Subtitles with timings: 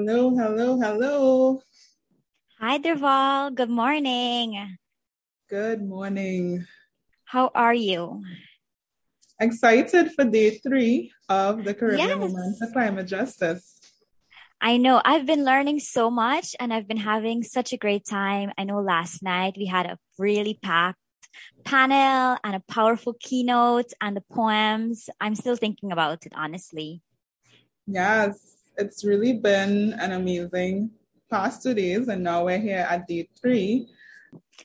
[0.00, 1.60] Hello, hello, hello.
[2.58, 3.54] Hi, Derval.
[3.54, 4.78] Good morning.
[5.50, 6.64] Good morning.
[7.24, 8.24] How are you?
[9.38, 12.32] Excited for day three of the Caribbean Yes.
[12.32, 13.78] Women for Climate Justice.
[14.58, 18.52] I know I've been learning so much and I've been having such a great time.
[18.56, 20.96] I know last night we had a really packed
[21.66, 25.10] panel and a powerful keynote and the poems.
[25.20, 27.02] I'm still thinking about it, honestly.
[27.86, 30.90] Yes, it's really been an amazing
[31.30, 33.86] past two days, and now we're here at day three.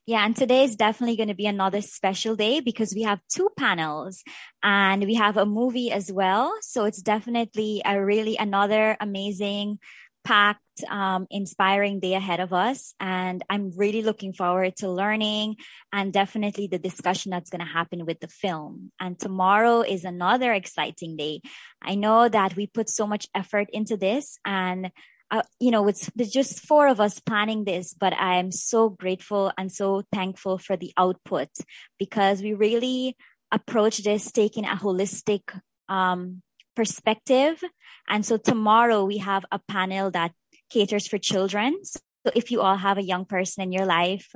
[0.06, 3.50] Yeah, and today is definitely going to be another special day because we have two
[3.58, 4.23] panels
[4.62, 6.54] and we have a movie as well.
[6.62, 9.80] So it's definitely a really another amazing,
[10.26, 10.59] packed,
[10.90, 12.95] um, inspiring day ahead of us.
[13.00, 15.56] And I'm really looking forward to learning
[15.94, 18.92] and definitely the discussion that's going to happen with the film.
[19.00, 21.42] And tomorrow is another exciting day.
[21.82, 24.92] I know that we put so much effort into this and
[25.32, 28.89] uh, you know, it's there's just four of us planning this, but I am so
[28.89, 31.50] grateful and so thankful for the output
[31.98, 33.17] because we really
[33.52, 35.42] approach this taking a holistic
[35.89, 36.44] um,
[36.76, 37.64] perspective.
[38.08, 40.31] And so tomorrow we have a panel that
[40.70, 41.80] caters for children.
[41.84, 42.00] So
[42.36, 44.34] if you all have a young person in your life,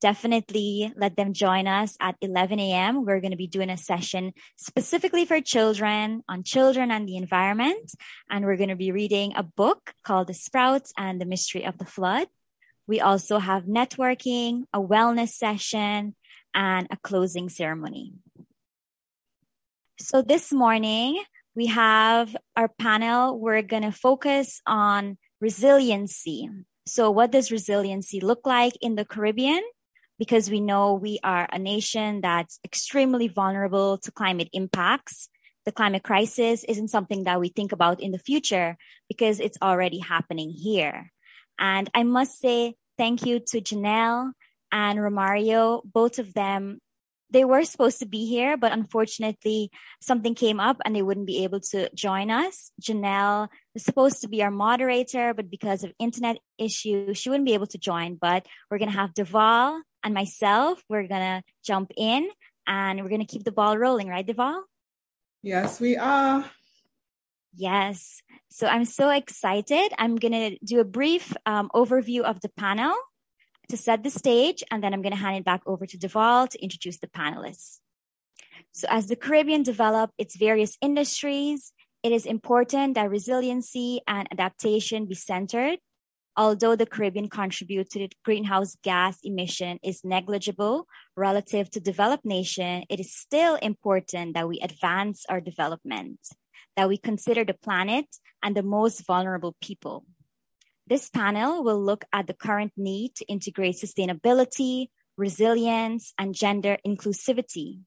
[0.00, 3.04] definitely let them join us at 11 a.m.
[3.04, 7.92] We're going to be doing a session specifically for children on children and the environment.
[8.28, 11.78] And we're going to be reading a book called The Sprouts and the Mystery of
[11.78, 12.28] the Flood.
[12.86, 16.16] We also have networking, a wellness session,
[16.54, 18.14] and a closing ceremony.
[20.00, 21.22] So this morning,
[21.54, 23.38] we have our panel.
[23.38, 26.48] We're going to focus on resiliency.
[26.86, 29.62] So what does resiliency look like in the Caribbean?
[30.20, 35.30] because we know we are a nation that's extremely vulnerable to climate impacts.
[35.64, 38.76] The climate crisis isn't something that we think about in the future
[39.08, 41.10] because it's already happening here.
[41.58, 44.32] And I must say thank you to Janelle
[44.70, 46.80] and Romario, both of them.
[47.30, 49.70] They were supposed to be here, but unfortunately
[50.00, 52.72] something came up and they wouldn't be able to join us.
[52.82, 57.54] Janelle was supposed to be our moderator, but because of internet issues, she wouldn't be
[57.54, 58.16] able to join.
[58.16, 62.28] But we're going to have Derval and myself, we're going to jump in
[62.66, 64.62] and we're going to keep the ball rolling, right, Derval?
[65.42, 66.44] Yes, we are.
[67.54, 68.22] Yes.
[68.48, 69.92] So I'm so excited.
[69.98, 72.94] I'm going to do a brief um, overview of the panel
[73.70, 76.48] to set the stage, and then I'm going to hand it back over to Derval
[76.48, 77.80] to introduce the panelists.
[78.72, 81.72] So as the Caribbean develop its various industries,
[82.02, 85.78] it is important that resiliency and adaptation be centered
[86.36, 90.86] Although the Caribbean contribute to the greenhouse gas emission is negligible
[91.16, 96.20] relative to developed nation, it is still important that we advance our development,
[96.76, 98.06] that we consider the planet
[98.42, 100.06] and the most vulnerable people.
[100.90, 107.82] This panel will look at the current need to integrate sustainability, resilience, and gender inclusivity,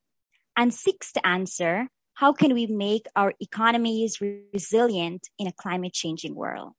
[0.55, 6.33] and seeks to answer how can we make our economies resilient in a climate changing
[6.33, 6.71] world?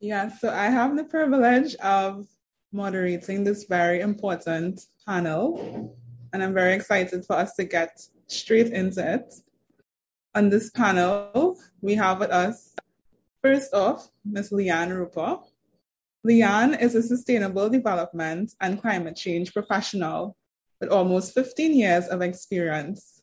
[0.00, 2.26] Yeah, so I have the privilege of
[2.72, 5.96] moderating this very important panel,
[6.34, 9.32] and I'm very excited for us to get straight into it.
[10.34, 12.74] On this panel, we have with us,
[13.46, 14.50] first off, Ms.
[14.50, 15.38] Le-Anne Roper.
[16.24, 20.36] Le-Anne is a sustainable development and climate change professional
[20.80, 23.22] with almost 15 years of experience.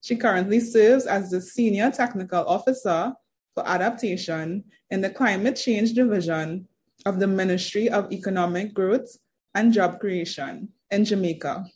[0.00, 3.12] She currently serves as the Senior Technical Officer
[3.54, 6.66] for Adaptation in the Climate Change Division
[7.06, 9.16] of the Ministry of Economic Growth
[9.54, 11.66] and Job Creation in Jamaica.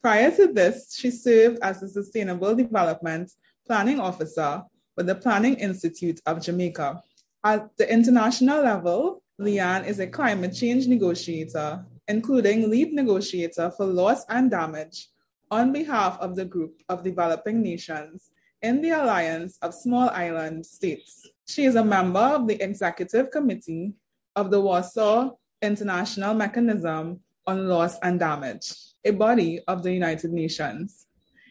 [0.00, 3.28] Prior to this, she served as the Sustainable Development
[3.66, 4.62] Planning Officer
[4.96, 7.02] with the Planning Institute of Jamaica.
[7.44, 14.24] At the international level, Le-Anne is a climate change negotiator, including lead negotiator for loss
[14.28, 15.08] and damage
[15.50, 18.30] on behalf of the group of developing nations
[18.62, 21.28] in the Alliance of Small Island States.
[21.48, 23.94] She is a member of the Executive Committee
[24.36, 25.30] of the Warsaw
[25.60, 27.18] International Mechanism
[27.48, 28.72] on Loss and Damage,
[29.04, 31.06] a body of the United Nations.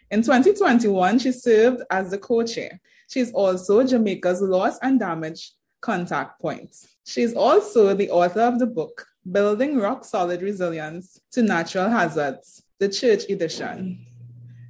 [0.09, 2.79] In 2021, she served as the co chair.
[3.09, 5.51] She is also Jamaica's Loss and Damage
[5.81, 6.87] contact points.
[7.05, 12.63] She is also the author of the book, Building Rock Solid Resilience to Natural Hazards,
[12.79, 14.05] the Church Edition.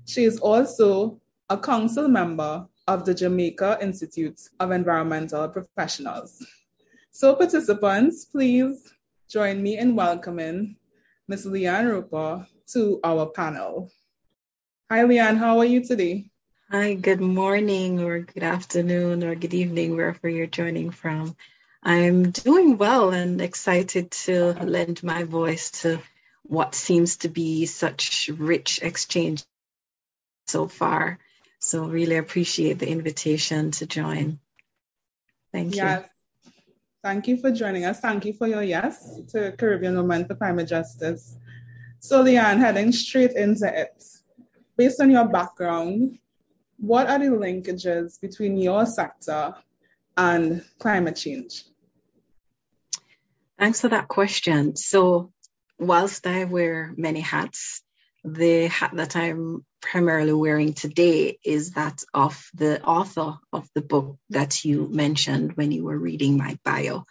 [0.06, 1.20] She is also
[1.50, 6.46] a council member of the Jamaica Institute of Environmental Professionals.
[7.12, 8.92] So participants, please
[9.30, 10.78] join me in welcoming
[11.28, 11.46] Ms.
[11.46, 13.92] Le-Anne Roper to our panel.
[14.90, 16.31] Hi, Le-Anne, how are you today?
[16.72, 21.36] Hi, good morning or good afternoon or good evening, wherever you're joining from.
[21.84, 26.00] I'm doing well and excited to lend my voice to
[26.44, 29.44] what seems to be such rich exchange
[30.48, 31.20] so far.
[31.60, 34.40] So really appreciate the invitation to join.
[35.52, 36.06] Thank yes.
[36.46, 36.52] you.
[37.04, 38.00] Thank you for joining us.
[38.00, 41.36] Thank you for your yes to Caribbean Women for Climate Justice.
[42.00, 44.02] So Le-Anne, heading straight into it.
[44.78, 46.18] Based on your background,
[46.82, 49.54] what are the linkages between your sector
[50.18, 51.64] and climate change?
[53.60, 54.76] Thanks for that question.
[54.76, 55.32] So,
[55.78, 57.84] whilst I wear many hats,
[58.24, 64.18] the hat that I'm primarily wearing today is that of the author of the book
[64.32, 67.06] that you mentioned when you were reading my bio,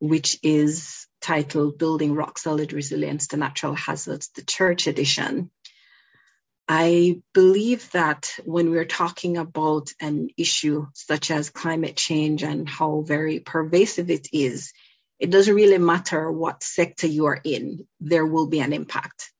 [0.00, 5.50] which is titled Building Rock Solid Resilience to Natural Hazards, the Church Edition.
[6.68, 13.02] I believe that when we're talking about an issue such as climate change and how
[13.02, 14.72] very pervasive it is,
[15.18, 19.32] it doesn't really matter what sector you are in, there will be an impact.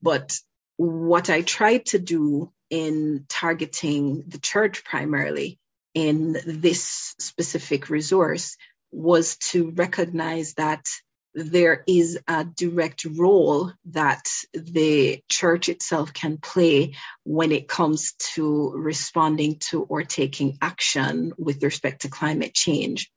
[0.00, 0.38] But
[0.76, 5.58] what I tried to do in targeting the church primarily
[5.92, 8.56] in this specific resource
[8.92, 10.86] was to recognize that
[11.34, 16.94] there is a direct role that the church itself can play
[17.24, 23.10] when it comes to responding to or taking action with respect to climate change.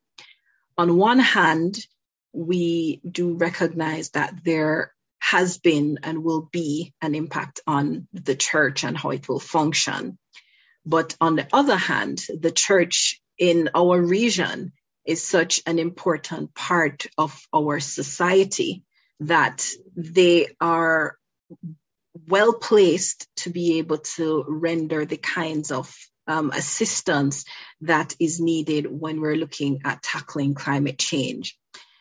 [0.78, 1.76] On one hand,
[2.32, 8.84] we do recognize that there has been and will be an impact on the church
[8.84, 10.18] and how it will function.
[10.84, 14.72] But on the other hand, the church in our region
[15.04, 18.84] is such an important part of our society
[19.20, 21.16] that they are
[22.28, 25.94] well placed to be able to render the kinds of
[26.26, 27.44] um, assistance
[27.82, 31.58] that is needed when we're looking at tackling climate change.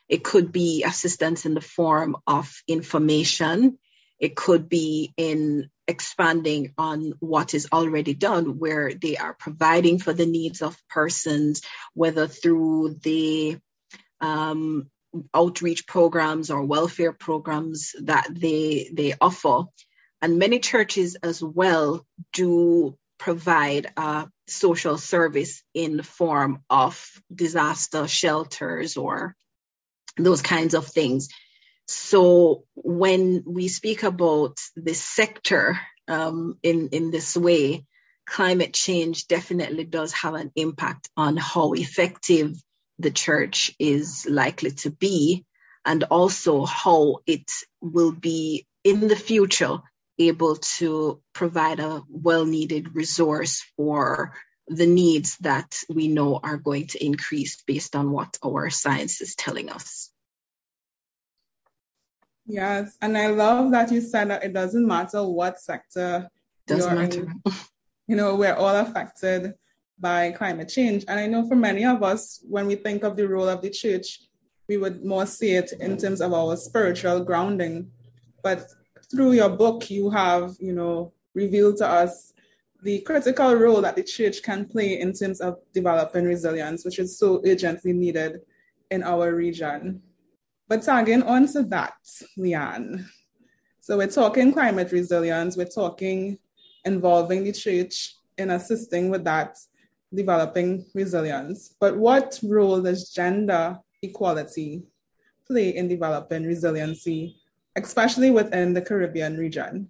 [0.08, 3.80] It could be assistance in the form of information.
[4.20, 10.14] It could be in expanding on what is already done, where they are providing for
[10.14, 11.62] the needs of persons,
[11.94, 13.58] whether through the
[14.22, 14.90] um,
[15.34, 19.64] outreach programs or welfare programs that they they offer.
[20.22, 28.08] And many churches as well do provide a social service in the form of disaster
[28.08, 29.36] shelters or
[30.18, 31.30] those kinds of things.
[31.94, 37.86] So when we speak about the sector um, in in this way,
[38.26, 42.56] climate change definitely does have an impact on how effective
[43.00, 45.46] the church is likely to be,
[45.86, 47.50] and also how it
[47.82, 49.80] will be in the future
[50.20, 54.34] able to provide a well needed resource for
[54.68, 59.36] the needs that we know are going to increase based on what our science is
[59.36, 60.13] telling us.
[62.46, 66.30] Yes, and I love that you said that it doesn't matter what sector
[66.68, 67.22] doesn't matter.
[67.22, 67.54] In,
[68.08, 69.54] you know, we're all affected
[70.00, 71.06] by climate change.
[71.08, 73.70] And I know for many of us, when we think of the role of the
[73.70, 74.20] church,
[74.68, 77.92] we would more see it in terms of our spiritual grounding.
[78.44, 78.68] But
[79.10, 82.34] through your book, you have, you know, revealed to us
[82.82, 87.18] the critical role that the church can play in terms of developing resilience, which is
[87.18, 88.42] so urgently needed
[88.92, 90.02] in our region.
[90.68, 91.94] But tagging on to that,
[92.38, 93.08] Le-Anne.
[93.82, 96.40] So we're talking climate resilience, we're talking
[96.86, 99.58] involving the church in assisting with that
[100.14, 101.76] developing resilience.
[101.80, 104.84] But what role does gender equality
[105.48, 107.38] play in developing resiliency,
[107.76, 109.90] especially within the Caribbean region?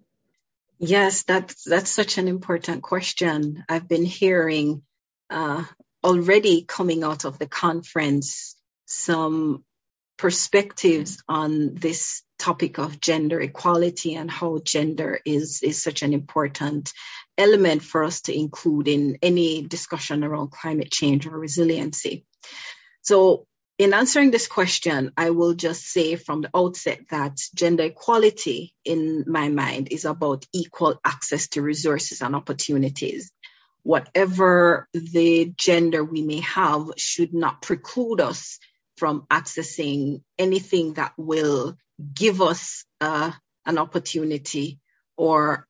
[0.79, 3.63] Yes, that's that's such an important question.
[3.69, 4.81] I've been hearing
[5.29, 5.63] uh,
[6.03, 9.63] already coming out of the conference some
[10.17, 16.93] perspectives on this topic of gender equality and how gender is, is such an important
[17.37, 22.25] element for us to include in any discussion around climate change or resiliency.
[23.01, 23.47] So
[23.79, 29.25] in answering this question, I will just say from the outset that gender equality, in
[29.27, 33.31] my mind, is about equal access to resources and opportunities.
[33.81, 38.59] Whatever the gender we may have should not preclude us
[38.97, 41.77] from accessing anything that will
[42.13, 43.31] give us uh,
[43.65, 44.79] an opportunity
[45.17, 45.67] or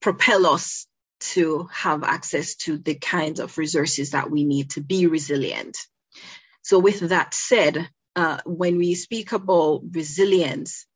[0.00, 0.86] propel us
[1.20, 5.78] to have access to the kinds of resources that we need to be resilient.
[6.62, 10.86] So, with that said, uh, when we speak about resilience,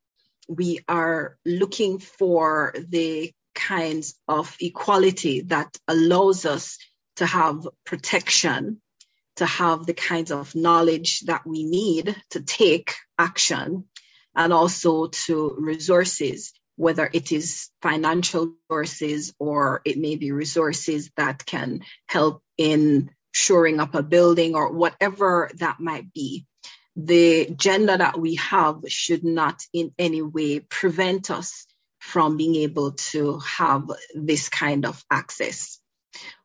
[0.47, 6.77] we are looking for the kinds of equality that allows us
[7.17, 8.81] to have protection,
[9.37, 13.85] to have the kinds of knowledge that we need to take action,
[14.35, 21.45] and also to resources, whether it is financial resources or it may be resources that
[21.45, 26.45] can help in shoring up a building or whatever that might be.
[26.95, 31.67] The gender that we have should not in any way prevent us
[31.99, 35.79] from being able to have this kind of access.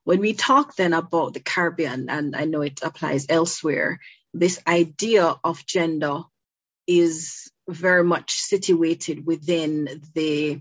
[0.04, 4.00] When we talk then about the Caribbean, and I know it applies elsewhere,
[4.34, 6.22] this idea of gender
[6.86, 10.60] is very much situated within the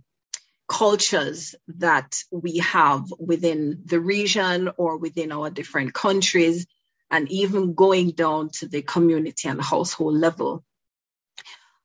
[0.67, 6.67] cultures that we have within the region or within our different countries,
[7.09, 10.63] and even going down to the community and household level.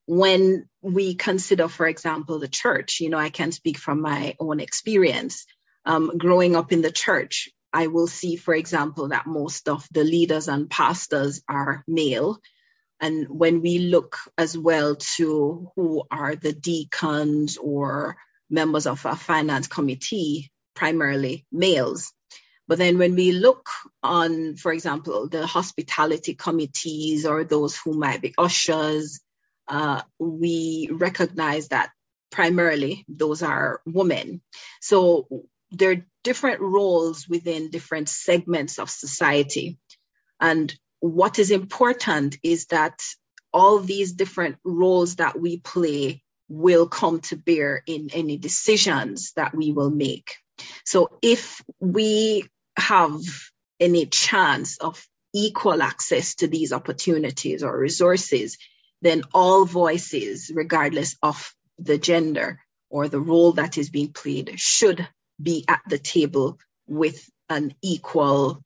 [0.06, 4.60] When we consider, for example, the church, you know, I can speak from my own
[4.60, 5.46] experience.
[5.86, 10.04] Um, growing up in the church, I will see, for example, that most of the
[10.04, 12.38] leaders and pastors are male.
[13.00, 18.16] And when we look as well to who are the deacons or
[18.50, 22.12] members of our finance committee, primarily males.
[22.68, 23.68] But then when we look
[24.02, 29.20] on, for example, the hospitality committees or those who might be ushers,
[29.68, 31.90] uh, we recognize that
[32.30, 34.40] primarily those are women.
[34.80, 39.78] So there are different roles within different segments of society.
[40.40, 43.00] And what is important is that
[43.52, 49.54] all these different roles that we play will come to bear in any decisions that
[49.54, 50.36] we will make.
[50.84, 53.20] So if we have
[53.80, 55.04] any chance of
[55.34, 58.58] equal access to these opportunities or resources,
[59.02, 65.06] then all voices, regardless of the gender or the role that is being played, should
[65.40, 68.62] be at the table with an equal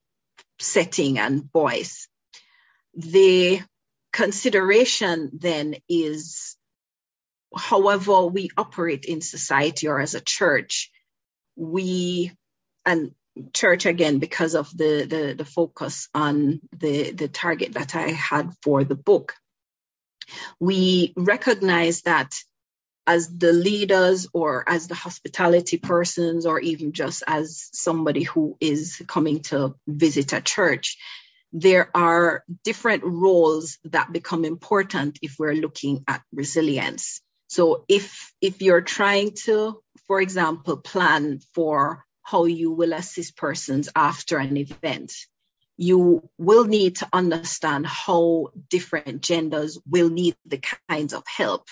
[0.58, 2.08] setting and voice.
[2.94, 3.60] The
[4.12, 6.56] consideration then is
[7.56, 10.90] however we operate in society or as a church,
[11.56, 12.32] we
[12.86, 13.12] and
[13.52, 18.52] church again because of the the, the focus on the the target that I had
[18.62, 19.34] for the book,
[20.58, 22.34] we recognize that
[23.10, 29.02] as the leaders or as the hospitality persons or even just as somebody who is
[29.08, 30.96] coming to visit a church
[31.52, 37.20] there are different roles that become important if we're looking at resilience.
[37.48, 43.88] So if if you're trying to, for example, plan for how you will assist persons
[43.96, 45.12] after an event,
[45.76, 51.66] you will need to understand how different genders will need the kinds of help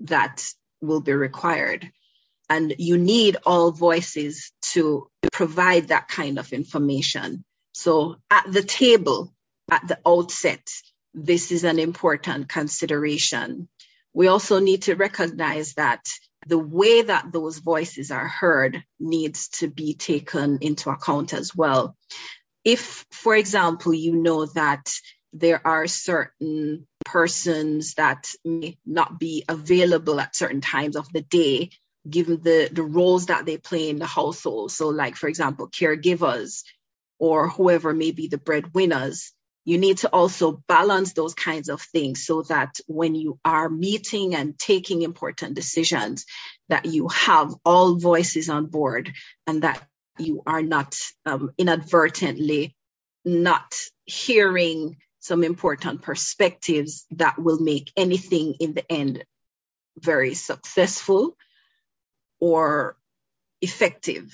[0.00, 0.46] that
[0.80, 1.90] will be required.
[2.48, 7.44] And you need all voices to provide that kind of information.
[7.72, 9.34] So at the table,
[9.70, 10.68] at the outset,
[11.12, 13.68] this is an important consideration
[14.16, 16.08] we also need to recognize that
[16.46, 21.94] the way that those voices are heard needs to be taken into account as well.
[22.64, 24.90] If, for example, you know that
[25.38, 31.70] there are certain persons that may not be available at certain times of the day,
[32.08, 34.72] given the, the roles that they play in the household.
[34.72, 36.62] So, like, for example, caregivers
[37.18, 39.32] or whoever may be the breadwinners,
[39.64, 44.34] you need to also balance those kinds of things so that when you are meeting
[44.34, 46.24] and taking important decisions
[46.68, 49.12] that you have all voices on board
[49.46, 49.82] and that
[50.18, 52.76] you are not um, inadvertently
[53.24, 53.74] not
[54.04, 59.24] hearing some important perspectives that will make anything in the end
[59.98, 61.36] very successful
[62.40, 62.96] or
[63.60, 64.30] effective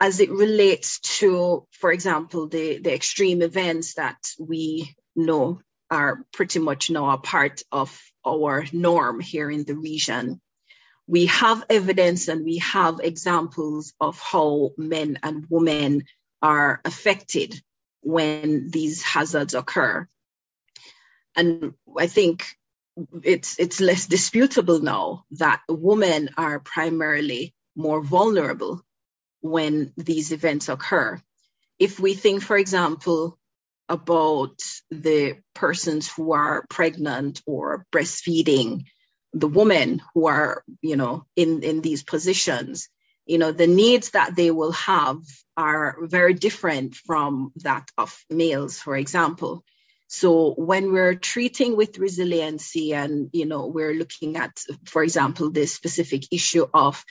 [0.00, 6.58] as it relates to, for example, the, the extreme events that we know are pretty
[6.58, 10.40] much now a part of our norm here in the region.
[11.06, 16.04] We have evidence and we have examples of how men and women
[16.42, 17.60] are affected
[18.06, 20.06] when these hazards occur.
[21.34, 22.46] And I think
[23.24, 28.80] it's it's less disputable now that women are primarily more vulnerable
[29.40, 31.20] when these events occur.
[31.80, 33.38] If we think, for example,
[33.88, 38.84] about the persons who are pregnant or breastfeeding,
[39.32, 42.88] the women who are, you know, in, in these positions,
[43.26, 45.18] you know, the needs that they will have
[45.56, 49.64] are very different from that of males, for example.
[50.08, 55.74] So when we're treating with resiliency and, you know, we're looking at, for example, this
[55.74, 57.04] specific issue of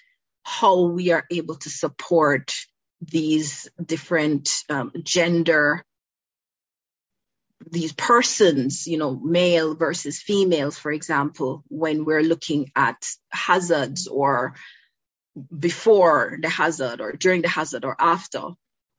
[0.43, 2.53] how we are able to support
[3.01, 5.84] these different um, gender
[7.72, 14.55] these persons, you know, male versus females, for example, when we're looking at hazards or
[15.58, 18.50] before the hazard or during the hazard or after,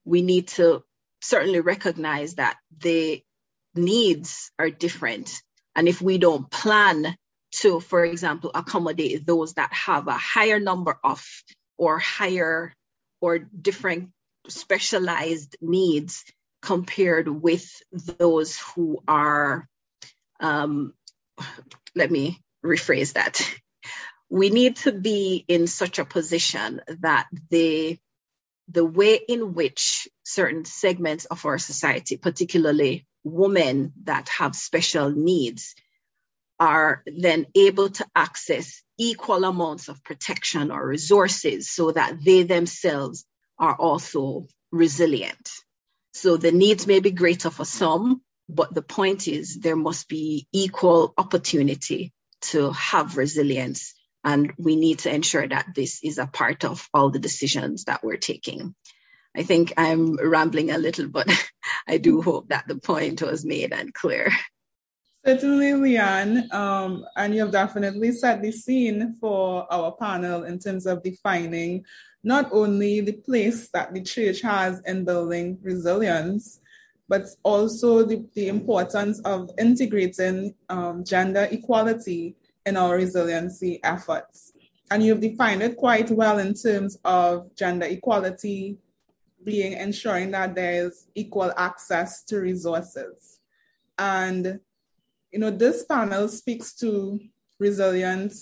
[0.05, 0.83] we need to
[1.21, 3.23] certainly recognize that the
[3.75, 5.31] needs are different.
[5.75, 7.17] And if we don't plan
[7.57, 11.25] to, for example, accommodate those that have a higher number of
[11.79, 12.73] or higher
[13.21, 14.11] or different
[14.49, 16.25] specialized needs
[16.63, 19.69] compared with those who are,
[20.41, 20.93] um,
[21.95, 23.41] let me rephrase that.
[24.29, 27.99] We need to be in such a position that the
[28.69, 35.77] the way in which certain segments of our society, particularly women that have special needs,
[36.59, 43.25] are then able to access equal amounts of protection or resources so that they themselves
[43.59, 45.51] are also resilient.
[46.15, 50.47] So the needs may be greater for some, but the point is there must be
[50.53, 53.95] equal opportunity to have resilience.
[54.27, 58.03] And we need to ensure that this is a part of all the decisions that
[58.03, 58.75] we're taking.
[59.37, 61.29] I think I'm rambling a little, but
[61.89, 64.33] I do hope that the point was made and clear.
[65.25, 70.87] Certainly, Le-Anne, um, and you have definitely set the scene for our panel in terms
[70.87, 71.85] of defining
[72.25, 76.61] not only the place that the church has in building resilience,
[77.09, 82.35] but also the, the importance of integrating um, gender equality
[82.67, 84.53] in our resiliency efforts.
[84.91, 88.77] And you've defined it quite well in terms of gender equality
[89.45, 93.41] being ensuring that there's equal access to resources.
[93.99, 94.61] And
[95.33, 97.21] you know, this panel speaks to
[97.59, 98.35] resilient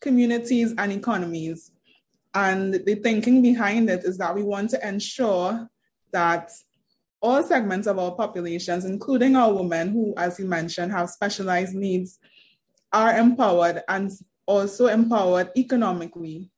[0.00, 1.72] communities and economies.
[2.34, 5.68] And the thinking behind it is that we want to ensure
[6.12, 6.50] that
[7.22, 12.18] all segments of our populations, including our women who, as you mentioned, have specialized needs,
[12.96, 14.10] are empowered and
[14.46, 16.50] also empowered economically,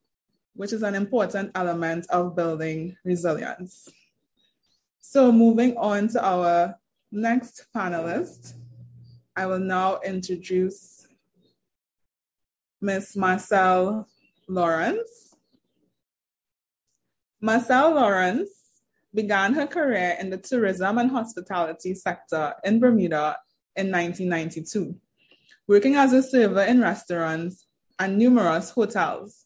[0.55, 3.89] which is an important element of building resilience.
[5.01, 6.79] So moving on to our
[7.11, 8.55] next panelist.
[9.35, 11.09] I will now introduce
[12.81, 13.17] Ms.
[13.17, 14.07] Marcelle
[14.49, 15.35] Lawrence.
[17.41, 18.51] Marcelle Lawrence
[19.13, 23.39] began her career in the tourism and hospitality sector in Bermuda
[23.75, 24.95] in 1992,
[25.69, 27.67] working as a server in restaurants
[27.99, 29.45] and numerous hotels.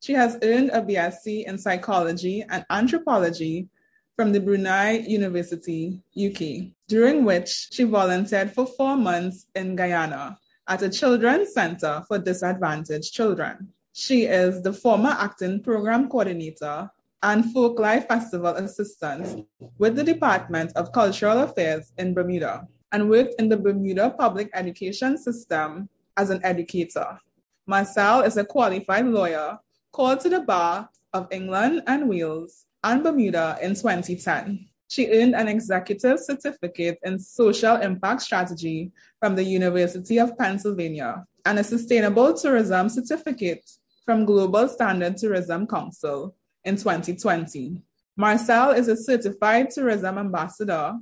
[0.00, 3.68] She has earned a BSc in psychology and anthropology
[4.16, 10.82] from the Brunel University, UK, during which she volunteered for four months in Guyana at
[10.82, 13.68] a children's center for disadvantaged children.
[13.92, 16.90] She is the former acting program coordinator
[17.22, 19.46] and Folklife Festival assistant
[19.78, 25.18] with the Department of Cultural Affairs in Bermuda and worked in the Bermuda public education
[25.18, 27.18] system as an educator.
[27.66, 29.58] Marcelle is a qualified lawyer
[29.90, 34.68] called to the bar of England and Wales and Bermuda in 2010.
[34.86, 41.58] She earned an executive certificate in social impact strategy from the University of Pennsylvania and
[41.58, 43.68] a sustainable tourism certificate
[44.04, 47.82] from Global Standard Tourism Council in 2020.
[48.16, 50.94] Marcelle is a certified tourism ambassador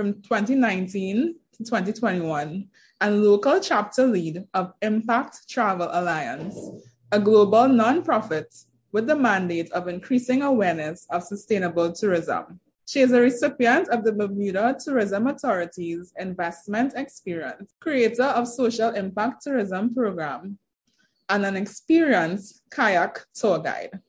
[0.00, 2.66] from 2019 to 2021
[3.02, 6.58] and local chapter lead of Impact Travel Alliance,
[7.12, 12.58] a global nonprofit with the mandate of increasing awareness of sustainable tourism.
[12.86, 19.42] She is a recipient of the Bermuda Tourism Authority's Investment Experience, creator of Social Impact
[19.42, 20.58] Tourism Program,
[21.28, 24.00] and an experienced kayak tour guide.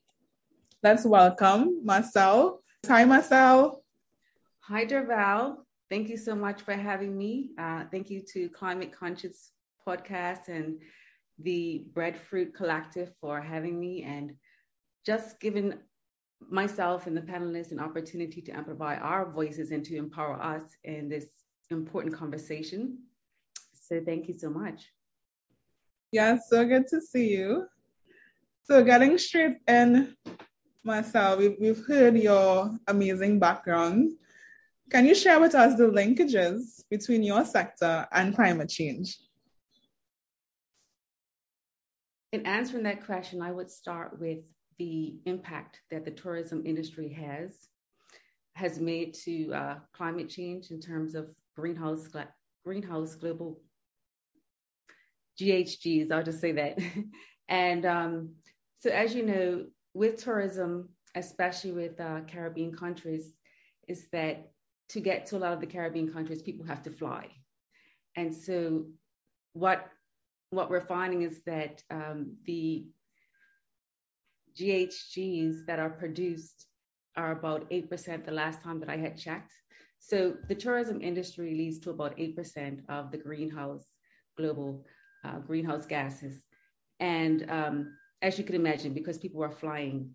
[0.82, 2.64] Let's welcome Marcelle.
[2.88, 3.84] Hi, Marcelle.
[4.62, 5.61] Hi, Derval.
[5.92, 7.50] Thank you so much for having me.
[7.58, 9.52] Uh, thank you to Climate Conscious
[9.86, 10.78] Podcast and
[11.38, 14.32] the Breadfruit Collective for having me and
[15.06, 15.74] just giving
[16.50, 21.10] myself and the panelists an opportunity to amplify our voices and to empower us in
[21.10, 21.26] this
[21.72, 23.00] important conversation.
[23.74, 24.94] So thank you so much.
[26.14, 27.66] Yeah, so good to see you.
[28.64, 30.16] So getting straight in,
[30.86, 34.14] Marcelle, we've, we've heard your amazing background.
[34.92, 39.18] Can you share with us the linkages between your sector and climate change?
[42.34, 44.40] In answering that question, I would start with
[44.78, 47.70] the impact that the tourism industry has
[48.56, 52.10] has made to uh, climate change in terms of greenhouse
[52.66, 53.62] greenhouse global
[55.40, 56.12] GHGs.
[56.12, 56.78] I'll just say that.
[57.48, 58.32] and um,
[58.80, 63.34] so, as you know, with tourism, especially with uh, Caribbean countries,
[63.88, 64.52] is that
[64.92, 67.28] to get to a lot of the Caribbean countries, people have to fly.
[68.16, 68.86] And so
[69.54, 69.88] what
[70.52, 72.86] what we're finding is that um, the
[74.60, 76.68] GHGs that are produced
[77.16, 79.54] are about 8% the last time that I had checked.
[80.00, 83.86] So the tourism industry leads to about 8% of the greenhouse,
[84.38, 84.86] global
[85.24, 86.44] uh, greenhouse gases.
[87.00, 90.12] And um, as you can imagine, because people are flying,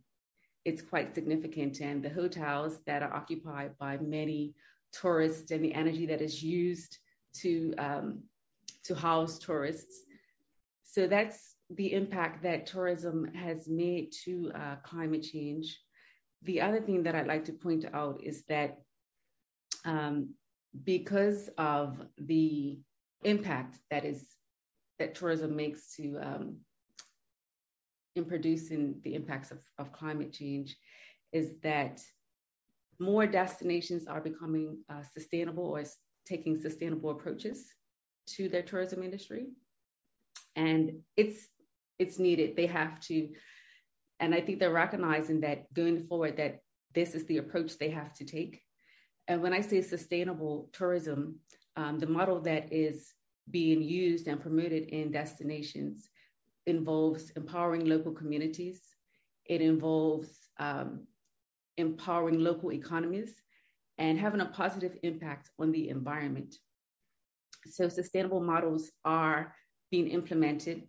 [0.66, 1.80] it's quite significant.
[1.80, 4.54] And the hotels that are occupied by many
[4.92, 6.98] tourists and the energy that is used
[7.42, 8.22] to, um,
[8.82, 10.02] to house tourists.
[10.82, 15.78] So that's the impact that tourism has made to uh, climate change.
[16.42, 18.78] The other thing that I'd like to point out is that
[19.84, 20.30] um,
[20.84, 22.80] because of the
[23.22, 24.26] impact that is
[24.98, 26.56] that tourism makes to um,
[28.16, 30.76] in producing the impacts of, of climate change,
[31.32, 32.00] is that
[32.98, 35.84] more destinations are becoming uh, sustainable or
[36.26, 37.66] taking sustainable approaches
[38.26, 39.46] to their tourism industry
[40.56, 41.48] and it's
[41.98, 42.56] it's needed.
[42.56, 43.28] They have to,
[44.20, 46.58] and I think they're recognizing that going forward that
[46.94, 48.60] this is the approach they have to take.
[49.28, 51.36] And when I say sustainable tourism,
[51.76, 53.14] um, the model that is
[53.50, 56.08] being used and promoted in destinations
[56.66, 58.80] involves empowering local communities.
[59.44, 61.06] It involves um,
[61.76, 63.34] empowering local economies
[63.98, 66.56] and having a positive impact on the environment.
[67.66, 69.54] So, sustainable models are
[69.90, 70.82] being implemented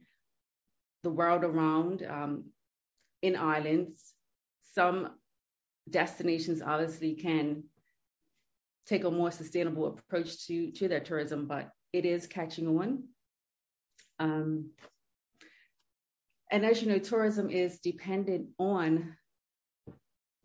[1.04, 2.46] the world around um,
[3.22, 4.14] in islands.
[4.64, 5.10] Some
[5.90, 7.64] destinations obviously can
[8.86, 13.04] take a more sustainable approach to, to their tourism, but it is catching on.
[14.20, 14.72] Um,
[16.52, 19.16] and as you know, tourism is dependent on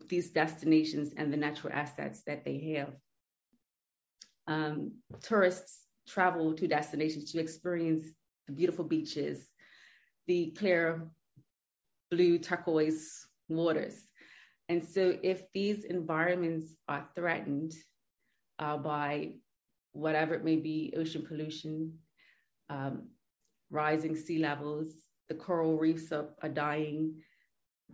[0.09, 2.93] these destinations and the natural assets that they have.
[4.47, 8.05] Um, tourists travel to destinations to experience
[8.47, 9.47] the beautiful beaches,
[10.27, 11.07] the clear
[12.11, 14.03] blue turquoise waters.
[14.67, 17.73] And so, if these environments are threatened
[18.59, 19.33] uh, by
[19.93, 21.99] whatever it may be ocean pollution,
[22.69, 23.09] um,
[23.69, 24.91] rising sea levels,
[25.29, 27.21] the coral reefs are, are dying,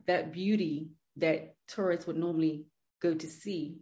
[0.08, 2.66] that beauty that tourists would normally
[3.02, 3.78] go to see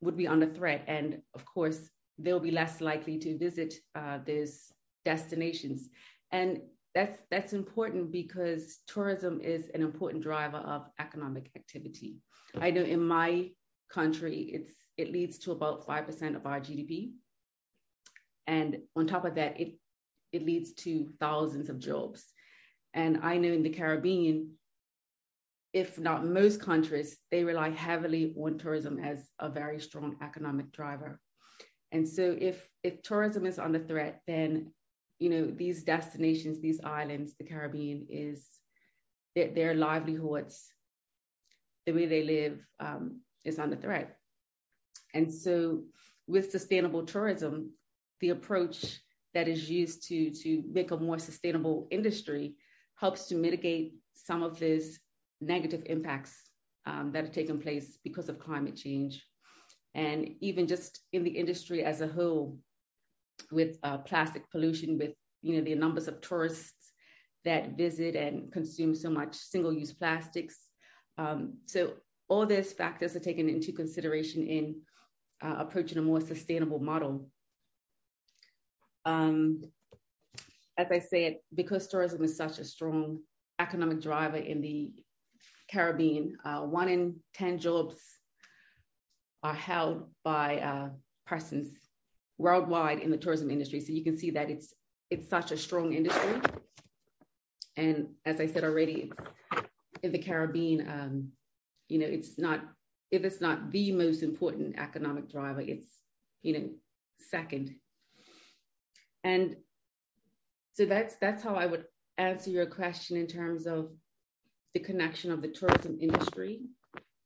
[0.00, 0.84] would be under threat.
[0.88, 4.72] And of course, they'll be less likely to visit uh, those
[5.04, 5.88] destinations.
[6.30, 6.60] And
[6.94, 12.16] that's that's important because tourism is an important driver of economic activity.
[12.60, 13.50] I know in my
[13.90, 17.12] country, it's it leads to about five percent of our GDP,
[18.46, 19.78] and on top of that, it
[20.32, 22.24] it leads to thousands of jobs.
[22.94, 24.52] And I know in the Caribbean,
[25.72, 31.20] if not most countries, they rely heavily on tourism as a very strong economic driver.
[31.90, 34.72] And so if if tourism is under threat, then
[35.22, 38.44] you know, these destinations, these islands, the Caribbean is
[39.36, 40.68] their, their livelihoods,
[41.86, 44.16] the way they live um, is under threat.
[45.14, 45.84] And so
[46.26, 47.70] with sustainable tourism,
[48.20, 49.00] the approach
[49.34, 52.54] that is used to, to make a more sustainable industry
[52.96, 55.00] helps to mitigate some of these
[55.40, 56.34] negative impacts
[56.86, 59.24] um, that are taking place because of climate change.
[59.94, 62.58] And even just in the industry as a whole,
[63.50, 66.92] with uh, plastic pollution, with you know the numbers of tourists
[67.44, 70.56] that visit and consume so much single-use plastics.
[71.18, 71.94] Um, so
[72.28, 74.76] all these factors are taken into consideration in
[75.42, 77.28] uh, approaching a more sustainable model.
[79.04, 79.62] Um,
[80.78, 83.18] as I said, because tourism is such a strong
[83.58, 84.92] economic driver in the
[85.70, 87.96] Caribbean, uh, one in 10 jobs
[89.42, 90.88] are held by uh,
[91.26, 91.68] persons
[92.38, 93.80] worldwide in the tourism industry.
[93.80, 94.74] So you can see that it's
[95.10, 96.40] it's such a strong industry.
[97.76, 99.12] And as I said already,
[100.02, 101.28] in the Caribbean, um,
[101.88, 102.60] you know, it's not
[103.10, 105.88] if it's not the most important economic driver, it's
[106.42, 106.68] you know
[107.18, 107.74] second.
[109.24, 109.56] And
[110.74, 111.84] so that's that's how I would
[112.18, 113.90] answer your question in terms of
[114.74, 116.62] the connection of the tourism industry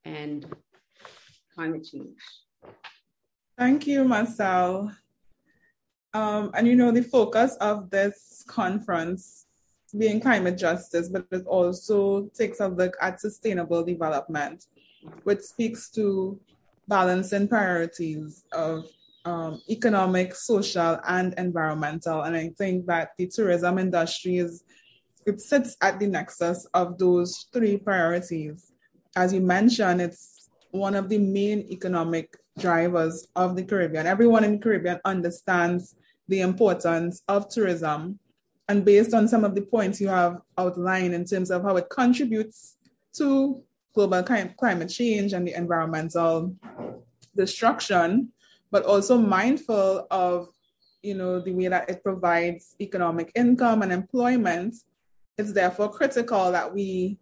[0.05, 0.47] and
[1.55, 2.19] climate change.
[3.57, 4.93] Thank you, Marcelle.
[6.13, 9.47] Um, and you know, the focus of this conference
[9.97, 14.67] being climate justice, but it also takes a look at sustainable development,
[15.25, 16.41] which speaks to
[16.89, 18.87] balancing priorities of
[19.27, 22.23] um, economic, social, and environmental.
[22.23, 24.63] And I think that the tourism industry is
[25.27, 28.73] it sits at the nexus of those three priorities.
[29.17, 34.07] As you mentioned, it's one of the main economic drivers of the Caribbean.
[34.07, 35.97] Everyone in the Caribbean understands
[36.29, 38.21] the importance of tourism.
[38.69, 41.91] And based on some of the points you have outlined in terms of how it
[41.91, 42.77] contributes
[43.17, 43.63] to
[43.95, 46.55] global climate change and the environmental
[47.35, 48.33] destruction,
[48.71, 50.49] but also mindful of
[51.03, 54.75] you know the way that it provides economic income and employment,
[55.39, 57.19] it's therefore critical that we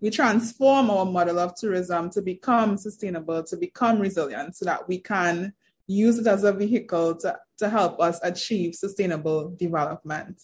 [0.00, 4.98] we transform our model of tourism to become sustainable, to become resilient, so that we
[4.98, 5.52] can
[5.88, 10.40] use it as a vehicle to, to help us achieve sustainable development.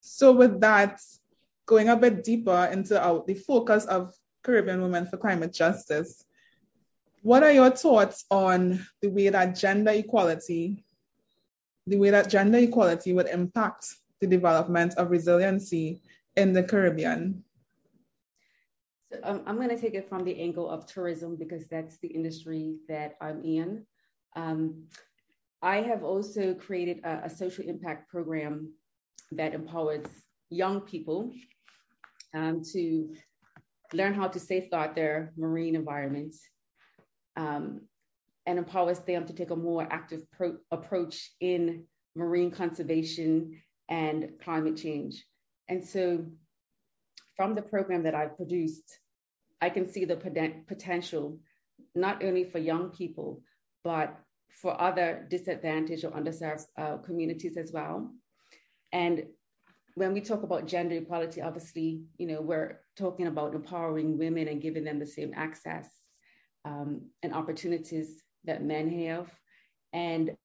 [0.00, 1.00] So, with that,
[1.66, 6.24] going a bit deeper into our, the focus of Caribbean Women for Climate Justice,
[7.22, 10.82] what are your thoughts on the way that gender equality,
[11.86, 16.00] the way that gender equality would impact the development of resiliency
[16.36, 17.44] in the Caribbean?
[19.12, 22.08] So, um, I'm going to take it from the angle of tourism because that's the
[22.08, 23.84] industry that I'm in.
[24.36, 24.84] Um,
[25.62, 28.72] I have also created a, a, social impact program
[29.32, 30.06] that empowers
[30.48, 31.32] young people
[32.32, 33.14] um, to
[33.92, 36.34] learn how to safeguard their marine environment
[37.36, 37.82] um,
[38.46, 41.84] and empowers them to take a more active pro- approach in
[42.16, 45.24] marine conservation and climate change.
[45.68, 46.26] And so,
[47.36, 48.98] from the program that I've produced,
[49.60, 50.16] I can see the
[50.66, 51.38] potential
[51.94, 53.42] not only for young people,
[53.84, 54.18] but
[54.50, 58.12] for other disadvantaged or underserved uh, communities as well.
[58.92, 59.24] And
[59.94, 64.60] when we talk about gender equality, obviously, you know, we're talking about empowering women and
[64.60, 65.88] giving them the same access
[66.64, 69.30] um, and opportunities that men have.
[69.92, 70.36] And,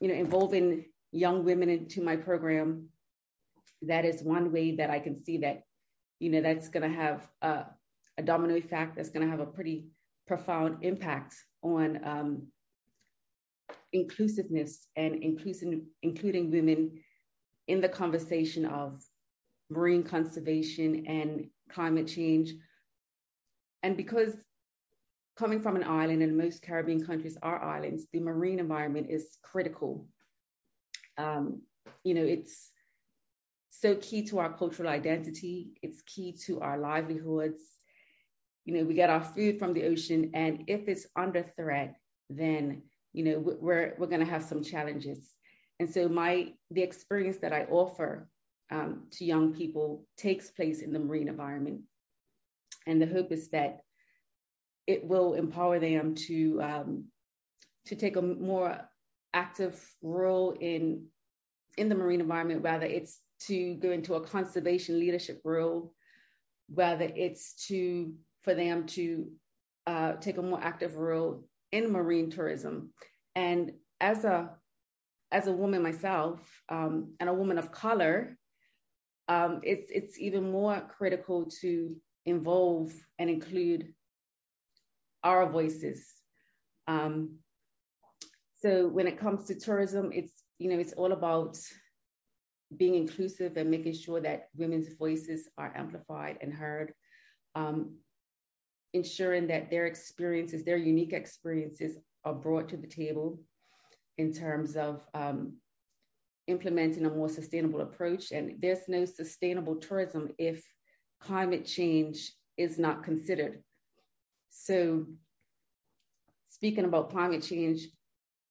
[0.00, 2.88] you know, involving young women into my program,
[3.82, 5.62] that is one way that I can see that,
[6.18, 7.64] you know, that's going to have a,
[8.18, 9.86] a domino effect that's going to have a pretty
[10.26, 12.46] profound impact on um,
[13.92, 17.00] inclusiveness and inclusion, including women
[17.68, 19.02] in the conversation of
[19.70, 22.52] marine conservation and climate change.
[23.82, 24.34] And because
[25.36, 30.06] coming from an island, and most Caribbean countries are islands, the marine environment is critical.
[31.18, 31.62] Um,
[32.02, 32.70] you know, it's
[33.70, 37.60] so key to our cultural identity, it's key to our livelihoods.
[38.64, 41.96] You know, we get our food from the ocean, and if it's under threat,
[42.30, 42.82] then
[43.14, 45.32] you know we're we're going to have some challenges
[45.80, 48.28] and so my the experience that i offer
[48.70, 51.80] um, to young people takes place in the marine environment
[52.86, 53.80] and the hope is that
[54.86, 57.04] it will empower them to um,
[57.86, 58.78] to take a more
[59.32, 61.06] active role in
[61.76, 65.92] in the marine environment whether it's to go into a conservation leadership role
[66.68, 69.26] whether it's to for them to
[69.86, 72.90] uh, take a more active role in marine tourism.
[73.34, 74.50] And as a
[75.32, 78.38] as a woman myself um, and a woman of color,
[79.28, 83.92] um, it's it's even more critical to involve and include
[85.24, 86.06] our voices.
[86.86, 87.38] Um,
[88.60, 91.58] so when it comes to tourism, it's you know it's all about
[92.76, 96.92] being inclusive and making sure that women's voices are amplified and heard.
[97.54, 97.96] Um,
[98.92, 103.40] ensuring that their experiences, their unique experiences, are brought to the table
[104.18, 105.54] in terms of um,
[106.46, 108.30] implementing a more sustainable approach.
[108.30, 110.64] And there's no sustainable tourism if
[111.20, 113.62] climate change is not considered.
[114.56, 115.04] So,
[116.48, 117.88] speaking about climate change,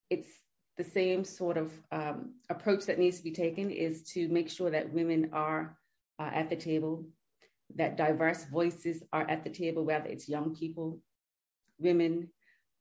[0.09, 0.27] it's
[0.77, 4.69] the same sort of um, approach that needs to be taken is to make sure
[4.69, 5.77] that women are
[6.19, 7.05] uh, at the table,
[7.75, 10.99] that diverse voices are at the table, whether it's young people,
[11.79, 12.27] women,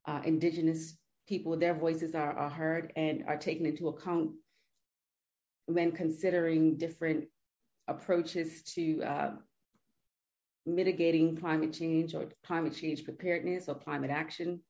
[0.06, 4.32] uh, indigenous people, their voices are, are heard and are taken into account
[5.66, 7.26] when considering different
[7.86, 9.30] approaches to uh,
[10.66, 14.60] mitigating climate change or climate change preparedness or climate action.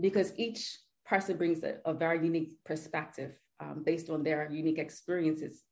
[0.00, 5.64] Because each person brings a, a very unique perspective um, based on their unique experiences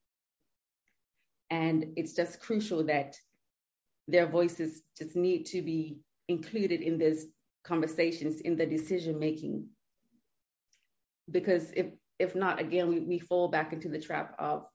[1.49, 3.17] and it's just crucial that
[4.07, 7.27] their voices just need to be included in these
[7.63, 9.67] conversations, in the decision making.
[11.29, 11.87] Because if
[12.19, 14.65] if not, again, we, we fall back into the trap of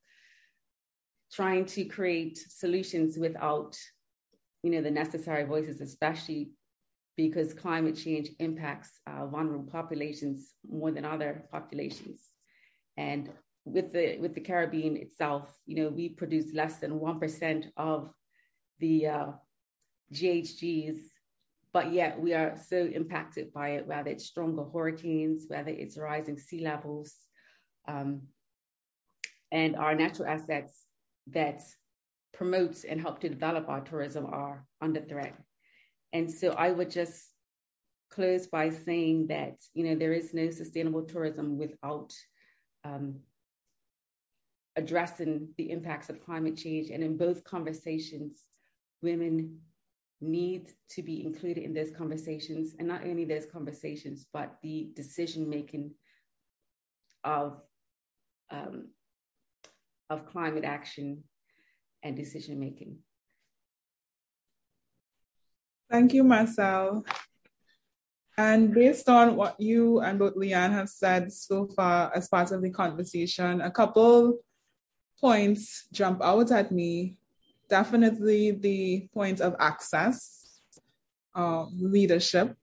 [1.32, 3.76] trying to create solutions without,
[4.62, 6.50] you know, the necessary voices, especially
[7.16, 12.20] because climate change impacts uh, vulnerable populations more than other populations.
[12.96, 13.30] And
[13.64, 18.10] with the with the Caribbean itself, you know, we produce less than one percent of
[18.80, 19.26] the uh,
[20.12, 20.96] GHGs,
[21.72, 23.86] but yet we are so impacted by it.
[23.86, 27.14] Whether it's stronger hurricanes, whether it's rising sea levels,
[27.88, 28.22] um,
[29.50, 30.86] and our natural assets
[31.28, 31.62] that
[32.32, 35.36] promotes and help to develop our tourism are under threat.
[36.12, 37.28] And so I would just
[38.10, 42.12] close by saying that you know there is no sustainable tourism without
[42.84, 43.20] um,
[44.76, 46.90] addressing the impacts of climate change.
[46.90, 48.42] And in both conversations,
[49.02, 49.58] women
[50.20, 55.48] need to be included in those conversations, and not only those conversations, but the decision
[55.48, 55.92] making
[57.24, 57.60] of
[58.50, 58.88] um,
[60.12, 61.24] of climate action
[62.02, 62.98] and decision making.
[65.90, 67.04] Thank you, Marcelle.
[68.38, 72.62] And based on what you and both Le-Anne have said so far as part of
[72.62, 74.38] the conversation, a couple
[75.20, 77.16] points jump out at me.
[77.68, 80.60] Definitely the point of access,
[81.34, 82.56] uh, leadership,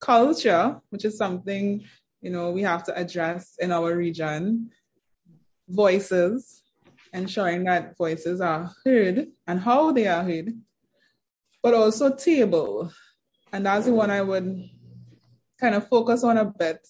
[0.00, 1.84] culture, which is something
[2.20, 4.70] you know we have to address in our region,
[5.70, 6.62] voices,
[7.12, 10.52] ensuring that voices are heard and how they are heard,
[11.62, 12.92] but also table.
[13.52, 14.68] And that's the one I would
[15.60, 16.86] kind of focus on a bit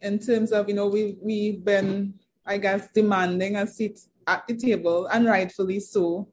[0.00, 2.14] in terms of, you know, we, we've been,
[2.46, 6.28] I guess, demanding a seat at the table, and rightfully so.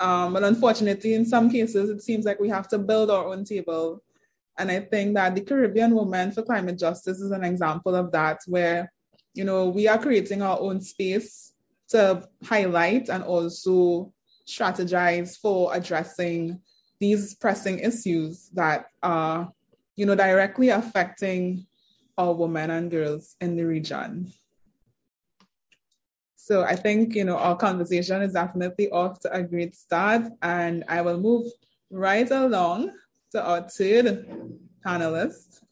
[0.00, 3.44] Um, but unfortunately, in some cases, it seems like we have to build our own
[3.44, 4.02] table.
[4.58, 8.40] And I think that the Caribbean Women for Climate Justice is an example of that,
[8.46, 8.92] where,
[9.34, 11.52] you know, we are creating our own space
[11.88, 14.12] to highlight and also
[14.46, 16.60] strategize for addressing
[17.00, 19.52] these pressing issues that are,
[19.96, 21.66] you know, directly affecting
[22.16, 24.32] our women and girls in the region.
[26.36, 30.84] So I think, you know, our conversation is definitely off to a great start and
[30.88, 31.50] I will move
[31.90, 32.92] right along
[33.32, 34.28] to our third
[34.84, 35.63] panelist.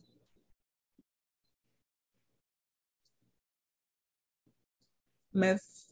[5.34, 5.86] Miss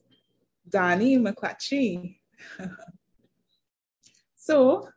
[0.69, 2.19] Danii Mcletchie.
[4.37, 4.89] so,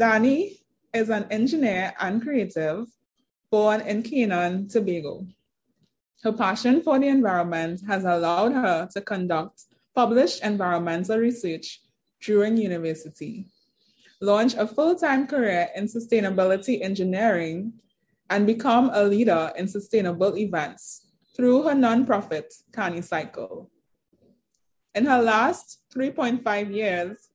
[0.00, 0.58] Danii
[0.94, 2.86] is an engineer and creative
[3.50, 5.26] born in Canaan, Tobago.
[6.22, 11.80] Her passion for the environment has allowed her to conduct published environmental research
[12.20, 13.46] during university,
[14.20, 17.72] launch a full-time career in sustainability engineering,
[18.30, 23.68] and become a leader in sustainable events through her nonprofit, Carnicycle.
[24.94, 27.28] In her last 3.5 years,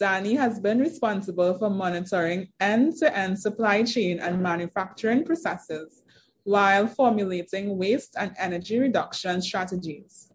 [0.00, 6.02] Danii has been responsible for monitoring end-to-end supply chain and manufacturing processes
[6.42, 10.30] while formulating waste and energy reduction strategies.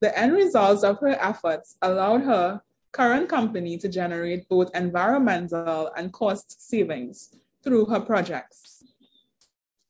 [0.00, 2.60] The end results of her efforts allowed her
[2.92, 8.84] current company to generate both environmental and cost savings through her projects.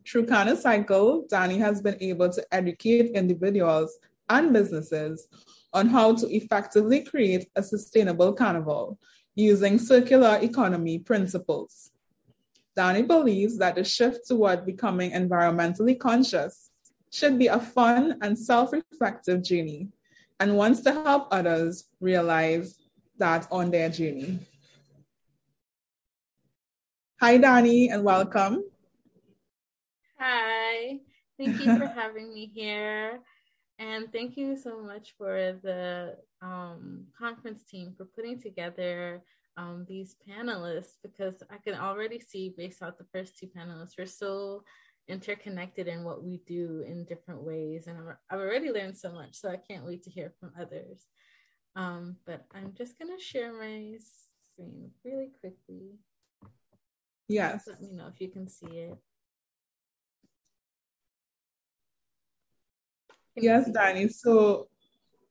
[0.07, 5.29] Through Cani Cycle, Danii has been able to educate individuals and businesses
[5.77, 8.99] on how to effectively create a sustainable carnival
[9.35, 11.91] using circular economy principles.
[12.79, 16.71] Danii believes that the shift toward becoming environmentally conscious
[17.12, 19.89] should be a fun and self reflective journey
[20.41, 22.79] and wants to help others realize
[23.19, 24.39] that on their journey.
[27.21, 28.65] Hi, Danii, and welcome.
[30.19, 31.01] Hi,
[31.39, 33.21] thank you for having me here.
[33.79, 39.23] And thank you so much for the um, conference team for putting together
[39.57, 44.07] um, these panelists because I can already see, based off the first two panelists, we're
[44.07, 44.65] so
[45.09, 47.87] interconnected in what we do in different ways.
[47.87, 47.99] And
[48.31, 51.07] I've, already learned so much, so I can't wait to hear from others.
[51.75, 53.96] Um, but I'm just going to share my
[54.53, 55.98] screen really quickly.
[57.29, 57.67] Yes.
[57.67, 58.98] Just let me know if you can see it.
[63.37, 64.13] Yes, Danii.
[64.13, 64.69] So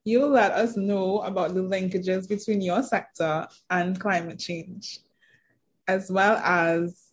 [0.04, 5.00] you let us know about the linkages between your sector and climate change,
[5.88, 7.12] as well as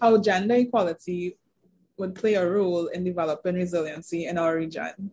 [0.00, 1.38] how gender equality
[1.98, 5.12] would play a role in developing resiliency in our region.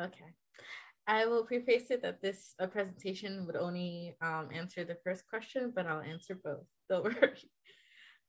[0.00, 0.32] Okay.
[1.06, 5.72] I will preface it that this uh, presentation would only um, answer the first question,
[5.74, 6.64] but I'll answer both.
[6.88, 7.50] Don't worry.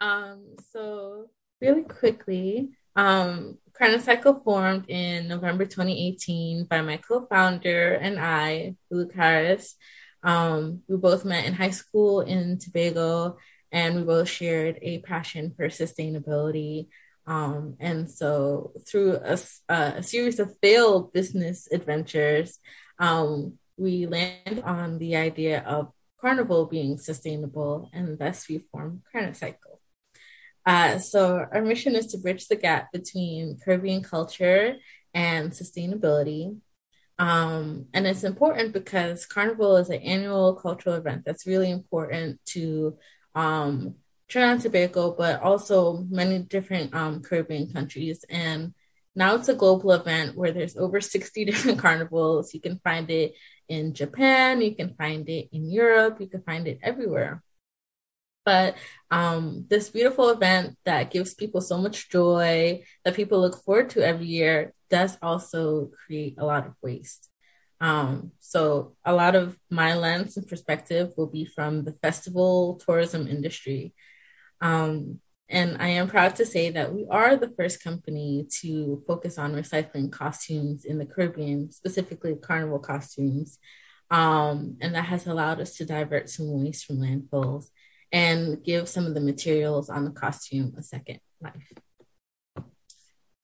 [0.01, 1.29] Um, so,
[1.61, 3.57] really quickly, um,
[3.99, 9.75] Cycle formed in November 2018 by my co-founder and I, Luke Harris.
[10.23, 13.37] Um, we both met in high school in Tobago,
[13.71, 16.87] and we both shared a passion for sustainability.
[17.25, 19.37] Um, and so through a,
[19.69, 22.59] a, series of failed business adventures,
[22.99, 25.91] um, we land on the idea of
[26.21, 29.72] Carnival being sustainable, and thus we form Carnicycle.
[30.65, 34.75] Uh, so our mission is to bridge the gap between Caribbean culture
[35.13, 36.57] and sustainability.
[37.19, 42.97] Um, and it's important because Carnival is an annual cultural event that's really important to
[43.35, 43.95] um,
[44.27, 48.25] Trinidad and Tobago, but also many different um, Caribbean countries.
[48.29, 48.73] And
[49.15, 52.53] now it's a global event where there's over 60 different carnivals.
[52.53, 53.33] You can find it
[53.69, 57.43] in Japan, you can find it in Europe, you can find it everywhere.
[58.45, 58.75] But
[59.09, 64.05] um, this beautiful event that gives people so much joy that people look forward to
[64.05, 67.29] every year does also create a lot of waste.
[67.79, 73.27] Um, so a lot of my lens and perspective will be from the festival tourism
[73.27, 73.93] industry.
[74.61, 75.19] Um,
[75.49, 79.53] and I am proud to say that we are the first company to focus on
[79.53, 83.59] recycling costumes in the Caribbean, specifically carnival costumes.
[84.09, 87.69] Um, and that has allowed us to divert some waste from landfills
[88.13, 91.73] and give some of the materials on the costume a second life.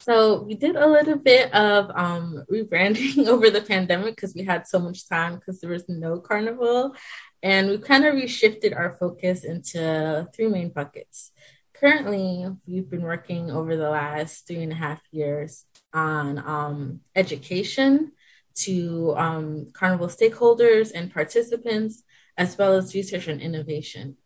[0.01, 4.67] So we did a little bit of um, rebranding over the pandemic because we had
[4.67, 6.95] so much time because there was no carnival.
[7.41, 11.31] And we kind of reshifted our focus into three main buckets.
[11.73, 18.11] Currently, we've been working over the last three and a half years on um, education
[18.55, 22.03] to um, carnival stakeholders and participants,
[22.37, 24.17] as well as research and innovation.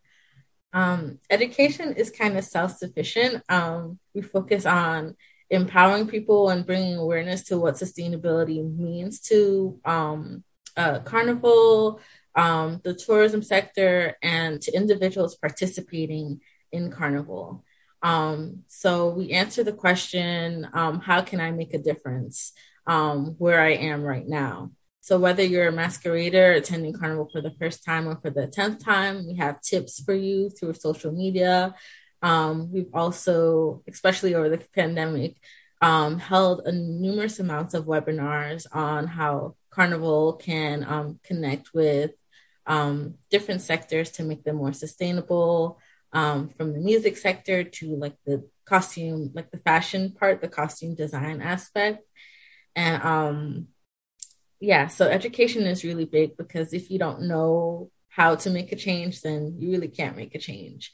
[0.73, 3.43] Um, education is kind of self sufficient.
[3.47, 5.15] Um, we focus on
[5.49, 10.43] empowering people and bringing awareness to what sustainability means to um,
[10.75, 12.01] uh, Carnival,
[12.35, 17.63] um, the tourism sector, and to individuals participating in Carnival.
[18.01, 22.51] Um, so we answer the question um, how can I make a difference
[22.85, 24.71] where I am right now?
[25.03, 28.81] So whether you're a masquerader attending Carnival for the first time or for the 10th
[28.81, 31.75] time, we have tips for you through social media.
[32.21, 35.35] Um, we've also, especially over the pandemic,
[35.81, 42.11] um, held a numerous amounts of webinars on how Carnival can um, connect with
[42.65, 45.81] um, different sectors to make them more sustainable,
[46.13, 50.95] um, from the music sector to like the costume, like the fashion part, the costume
[50.95, 52.05] design aspect.
[52.73, 53.67] And um,
[54.63, 58.77] yeah, so education is really big because if you don't know how to make a
[58.77, 60.93] change, then you really can't make a change.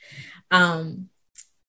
[0.50, 1.10] Um,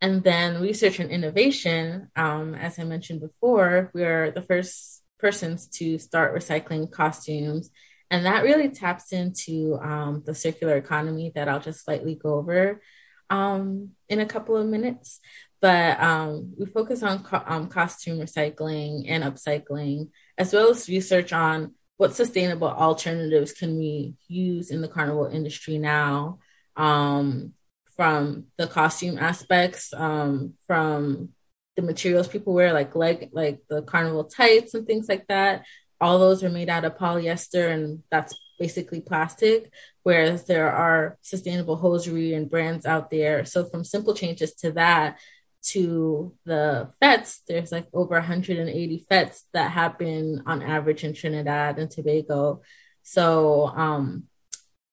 [0.01, 5.99] and then research and innovation, um, as I mentioned before, we're the first persons to
[5.99, 7.71] start recycling costumes.
[8.11, 12.81] And that really taps into um, the circular economy that I'll just slightly go over
[13.29, 15.21] um, in a couple of minutes.
[15.61, 21.35] But um, we focus on co- um, costume recycling and upcycling, as well as research
[21.35, 26.39] on what sustainable alternatives can we use in the carnival industry now
[26.75, 27.53] um,
[27.95, 31.29] from the costume aspects, um, from
[31.77, 35.67] the materials people wear, like leg, like the carnival tights and things like that.
[36.01, 39.71] All those are made out of polyester, and that's basically plastic.
[40.03, 43.45] Whereas there are sustainable hosiery and brands out there.
[43.45, 45.19] So from simple changes to that
[45.63, 51.91] to the fetes, there's like over 180 fetes that happen on average in Trinidad and
[51.91, 52.63] Tobago.
[53.03, 54.25] So um,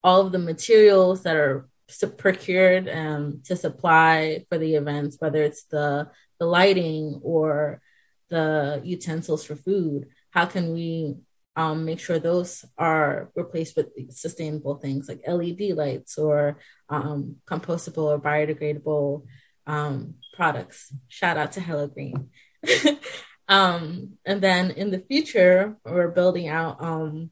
[0.03, 1.70] all of the materials that are
[2.18, 6.09] procured um, to supply for the events, whether it's the
[6.39, 7.82] the lighting or
[8.30, 11.15] the utensils for food, how can we
[11.55, 16.59] um, make sure those are replaced with sustainable things like LED lights or
[16.89, 19.24] um, compostable or biodegradable
[19.68, 20.91] um, products.
[21.07, 22.30] Shout out to Hello Green.
[23.47, 27.32] Um, and then in the future, we're building out um,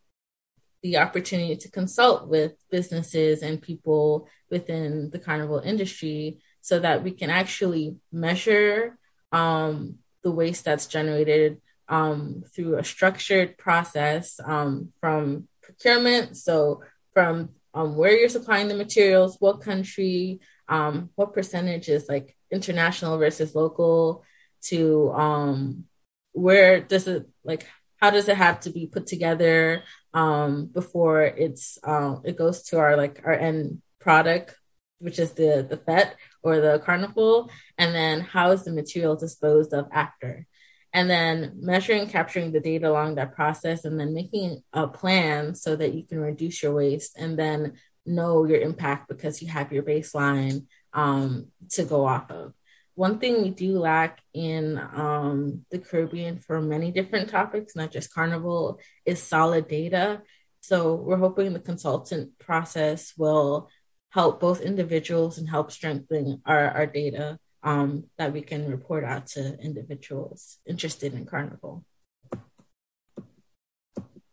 [0.81, 7.11] the opportunity to consult with businesses and people within the carnival industry so that we
[7.11, 8.97] can actually measure
[9.31, 16.37] um, the waste that's generated um, through a structured process um, from procurement.
[16.37, 16.81] So,
[17.13, 23.17] from um, where you're supplying the materials, what country, um, what percentage is like international
[23.17, 24.23] versus local,
[24.63, 25.85] to um,
[26.31, 27.67] where does it like
[28.01, 32.79] how does it have to be put together um, before it's uh, it goes to
[32.79, 34.55] our like our end product
[34.99, 37.49] which is the the fete or the carnival?
[37.77, 40.47] And then how is the material disposed of after?
[40.93, 45.75] And then measuring capturing the data along that process and then making a plan so
[45.75, 47.73] that you can reduce your waste and then
[48.05, 52.53] know your impact because you have your baseline um, to go off of
[52.95, 58.13] one thing we do lack in um, the Caribbean for many different topics, not just
[58.13, 60.21] carnival, is solid data.
[60.61, 63.69] So we're hoping the consultant process will
[64.09, 69.27] help both individuals and help strengthen our, our data um, that we can report out
[69.27, 71.83] to individuals interested in carnival.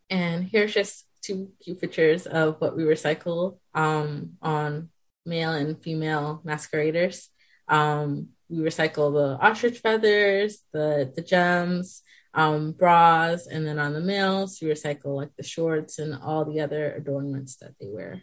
[0.09, 4.91] And here's just two cute pictures of what we recycle um, on
[5.25, 7.29] male and female masqueraders.
[7.69, 12.03] Um, we recycle the ostrich feathers, the the gems,
[12.35, 16.61] um, bras, and then on the males, we recycle like the shorts and all the
[16.61, 18.23] other adornments that they wear.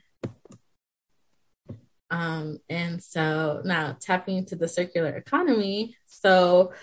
[2.12, 5.96] Um, and so now tapping into the circular economy.
[6.06, 6.74] So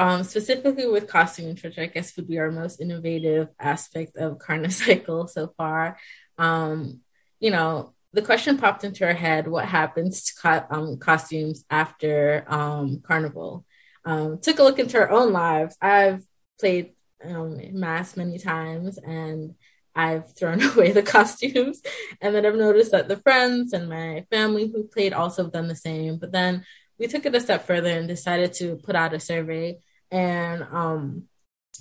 [0.00, 5.28] um, specifically with costumes, which I guess would be our most innovative aspect of Carnicycle
[5.28, 5.98] so far.
[6.38, 7.00] Um,
[7.38, 12.46] you know, the question popped into our head: What happens to co- um, costumes after
[12.48, 13.66] um, Carnival?
[14.06, 15.76] Um, took a look into our own lives.
[15.82, 16.24] I've
[16.58, 19.54] played um, mass many times, and
[19.94, 21.82] I've thrown away the costumes.
[22.22, 25.68] And then I've noticed that the friends and my family who played also have done
[25.68, 26.16] the same.
[26.16, 26.64] But then
[26.98, 29.78] we took it a step further and decided to put out a survey.
[30.10, 31.28] And um,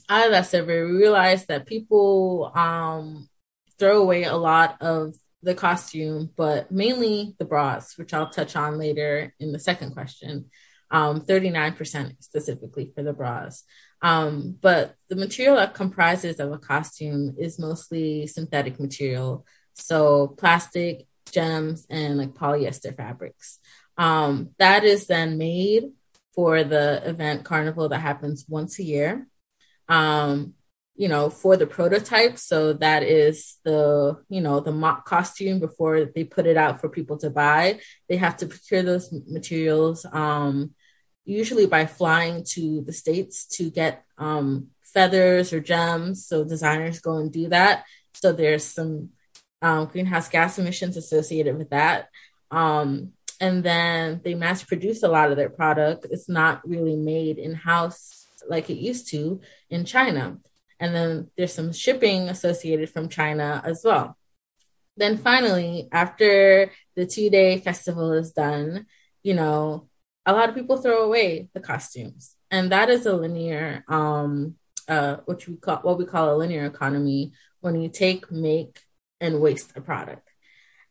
[0.08, 3.30] out of that survey, we realized that people um,
[3.78, 8.78] throw away a lot of the costume, but mainly the bras, which I'll touch on
[8.78, 10.50] later in the second question.
[10.92, 13.64] Um, 39% specifically for the bras.
[14.02, 19.46] Um, but the material that comprises of a costume is mostly synthetic material.
[19.74, 23.60] So plastic, gems, and like polyester fabrics.
[23.98, 25.92] Um, that is then made
[26.34, 29.28] for the event carnival that happens once a year.
[29.88, 30.54] Um,
[30.96, 32.38] you know, for the prototype.
[32.38, 36.90] So that is the, you know, the mock costume before they put it out for
[36.90, 37.80] people to buy.
[38.10, 40.76] They have to procure those materials um,
[41.24, 46.28] usually by flying to the States to get um, feathers or gems.
[46.28, 47.86] So designers go and do that.
[48.16, 49.12] So there's some
[49.62, 52.10] um, greenhouse gas emissions associated with that.
[52.52, 56.06] Um, and then they mass produce a lot of their product.
[56.10, 60.38] It's not really made in house like it used to in China.
[60.80, 64.18] And then there's some shipping associated from China as well.
[64.98, 68.86] Then finally, after the two day festival is done,
[69.24, 69.88] you know,
[70.26, 72.36] a lot of people throw away the costumes.
[72.52, 74.56] And that is a linear, um,
[74.88, 78.82] uh, which we call what we call a linear economy when you take, make,
[79.22, 80.29] and waste a product.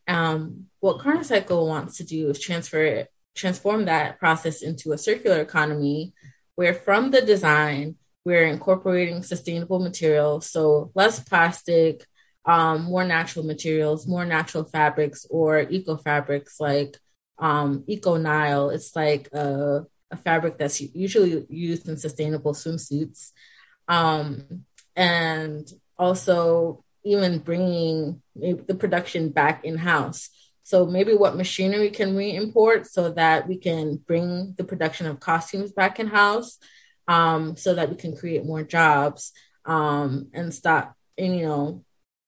[0.09, 3.05] Um, what Carnicycle wants to do is transfer
[3.35, 6.13] transform that process into a circular economy
[6.55, 7.95] where from the design
[8.25, 12.05] we're incorporating sustainable materials, so less plastic,
[12.45, 16.97] um, more natural materials, more natural fabrics or eco fabrics like
[17.37, 18.73] um, Econyl.
[18.73, 23.31] It's like a, a, fabric that's usually used in sustainable swimsuits.
[23.87, 30.29] Um, and also even bringing the production back in house.
[30.63, 35.19] So maybe what machinery can we import so that we can bring the production of
[35.19, 36.59] costumes back in house
[37.07, 39.31] um, so that we can create more jobs
[39.65, 41.83] um, and stop, and, you know,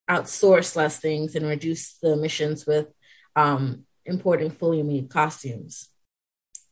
[0.09, 2.88] outsource less things and reduce the emissions with
[3.36, 5.89] um, importing fully made costumes.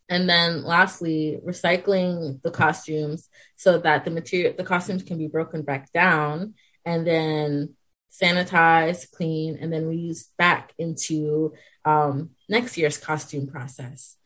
[0.09, 5.61] And then lastly, recycling the costumes so that the material, the costumes can be broken
[5.61, 7.75] back down and then
[8.21, 11.53] sanitized, clean, and then reused back into
[11.85, 14.17] um, next year's costume process.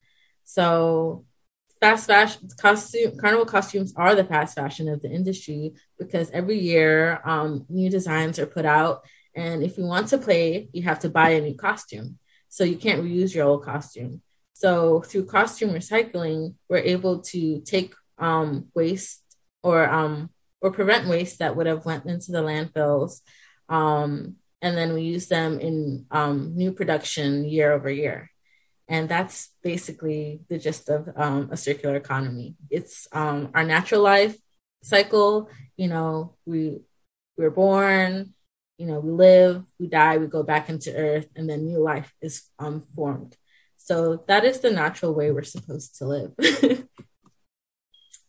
[0.43, 1.25] So
[1.79, 7.19] fast fashion costume carnival costumes are the fast fashion of the industry because every year
[7.25, 9.03] um, new designs are put out.
[9.35, 12.17] And if you want to play you have to buy a new costume.
[12.49, 14.21] So you can't reuse your old costume.
[14.53, 19.21] So through costume recycling we're able to take um, waste
[19.61, 20.29] or um,
[20.61, 23.19] or prevent waste that would have went into the landfills
[23.69, 28.29] um, and then we use them in um, new production year over year
[28.87, 32.55] and that's basically the gist of um, a circular economy.
[32.69, 34.37] It's um, our natural life
[34.81, 35.49] cycle.
[35.77, 36.81] You know, we
[37.37, 38.33] we're born,
[38.77, 42.13] you know, we live, we die, we go back into earth, and then new life
[42.21, 43.35] is um, formed.
[43.77, 46.33] So that is the natural way we're supposed to live.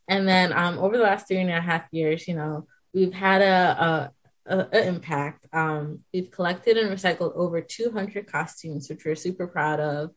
[0.08, 3.42] and then um, over the last three and a half years, you know, we've had
[3.42, 4.12] a,
[4.46, 5.46] a impact.
[5.52, 10.10] Um, we've collected and recycled over 200 costumes, which we're super proud of.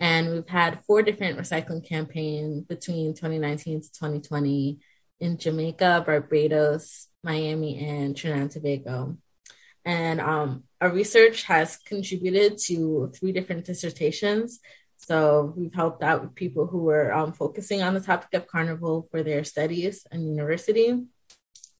[0.00, 4.78] And we've had four different recycling campaigns between 2019 to 2020
[5.20, 9.16] in Jamaica, Barbados, Miami, and Trinidad and Tobago.
[9.84, 14.60] And um, our research has contributed to three different dissertations,
[14.96, 19.06] So we've helped out with people who were um, focusing on the topic of carnival
[19.10, 21.04] for their studies in university.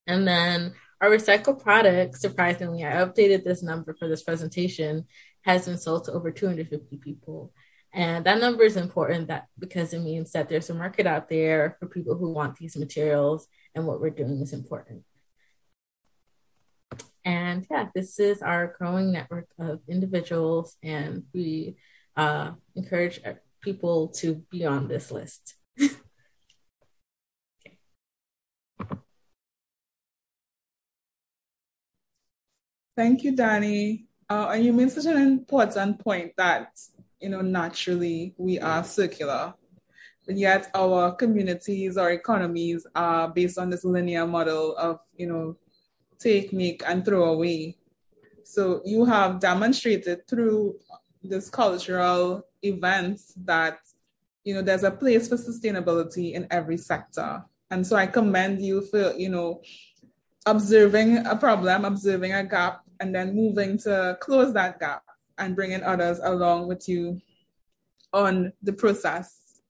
[0.07, 0.75] And then
[1.05, 5.05] our recycled product, surprisingly, I updated this number for this presentation,
[5.43, 7.53] has been sold to over 250 people.
[7.93, 11.77] And that number is important that because it means that there's a market out there
[11.79, 15.03] for people who want these materials and what we're doing is important.
[17.23, 21.77] And yeah, this is our growing network of individuals, and we
[22.17, 23.21] uh, encourage
[23.61, 25.55] people to be on this list.
[32.97, 34.05] Thank you, Danii.
[34.29, 36.69] Uh, and you made such an important point that,
[37.21, 39.55] you know, naturally we are circular,
[40.27, 45.57] but yet our communities, our economies are based on this linear model of, you know,
[46.19, 47.77] take, make, and throw away.
[48.45, 50.77] So you have demonstrated through
[51.25, 53.79] this cultural events that
[54.45, 58.83] you know there's a place for sustainability in every sector and so i commend you
[58.83, 59.61] for you know
[60.47, 65.03] observing a problem observing a gap and then moving to close that gap
[65.39, 67.21] and bringing others along with you
[68.13, 69.61] on the process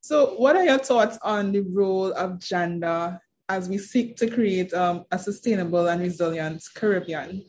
[0.00, 3.18] so what are your thoughts on the role of gender
[3.48, 7.44] as we seek to create um, a sustainable and resilient caribbean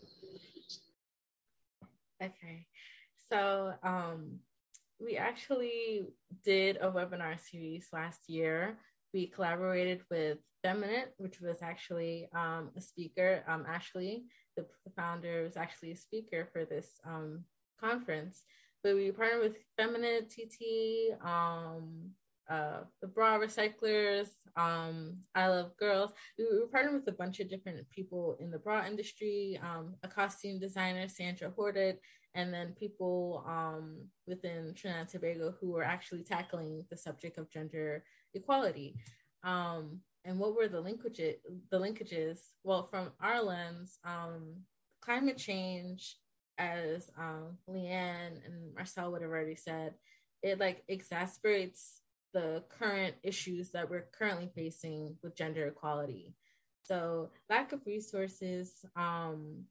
[2.23, 2.65] okay
[3.31, 4.39] so um,
[4.99, 6.07] we actually
[6.43, 8.77] did a webinar series last year.
[9.13, 13.43] We collaborated with Feminine, which was actually um, a speaker.
[13.47, 14.23] Um, Ashley,
[14.55, 17.43] the, founder, was actually a speaker for this um,
[17.79, 18.43] conference.
[18.83, 22.11] But we partnered with Feminine, TT, um,
[22.49, 26.11] uh, the bra recyclers, um, I love girls.
[26.37, 30.59] We partnered with a bunch of different people in the bra industry, um, a costume
[30.59, 31.97] designer, Sandra Horted,
[32.35, 33.97] and then people um,
[34.27, 38.03] within Trinidad and Tobago who were actually tackling the subject of gender
[38.33, 38.95] equality.
[39.43, 41.35] Um, and what were the linkages?
[41.71, 44.63] The linkages, well, from our lens, um,
[45.01, 46.17] climate change,
[46.57, 49.93] as um, Le-Anne and Marcelle would have already said,
[50.41, 51.99] it like exacerbates
[52.33, 56.35] the current issues that we're currently facing with gender equality.
[56.83, 59.63] So lack of resources um,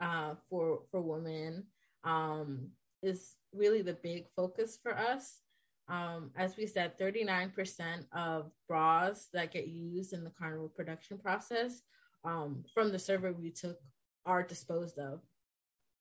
[0.00, 1.64] uh, for for women,
[2.04, 2.68] um,
[3.02, 5.40] is really the big focus for us.
[5.88, 11.82] Um, as we said, 39% of bras that get used in the carnival production process
[12.24, 13.78] um, from the survey we took
[14.24, 15.20] are disposed of.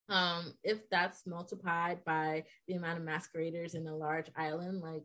[0.10, 5.04] Um, if that's multiplied by the amount of masqueraders in a large island like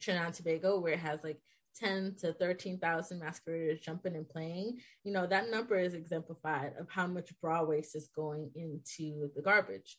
[0.00, 1.40] Trinidad and Tobago, where it has like
[1.76, 7.06] 10 to 13,000 masqueraders jumping and playing, you know, that number is exemplified of how
[7.06, 9.96] much bra waste is going into the garbage.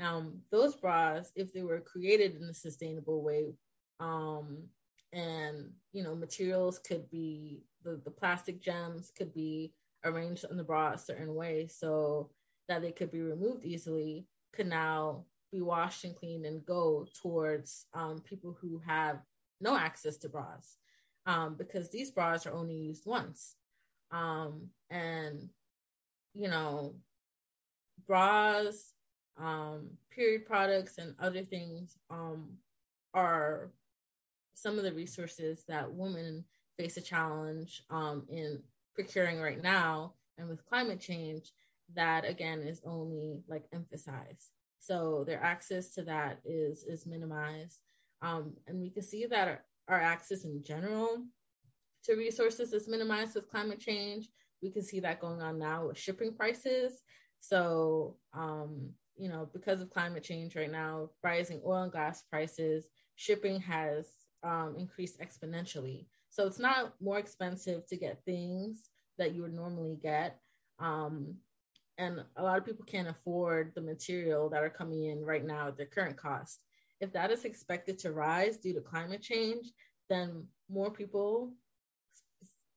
[0.00, 3.54] Um, those bras, if they were created in a sustainable way,
[3.98, 4.64] um,
[5.12, 9.72] and you know, materials could be the, the plastic gems could be
[10.04, 12.30] arranged in the bra a certain way so
[12.68, 17.86] that they could be removed easily, could now be washed and cleaned and go towards
[17.94, 19.20] um, people who have
[19.60, 20.76] no access to bras
[21.26, 23.54] um, because these bras are only used once.
[24.10, 25.48] Um, and,
[26.34, 26.96] you know,
[28.06, 28.92] bras,
[29.38, 32.48] um, period products, and other things um,
[33.14, 33.70] are
[34.54, 36.44] some of the resources that women
[36.78, 38.62] face a challenge um, in
[38.94, 40.14] procuring right now.
[40.38, 41.52] And with climate change,
[41.94, 44.52] that again is only like emphasized.
[44.78, 47.80] So their access to that is is minimized.
[48.22, 51.24] Um, and we can see that our access in general
[52.04, 54.28] to resources is minimized with climate change.
[54.62, 57.02] We can see that going on now with shipping prices.
[57.40, 62.86] So, um, you know, because of climate change right now, rising oil and gas prices,
[63.14, 64.08] shipping has
[64.42, 66.06] um, increased exponentially.
[66.30, 70.38] So it's not more expensive to get things that you would normally get.
[70.78, 71.36] Um,
[71.98, 75.68] and a lot of people can't afford the material that are coming in right now
[75.68, 76.62] at their current cost.
[77.00, 79.66] If that is expected to rise due to climate change,
[80.08, 81.52] then more people,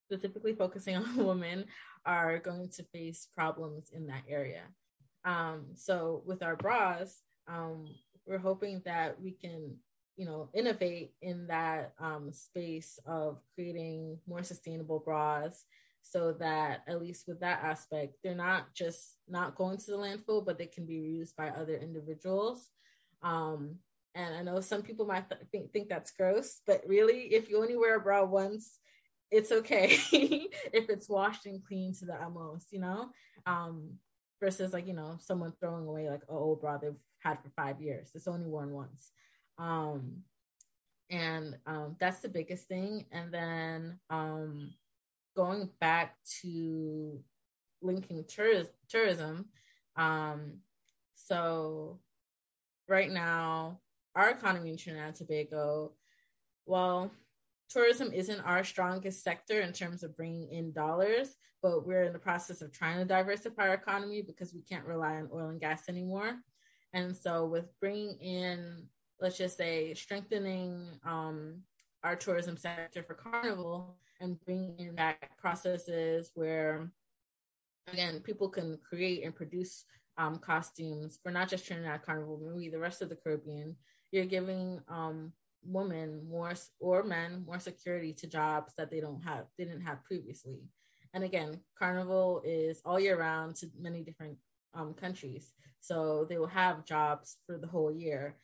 [0.10, 1.66] specifically focusing on women,
[2.06, 4.64] are going to face problems in that area.
[5.26, 7.86] Um, so with our bras, um,
[8.26, 9.76] we're hoping that we can,
[10.16, 15.66] you know, innovate in that um, space of creating more sustainable bras
[16.02, 20.46] so that at least with that aspect, they're not just not going to the landfill,
[20.46, 22.70] but they can be reused by other individuals.
[23.22, 23.76] Um,
[24.16, 27.62] and I know some people might th- think, think that's gross, but really, if you
[27.62, 28.80] only wear a bra once,
[29.32, 33.12] it's okay if it's washed and clean to the utmost, you know?
[33.46, 34.00] Um,
[34.40, 37.82] versus like, you know, someone throwing away like an old bra they've had for five
[37.82, 38.12] years.
[38.16, 39.12] It's only worn once.
[39.58, 40.24] Um,
[41.10, 43.06] and um, that's the biggest thing.
[43.12, 44.74] And then um,
[45.36, 47.20] going back to
[47.82, 49.46] linking tourism.
[49.96, 50.60] Um,
[51.16, 52.00] so
[52.88, 53.80] right now,
[54.16, 55.94] our economy in Trinidad and Tobago,
[56.66, 57.12] well,
[57.70, 62.20] tourism isn't our strongest sector in terms of bringing in dollars, but we're in the
[62.20, 65.88] process of trying to diversify our economy because we can't rely on oil and gas
[65.88, 66.36] anymore.
[66.94, 68.88] And so, with bringing in,
[69.22, 71.62] let's just say, strengthening um,
[72.04, 76.92] our tourism sector for Carnival and bringing in back processes where,
[77.92, 79.86] again, people can create and produce
[80.18, 83.76] um, costumes for not just Trinidad Carnival, maybe the rest of the Caribbean.
[84.12, 85.32] You're giving um,
[85.64, 90.64] women more or men more security to jobs that they don't have didn't have previously.
[91.14, 94.38] And again carnival is all year round to many different
[94.74, 95.53] um, countries.
[95.82, 98.36] So they will have jobs for the whole year.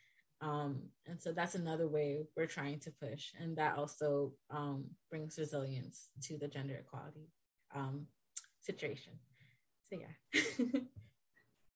[0.41, 3.32] Um, and so that's another way we're trying to push.
[3.39, 7.30] And that also um, brings resilience to the gender equality
[7.74, 8.07] um,
[8.61, 9.13] situation.
[9.89, 10.80] So yeah.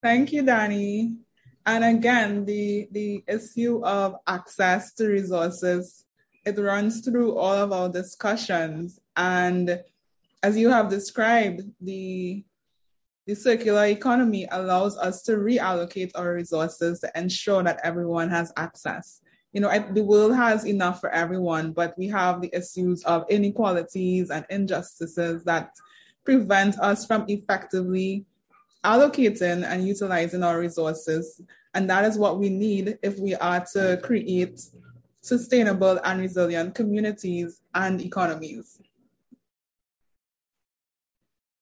[0.04, 1.18] Thank you Danii
[1.66, 6.06] and again, the, the issue of access to resources,
[6.46, 9.00] it runs through all of our discussions.
[9.16, 9.82] And
[10.42, 12.44] as you have described, the,
[13.28, 19.22] the circular economy allows us to reallocate our resources to ensure that everyone has access.
[19.54, 24.30] You know, the world has enough for everyone, but we have the issues of inequalities
[24.30, 25.72] and injustices that
[26.24, 28.26] prevent us from effectively
[28.84, 31.42] allocating and utilizing our resources.
[31.74, 34.60] And that is what we need if we are to create
[35.22, 38.82] sustainable and resilient communities and economies.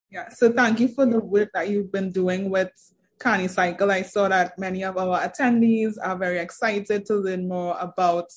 [0.09, 2.71] Yeah, so thank you for the work that you've been doing with
[3.19, 3.91] Carnicycle.
[3.91, 8.31] I saw that many of our attendees are very excited to learn more about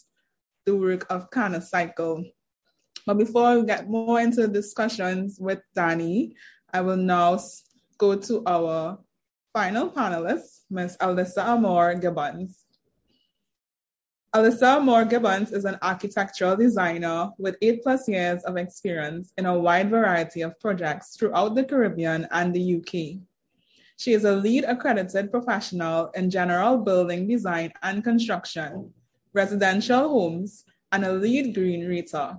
[0.67, 2.25] the work of Carnicycle.
[3.07, 6.33] But before we get more into discussions with Danii,
[6.73, 7.39] I will now
[8.01, 8.99] go to our
[9.53, 10.97] final panelist, Ms.
[11.03, 12.65] Alyssa Amor Gibbons.
[14.35, 19.59] Alyssa Amor Gibbons is an architectural designer with eight plus years of experience in a
[19.59, 23.21] wide variety of projects throughout the Caribbean and the UK.
[23.99, 28.95] She is a LEED accredited professional in general building design and construction,
[29.35, 32.39] residential homes, and a LEED Green Rater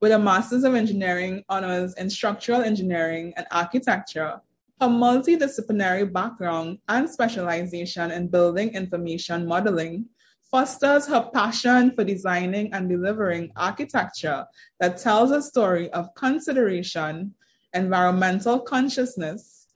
[0.00, 4.40] with a Master's of Engineering honors in Structural Engineering and Architecture,
[4.80, 10.06] her multidisciplinary background and specialization in building information modeling
[10.50, 14.46] fosters her passion for designing and delivering architecture
[14.78, 17.34] that tells a story of consideration,
[17.74, 19.66] environmental consciousness,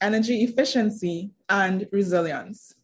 [0.00, 2.74] energy efficiency, and resilience.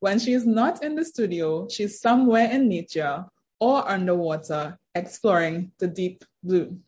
[0.00, 3.24] When she is not in the studio, she's somewhere in nature
[3.60, 6.78] or underwater exploring the deep blue.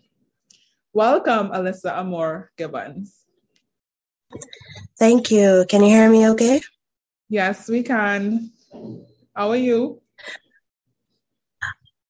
[0.93, 3.25] Welcome, Alyssa Amor Gibbons.
[4.99, 5.65] Thank you.
[5.69, 6.61] Can you hear me okay?
[7.29, 8.51] Yes, we can.
[9.35, 10.03] How are you?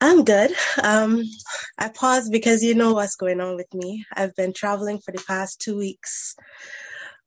[0.01, 0.53] I'm good.
[0.83, 1.25] Um,
[1.77, 4.05] I paused because you know what's going on with me.
[4.15, 6.37] I've been traveling for the past two weeks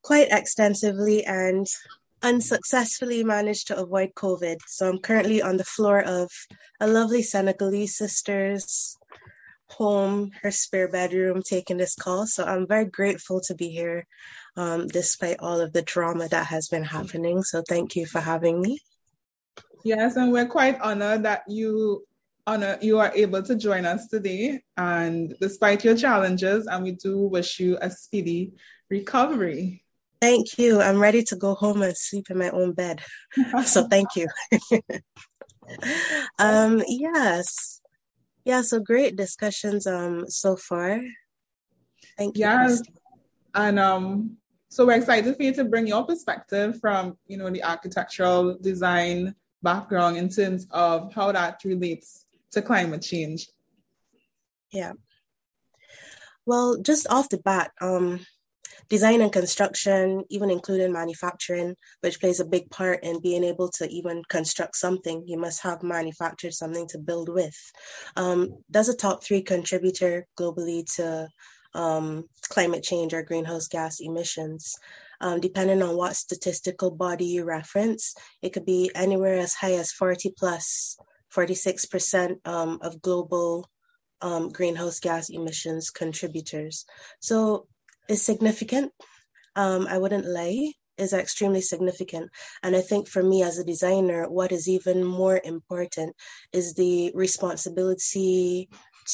[0.03, 1.67] quite extensively and
[2.23, 4.57] unsuccessfully managed to avoid COVID.
[4.67, 6.29] So I'm currently on the floor of
[6.79, 8.97] a lovely Senegalese sister's
[9.67, 12.27] home, her spare bedroom, taking this call.
[12.27, 14.05] So I'm very grateful to be here,
[14.55, 17.43] um, despite all of the drama that has been happening.
[17.43, 18.79] So thank you for having me.
[19.83, 22.05] Yes, and we're quite honored that you
[22.47, 24.61] honor you are able to join us today.
[24.77, 28.53] And despite your challenges, and we do wish you a speedy
[28.89, 29.83] recovery.
[30.21, 30.79] Thank you.
[30.79, 33.01] I'm ready to go home and sleep in my own bed.
[33.65, 34.27] so thank you.
[36.39, 37.81] um, yes.
[38.45, 41.01] Yeah, so great discussions um so far.
[42.17, 42.41] Thank you.
[42.41, 42.81] Yes.
[43.55, 44.37] And um
[44.69, 49.35] so we're excited for you to bring your perspective from, you know, the architectural design
[49.61, 53.47] background in terms of how that relates to climate change.
[54.71, 54.93] Yeah.
[56.45, 58.25] Well, just off the bat, um,
[58.91, 63.87] design and construction, even including manufacturing, which plays a big part in being able to
[63.87, 65.23] even construct something.
[65.25, 67.57] You must have manufactured something to build with.
[68.17, 71.29] Um, that's a top three contributor globally to
[71.73, 74.75] um, climate change or greenhouse gas emissions.
[75.21, 79.93] Um, depending on what statistical body you reference, it could be anywhere as high as
[79.93, 80.97] 40 plus
[81.33, 83.69] 46% um, of global
[84.21, 86.83] um, greenhouse gas emissions contributors.
[87.21, 87.67] So
[88.07, 88.91] is significant.
[89.55, 90.73] Um, I wouldn't lie.
[90.97, 92.29] is extremely significant.
[92.63, 96.15] And I think for me as a designer, what is even more important
[96.53, 98.69] is the responsibility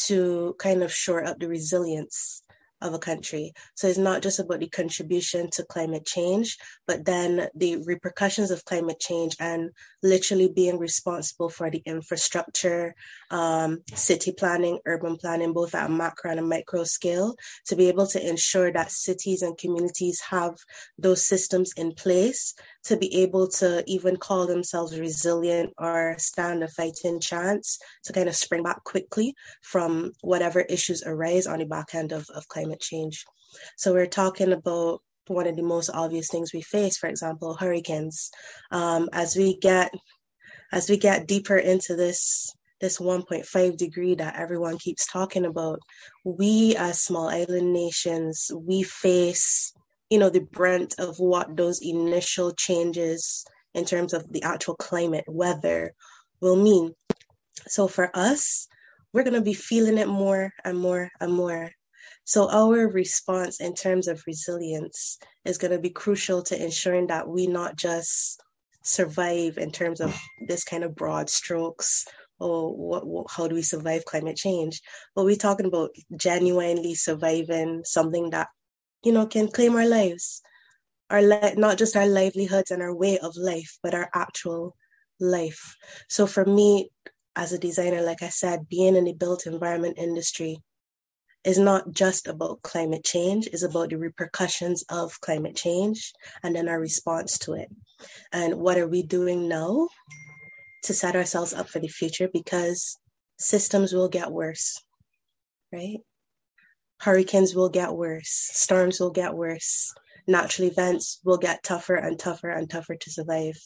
[0.07, 2.41] to kind of shore up the resilience
[2.81, 3.53] of a country.
[3.75, 6.57] So it's not just about the contribution to climate change,
[6.87, 9.71] but then the repercussions of climate change and
[10.03, 12.95] literally being responsible for the infrastructure,
[13.31, 17.87] um, city planning, urban planning, both at a macro and a micro scale, to be
[17.87, 20.55] able to ensure that cities and communities have
[20.97, 22.53] those systems in place
[22.87, 28.29] to be able to even call themselves resilient or stand a fighting chance to kind
[28.29, 32.79] of spring back quickly from whatever issues arise on the back end of, of climate
[32.79, 33.25] change.
[33.75, 38.31] So we're talking about one of the most obvious things we face, for example, hurricanes.
[38.71, 39.91] Um, as we get
[40.71, 45.79] as we get deeper into this this 1.5 degree that everyone keeps talking about,
[46.23, 49.73] we as small island nations, we face
[50.09, 55.25] you know, the brunt of what those initial changes in terms of the actual climate,
[55.27, 55.93] weather
[56.41, 56.93] will mean.
[57.67, 58.67] So for us,
[59.13, 61.71] we're going to be feeling it more and more and more.
[62.23, 67.27] So our response in terms of resilience is going to be crucial to ensuring that
[67.27, 68.41] we not just
[68.83, 72.05] survive in terms of this kind of broad strokes
[72.39, 74.81] or what, what, how do we survive climate change
[75.15, 78.47] but we're talking about genuinely surviving something that
[79.07, 80.41] you know, can claim our lives,
[81.09, 84.75] our li- not just our livelihoods and our way of life, but our actual
[85.17, 85.77] life.
[86.09, 86.91] So for me,
[87.33, 90.57] as a designer, like I said, being in the built environment industry
[91.45, 96.11] is not just about climate change, it's about the repercussions of climate change
[96.43, 97.69] and then our response to it.
[98.33, 99.87] And what are we doing now
[100.83, 102.27] to set ourselves up for the future?
[102.27, 102.97] Because
[103.39, 104.83] systems will get worse,
[105.71, 105.99] right?
[106.99, 109.93] Hurricanes will get worse, storms will get worse,
[110.27, 113.57] natural events will get tougher and tougher and tougher to survive.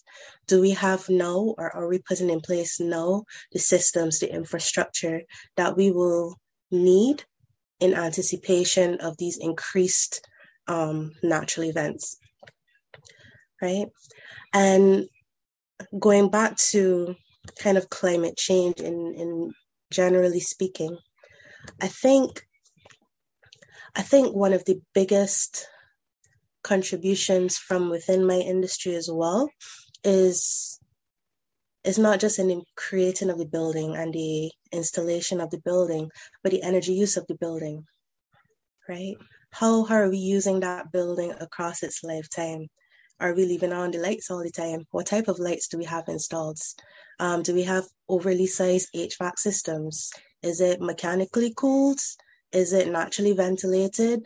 [0.48, 5.22] Do we have now, or are we putting in place now, the systems, the infrastructure
[5.58, 6.36] that we will
[6.70, 7.24] need
[7.80, 10.28] in anticipation of these increased
[10.68, 12.18] um, natural events?
[13.62, 13.88] Right?
[14.54, 15.08] And
[16.00, 17.16] going back to
[17.60, 19.52] kind of climate change in, in
[19.92, 20.98] generally speaking,
[21.82, 22.44] I think
[23.96, 25.68] I think one of the biggest
[26.64, 29.50] contributions from within my industry as well
[30.04, 30.80] is
[31.84, 36.12] is not just in the creating of the building and the installation of the building,
[36.44, 37.86] but the energy use of the building,
[38.88, 39.16] right?
[39.52, 42.68] How, how are we using that building across its lifetime?
[43.20, 44.86] Are we leaving on the lights all the time?
[44.92, 46.60] What type of lights do we have installed?
[47.20, 50.12] Um, do we have overly sized HVAC systems?
[50.44, 52.00] Is it mechanically cooled?
[52.52, 54.26] Is it naturally ventilated?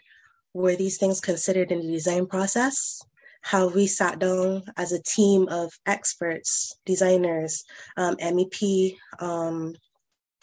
[0.54, 3.02] Were these things considered in the design process?
[3.44, 7.64] Have we sat down as a team of experts, designers,
[7.98, 9.76] um, MEP, um,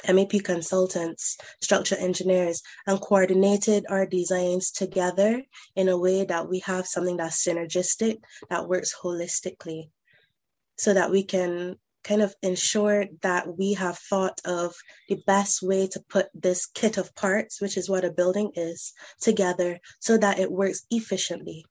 [0.07, 5.43] MEP consultants, structural engineers, and coordinated our designs together
[5.75, 8.19] in a way that we have something that's synergistic,
[8.51, 9.91] that works holistically,
[10.77, 14.75] so that we can kind of ensure that we have thought of
[15.09, 18.93] the best way to put this kit of parts, which is what a building is,
[19.21, 21.65] together so that it works efficiently.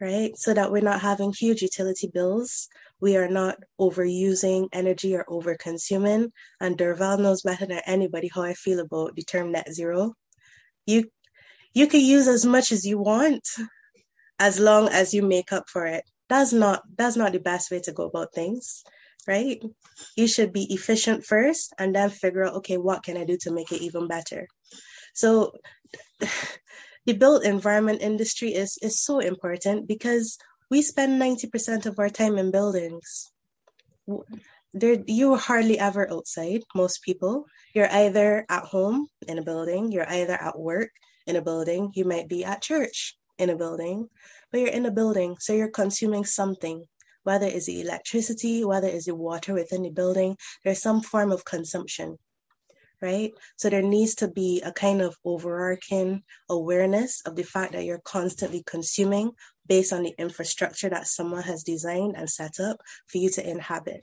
[0.00, 0.36] Right?
[0.36, 2.68] So that we're not having huge utility bills.
[3.00, 6.32] We are not overusing energy or over consuming.
[6.60, 10.14] And Derval knows better than anybody how I feel about the term net zero.
[10.86, 11.04] You
[11.72, 13.48] you can use as much as you want
[14.40, 16.02] as long as you make up for it.
[16.28, 18.82] That's not that's not the best way to go about things
[19.26, 19.62] right?
[20.16, 23.52] You should be efficient first and then figure out, okay, what can I do to
[23.52, 24.46] make it even better?
[25.14, 25.52] So
[27.06, 30.38] the built environment industry is, is so important because
[30.70, 33.30] we spend 90% of our time in buildings.
[34.72, 37.44] There, you're hardly ever outside, most people.
[37.74, 40.90] You're either at home in a building, you're either at work
[41.26, 44.08] in a building, you might be at church in a building,
[44.50, 46.86] but you're in a building, so you're consuming something
[47.22, 51.44] whether it's the electricity, whether it's the water within the building, there's some form of
[51.44, 52.18] consumption,
[53.00, 53.32] right?
[53.56, 58.02] So there needs to be a kind of overarching awareness of the fact that you're
[58.04, 59.32] constantly consuming
[59.66, 64.02] based on the infrastructure that someone has designed and set up for you to inhabit.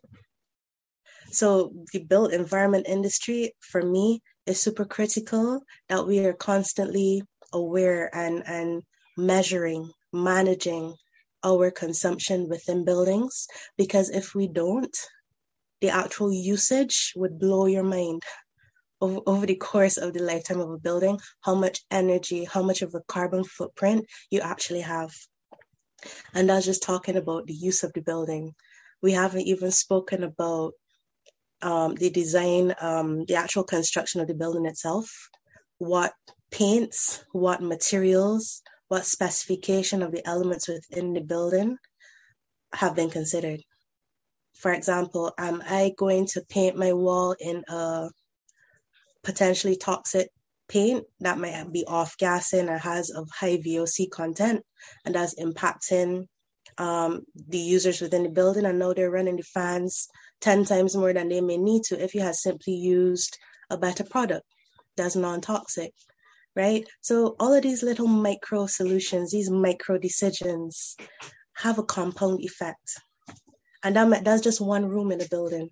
[1.32, 7.22] So the built environment industry for me is super critical that we are constantly
[7.54, 8.84] aware and, and
[9.16, 10.96] measuring, managing,
[11.44, 14.96] our consumption within buildings because if we don't,
[15.82, 18.24] the actual usage would blow your mind
[19.02, 22.82] over, over the course of the lifetime of a building, how much energy, how much
[22.82, 25.12] of a carbon footprint you actually have.
[26.34, 28.56] And that's just talking about the use of the building.
[29.02, 30.74] We haven't even spoken about
[31.62, 35.10] um, the design, um, the actual construction of the building itself,
[35.78, 36.14] what
[36.52, 41.78] paints, what materials, what specification of the elements within the building
[42.74, 43.62] have been considered.
[44.56, 48.10] For example, am I going to paint my wall in a
[49.24, 50.30] potentially toxic
[50.68, 54.64] paint that might be off gassing or has a high VOC content
[55.06, 56.28] and that's impacting
[56.78, 58.66] um, the users within the building.
[58.66, 60.08] I know they're running the fans
[60.42, 63.38] 10 times more than they may need to if you had simply used
[63.70, 64.46] a better product
[64.96, 65.94] that's non toxic,
[66.60, 66.86] right?
[67.02, 70.98] So, all of these little micro solutions, these micro decisions
[71.54, 73.00] have a compound effect.
[73.82, 75.70] And that, that's just one room in a building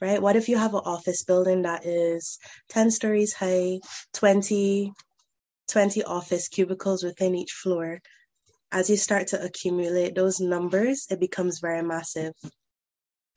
[0.00, 0.22] right?
[0.22, 2.38] What if you have an office building that is
[2.68, 3.80] 10 stories high,
[4.14, 4.92] 20,
[5.68, 8.00] 20 office cubicles within each floor?
[8.70, 12.34] As you start to accumulate those numbers, it becomes very massive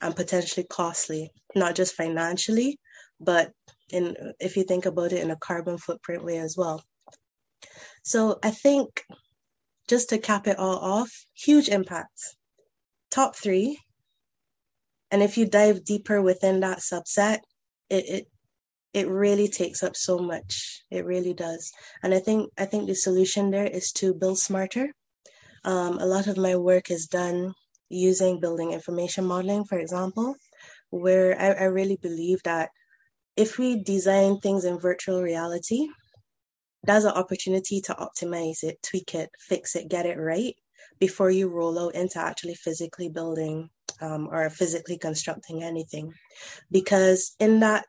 [0.02, 2.80] and potentially costly, not just financially,
[3.20, 3.52] but
[3.92, 6.84] in if you think about it in a carbon footprint way as well.
[8.04, 9.04] So I think
[9.88, 12.36] just to cap it all off, huge impact.
[13.10, 13.78] Top three
[15.12, 17.40] and if you dive deeper within that subset,
[17.90, 18.28] it, it
[18.94, 20.84] it really takes up so much.
[20.90, 21.72] It really does.
[22.02, 24.94] And I think I think the solution there is to build smarter.
[25.64, 27.54] Um, a lot of my work is done
[27.90, 30.36] using building information modeling, for example,
[30.90, 32.70] where I, I really believe that
[33.36, 35.88] if we design things in virtual reality,
[36.84, 40.56] that's an opportunity to optimize it, tweak it, fix it, get it right
[41.00, 43.70] before you roll out into actually physically building
[44.02, 46.14] um, or physically constructing anything.
[46.72, 47.86] Because in that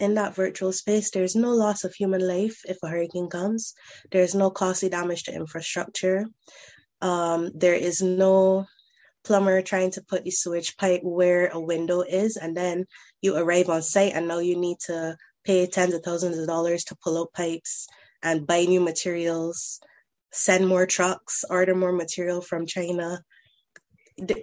[0.00, 3.74] in that virtual space there's no loss of human life if a hurricane comes.
[4.10, 6.26] There's no costly damage to infrastructure.
[7.02, 8.66] Um, there is no
[9.24, 12.84] plumber trying to put the sewage pipe where a window is and then
[13.20, 16.84] you arrive on site and now you need to pay tens of thousands of dollars
[16.84, 17.86] to pull out pipes
[18.22, 19.80] and buy new materials
[20.32, 23.18] send more trucks order more material from china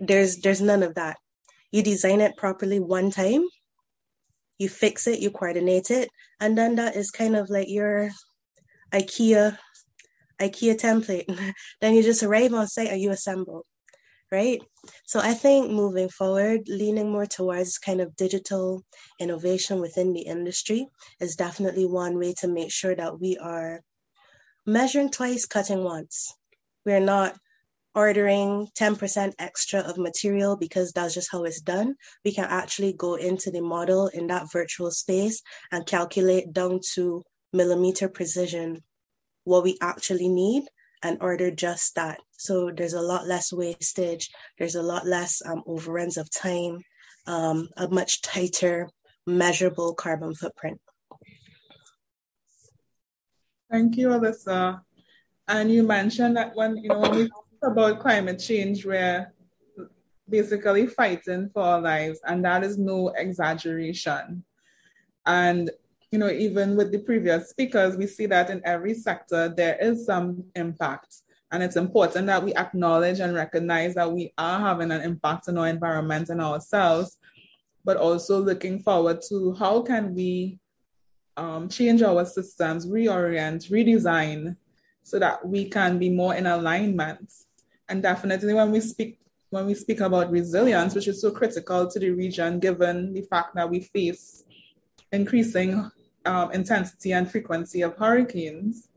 [0.02, 1.18] there's there's none of that.
[1.72, 3.44] You design it properly one time,
[4.58, 6.10] you fix it, you coordinate it,
[6.40, 8.10] and then that is kind of like your
[8.92, 9.58] IKEA
[10.42, 11.54] IKEA template.
[11.82, 13.66] then you just arrive on site and you assemble,
[14.32, 14.62] right?
[15.06, 18.84] So I think moving forward, leaning more towards kind of digital
[19.20, 20.88] innovation within the industry
[21.20, 23.82] is definitely one way to make sure that we are
[24.66, 26.34] measuring twice, cutting once.
[26.86, 27.36] We're not
[27.96, 33.16] ordering 10% extra of material because that's just how it's done, we can actually go
[33.16, 38.82] into the model in that virtual space and calculate down to millimeter precision
[39.44, 40.64] what we actually need
[41.04, 42.20] and order just that.
[42.38, 46.82] So there's a lot less wastage, there's a lot less um, overruns of time,
[47.28, 48.90] um, a much tighter,
[49.26, 50.80] measurable carbon footprint.
[53.72, 54.82] Thank you, Alyssa.
[55.48, 59.32] And you mentioned that when you know when we talk about climate change, we're
[60.28, 64.44] basically fighting for our lives, and that is no exaggeration.
[65.26, 65.70] And
[66.12, 70.06] you know, even with the previous speakers, we see that in every sector there is
[70.06, 71.18] some impact.
[71.52, 75.58] And it's important that we acknowledge and recognize that we are having an impact on
[75.58, 77.18] our environment and ourselves,
[77.84, 80.60] but also looking forward to how can we
[81.38, 84.56] um, change our systems, reorient, redesign,
[85.04, 87.32] so that we can be more in alignment
[87.90, 89.20] and definitely when we speak
[89.52, 93.56] when we speak about resilience, which is so critical to the region, given the fact
[93.56, 94.44] that we face
[95.12, 95.90] increasing
[96.26, 98.90] um, intensity and frequency of hurricanes,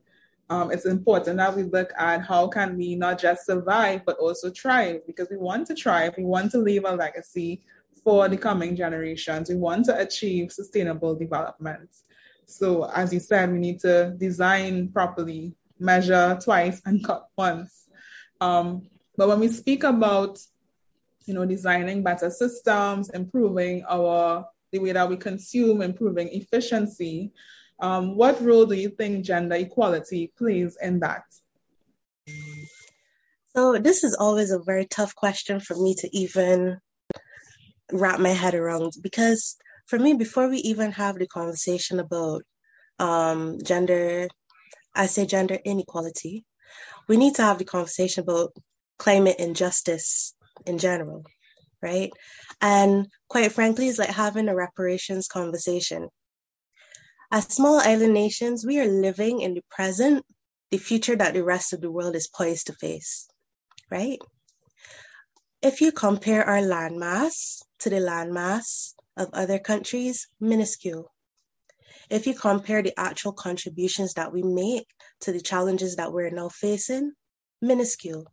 [0.50, 4.50] um, it's important that we look at how can we not just survive but also
[4.50, 7.62] thrive because we want to thrive, we want to leave a legacy
[8.04, 11.88] for the coming generations, we want to achieve sustainable development.
[12.44, 17.88] So, as you said, we need to design properly, measure twice, and cut once.
[18.40, 20.38] Um, but when we speak about,
[21.24, 27.30] you know, designing better systems, improving our the way that we consume, improving efficiency,
[27.80, 31.22] um, what role do you think gender equality plays in that?
[33.54, 36.78] So this is always a very tough question for me to even
[37.92, 39.56] wrap my head around because
[39.86, 42.42] for me, before we even have the conversation about
[42.98, 44.28] um, gender,
[44.94, 46.44] I say gender inequality,
[47.08, 48.54] we need to have the conversation about
[48.98, 51.24] climate injustice in general,
[51.82, 52.10] right?
[52.60, 56.08] And quite frankly, it's like having a reparations conversation.
[57.30, 60.24] As small island nations, we are living in the present,
[60.70, 63.26] the future that the rest of the world is poised to face,
[63.90, 64.18] right?
[65.62, 71.12] if you compare our landmass to the landmass of other countries, minuscule.
[72.10, 74.88] If you compare the actual contributions that we make
[75.20, 77.12] to the challenges that we're now facing,
[77.62, 78.26] minuscule.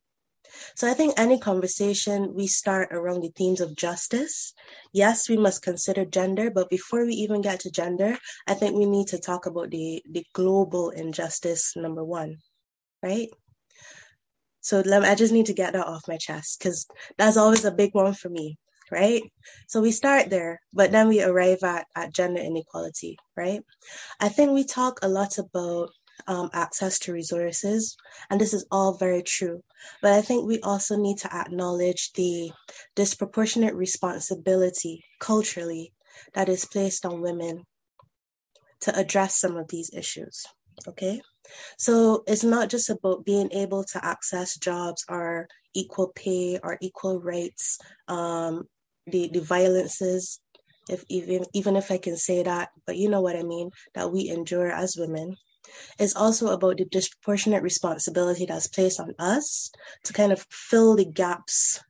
[0.76, 4.54] So I think any conversation we start around the themes of justice,
[4.94, 8.86] yes, we must consider gender, but before we even get to gender, I think we
[8.86, 12.38] need to talk about the, the global injustice number one,
[13.04, 13.30] right?
[14.62, 16.86] So I just need to get that off my chest because
[17.18, 18.58] that's always a big one for me,
[18.92, 19.24] right?
[19.68, 23.62] So we start there, but then we arrive at, at gender inequality, right?
[24.20, 25.90] I think we talk a lot about
[26.28, 27.96] um, access to resources,
[28.30, 29.64] and this is all very true.
[30.02, 32.52] But I think we also need to acknowledge the
[32.96, 35.94] disproportionate responsibility culturally
[36.34, 37.64] that is placed on women
[38.82, 40.46] to address some of these issues.
[40.88, 41.22] Okay.
[41.78, 47.22] So it's not just about being able to access jobs or equal pay or equal
[47.22, 48.68] rights, um,
[49.08, 50.40] the, the violences,
[50.90, 54.12] if even even if I can say that, but you know what I mean, that
[54.12, 55.36] we endure as women.
[55.98, 59.72] It's also about the disproportionate responsibility that's placed on us
[60.04, 61.82] to kind of fill the gaps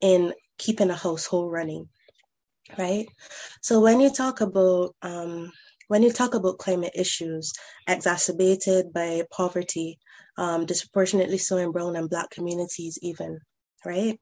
[0.00, 1.88] in keeping a household running,
[2.78, 3.06] right?
[3.60, 5.52] So when you talk about um,
[5.88, 7.52] when you talk about climate issues
[7.88, 9.98] exacerbated by poverty,
[10.38, 13.40] um, disproportionately so in brown and black communities, even,
[13.84, 14.18] right?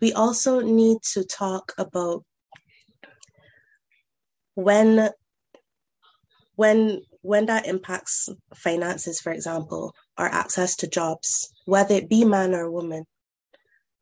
[0.00, 2.24] We also need to talk about
[4.54, 5.10] when
[6.56, 12.54] when when that impacts finances, for example, or access to jobs, whether it be man
[12.54, 13.06] or woman,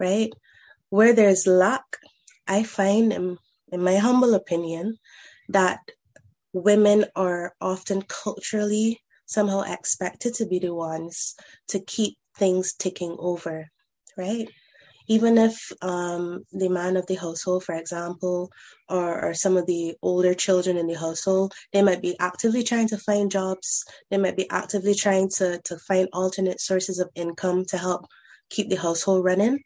[0.01, 0.33] right?
[0.91, 1.85] Where there's lack,
[2.49, 3.39] I find, in,
[3.71, 4.99] in my humble opinion,
[5.51, 5.79] that
[6.53, 11.37] women are often culturally somehow expected to be the ones
[11.69, 13.71] to keep things ticking over,
[14.19, 14.49] right?
[15.15, 18.51] Even if um, the man of the household, for example,
[18.89, 22.89] or, or some of the older children in the household, they might be actively trying
[22.89, 23.85] to find jobs.
[24.11, 28.07] They might be actively trying to, to find alternate sources of income to help
[28.49, 29.59] keep the household running.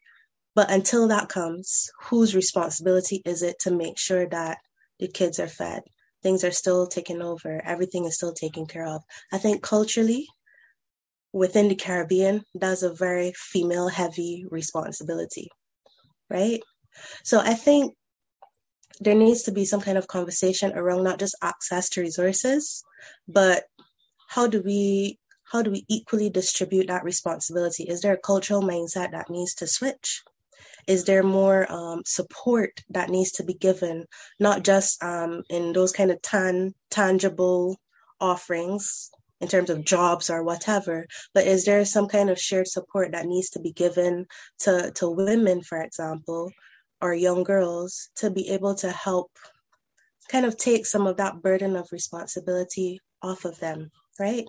[0.56, 4.58] But until that comes, whose responsibility is it to make sure that
[4.98, 5.82] the kids are fed?
[6.26, 9.00] things are still taken over, everything is still taken care of.
[9.32, 10.26] I think culturally,
[11.32, 15.48] within the Caribbean, that's a very female heavy responsibility,
[16.30, 16.60] right?
[17.24, 17.94] So I think
[19.00, 22.82] there needs to be some kind of conversation around not just access to resources,
[23.28, 23.64] but
[24.28, 25.18] how do we
[25.52, 27.84] how do we equally distribute that responsibility?
[27.84, 30.22] Is there a cultural mindset that needs to switch?
[30.86, 34.06] is there more um, support that needs to be given,
[34.38, 37.76] not just um, in those kind of tan- tangible
[38.20, 39.10] offerings
[39.40, 43.26] in terms of jobs or whatever, but is there some kind of shared support that
[43.26, 44.26] needs to be given
[44.60, 46.50] to, to women, for example,
[47.00, 49.30] or young girls to be able to help
[50.30, 54.46] kind of take some of that burden of responsibility off of them, right?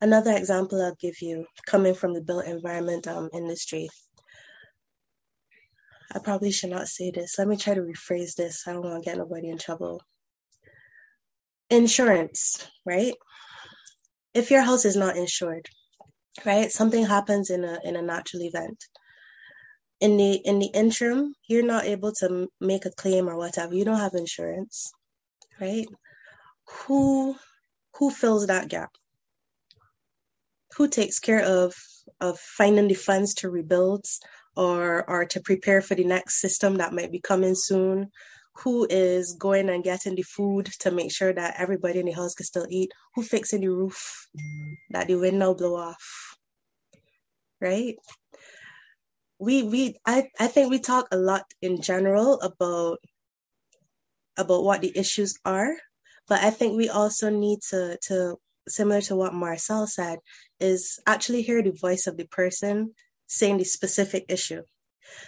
[0.00, 3.88] Another example I'll give you coming from the built environment um, industry
[6.16, 7.38] I probably should not say this.
[7.38, 8.66] Let me try to rephrase this.
[8.66, 10.02] I don't want to get nobody in trouble.
[11.68, 13.14] Insurance, right?
[14.36, 15.66] If your house is not insured,
[16.44, 16.70] right?
[16.70, 18.84] Something happens in a in a natural event.
[19.98, 23.74] In the in the interim, you're not able to make a claim or whatever.
[23.74, 24.92] You don't have insurance,
[25.58, 25.86] right?
[26.80, 27.36] Who
[27.94, 28.90] who fills that gap?
[30.76, 31.74] Who takes care of
[32.20, 34.04] of finding the funds to rebuild
[34.54, 38.10] or or to prepare for the next system that might be coming soon
[38.62, 42.34] who is going and getting the food to make sure that everybody in the house
[42.34, 44.72] can still eat who fixing the roof mm-hmm.
[44.90, 46.36] that the wind now blow off
[47.60, 47.96] right?
[49.38, 52.98] We we I, I think we talk a lot in general about
[54.36, 55.72] about what the issues are
[56.28, 58.36] but i think we also need to to
[58.68, 60.18] similar to what Marcelle said
[60.60, 62.92] is actually hear the voice of the person
[63.26, 64.62] saying the specific issue.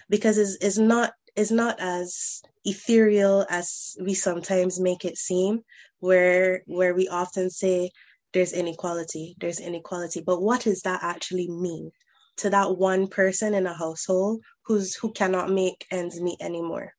[0.09, 5.62] Because it's, it's not it's not as ethereal as we sometimes make it seem
[6.01, 7.90] where where we often say
[8.32, 10.20] there's inequality there's inequality.
[10.20, 11.93] But what does that actually mean
[12.39, 16.94] to that one person in a household who's who cannot make ends meet anymore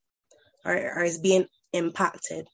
[0.63, 2.47] or, or is being impacted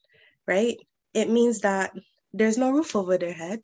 [0.47, 0.77] right?
[1.13, 1.93] It means that
[2.33, 3.61] there's no roof over their head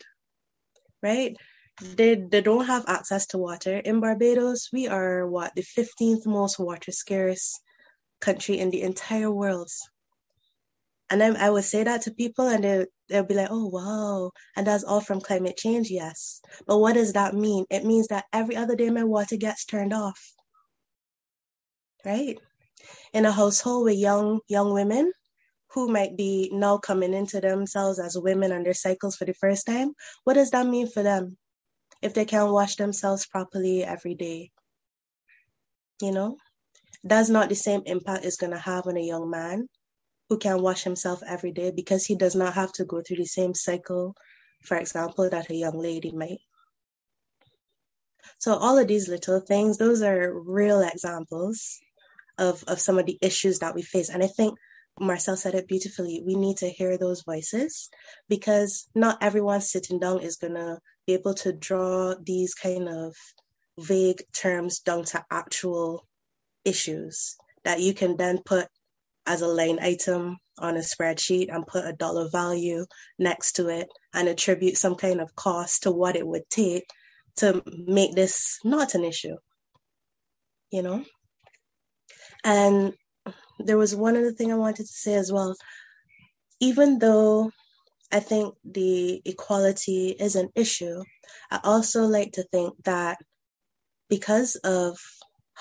[1.02, 1.36] right?
[1.82, 3.78] They they don't have access to water.
[3.78, 7.60] In Barbados, we are what the 15th most water scarce
[8.22, 9.70] country in the entire world.
[11.12, 14.32] And I, I would say that to people, and they they'll be like, "Oh wow!"
[14.56, 16.42] And that's all from climate change, yes.
[16.66, 17.66] But what does that mean?
[17.70, 20.34] It means that every other day my water gets turned off,
[22.06, 22.38] right?
[23.14, 25.14] In a household with young young women
[25.74, 29.66] who might be now coming into themselves as women and their cycles for the first
[29.66, 29.94] time,
[30.26, 31.38] what does that mean for them
[32.02, 34.52] if they can't wash themselves properly every day?
[36.02, 36.38] You know,
[37.04, 39.68] that's not the same impact it's going to have on a young man
[40.30, 43.26] who can wash himself every day because he does not have to go through the
[43.26, 44.16] same cycle,
[44.64, 46.40] for example, that a young lady might.
[48.38, 51.80] So all of these little things, those are real examples
[52.38, 54.10] of, of some of the issues that we face.
[54.10, 54.58] And I think
[55.00, 56.22] Marcelle said it beautifully.
[56.26, 57.90] We need to hear those voices
[58.30, 63.16] because not everyone sitting down is going to be able to draw these kind of
[63.80, 66.08] vague terms down to actual
[66.66, 68.68] issues that you can then put
[69.26, 72.86] as a line item on a spreadsheet and put a dollar value
[73.20, 76.86] next to it and attribute some kind of cost to what it would take
[77.38, 79.36] to make this not an issue.
[80.72, 81.06] You know?
[82.44, 82.94] And
[83.60, 85.56] there was one other thing I wanted to say as well.
[86.60, 87.52] Even though
[88.12, 91.04] I think the equality is an issue,
[91.50, 93.18] I also like to think that
[94.10, 95.00] because of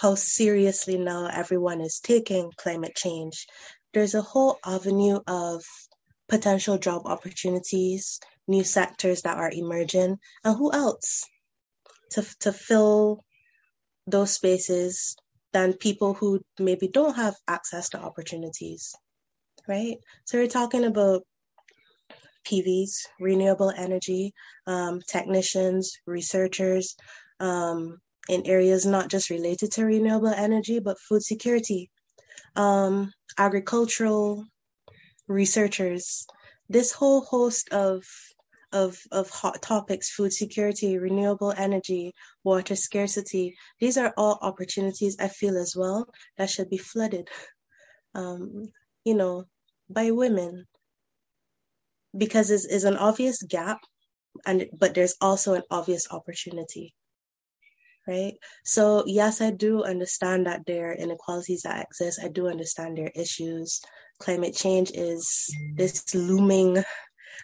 [0.01, 3.47] how seriously now everyone is taking climate change,
[3.93, 5.63] there's a whole avenue of
[6.27, 8.19] potential job opportunities,
[8.49, 11.29] new sectors that are emerging, and who else
[12.13, 13.23] to, to fill
[14.07, 15.17] those spaces
[15.53, 18.95] than people who maybe don't have access to opportunities,
[19.69, 19.99] right?
[20.25, 21.23] So we're talking about
[22.47, 24.33] PVs, renewable energy,
[24.67, 26.97] um, technicians, researchers
[27.39, 27.99] um,
[28.29, 31.91] in areas not just related to renewable energy, but food security,
[32.57, 34.45] um, agricultural
[35.29, 36.27] researchers,
[36.69, 38.05] this whole host of
[38.73, 42.15] of, of hot topics, food security, renewable energy,
[42.45, 43.57] water scarcity.
[43.81, 47.29] These are all opportunities I feel as well that should be flooded,
[48.15, 48.69] um,
[49.05, 49.47] you know,
[49.89, 50.67] by women.
[52.17, 53.81] Because it's, it's an obvious gap,
[54.47, 56.95] and but there's also an obvious opportunity
[58.11, 58.35] right?
[58.65, 62.21] So, yes, I do understand that there are inequalities that exist.
[62.23, 63.81] I do understand there are issues.
[64.19, 66.83] Climate change is this looming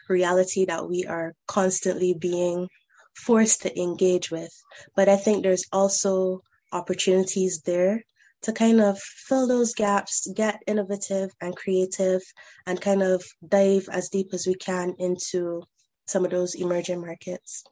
[0.08, 2.68] reality that we are constantly being
[3.14, 4.52] forced to engage with.
[4.96, 8.02] But I think there's also opportunities there
[8.42, 12.22] to kind of fill those gaps, get innovative and creative,
[12.66, 15.62] and kind of dive as deep as we can into
[16.06, 17.64] some of those emerging markets.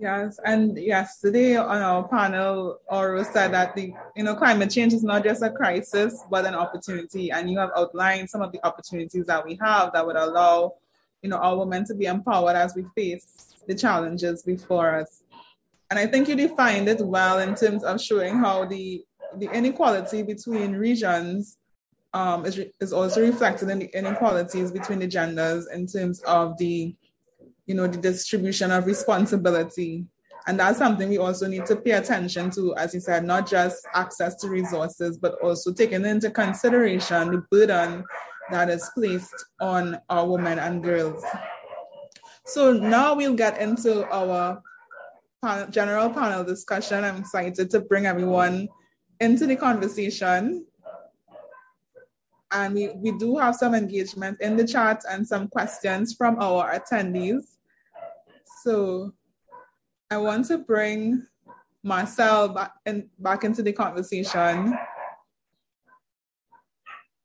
[0.00, 5.04] Yes, and yesterday on our panel, Oro said that the you know climate change is
[5.04, 9.26] not just a crisis but an opportunity, and you have outlined some of the opportunities
[9.26, 10.72] that we have that would allow
[11.20, 15.22] you know our women to be empowered as we face the challenges before us.
[15.90, 19.04] And I think you defined it well in terms of showing how the
[19.36, 21.58] the inequality between regions
[22.14, 26.94] um, is, is also reflected in the inequalities between the genders in terms of the
[27.70, 30.04] you know, the distribution of responsibility.
[30.48, 33.86] And that's something we also need to pay attention to, as you said, not just
[33.94, 38.04] access to resources, but also taking into consideration the burden
[38.50, 41.22] that is placed on our women and girls.
[42.44, 44.60] So now we'll get into our
[45.70, 47.04] general panel discussion.
[47.04, 48.68] I'm excited to bring everyone
[49.20, 50.66] into the conversation.
[52.50, 56.74] And we, we do have some engagement in the chat and some questions from our
[56.74, 57.59] attendees.
[58.62, 59.12] So
[60.10, 61.26] I want to bring
[61.82, 64.76] Marcelle back, in, back into the conversation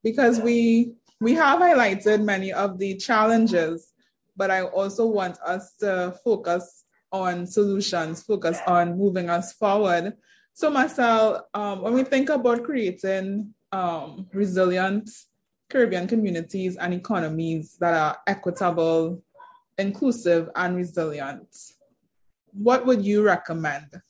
[0.02, 3.92] because we we have highlighted many of the challenges,
[4.36, 10.14] but I also want us to focus on solutions, focus on moving us forward.
[10.52, 15.10] So, Marcelle, um, when we think about creating um, resilient
[15.68, 19.22] Caribbean communities and economies that are equitable,
[19.78, 21.54] inclusive, and resilient.
[22.52, 24.00] What would you recommend?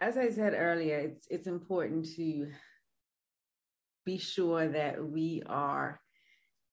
[0.00, 2.48] As I said earlier, it's, it's important to
[4.04, 6.00] be sure that we are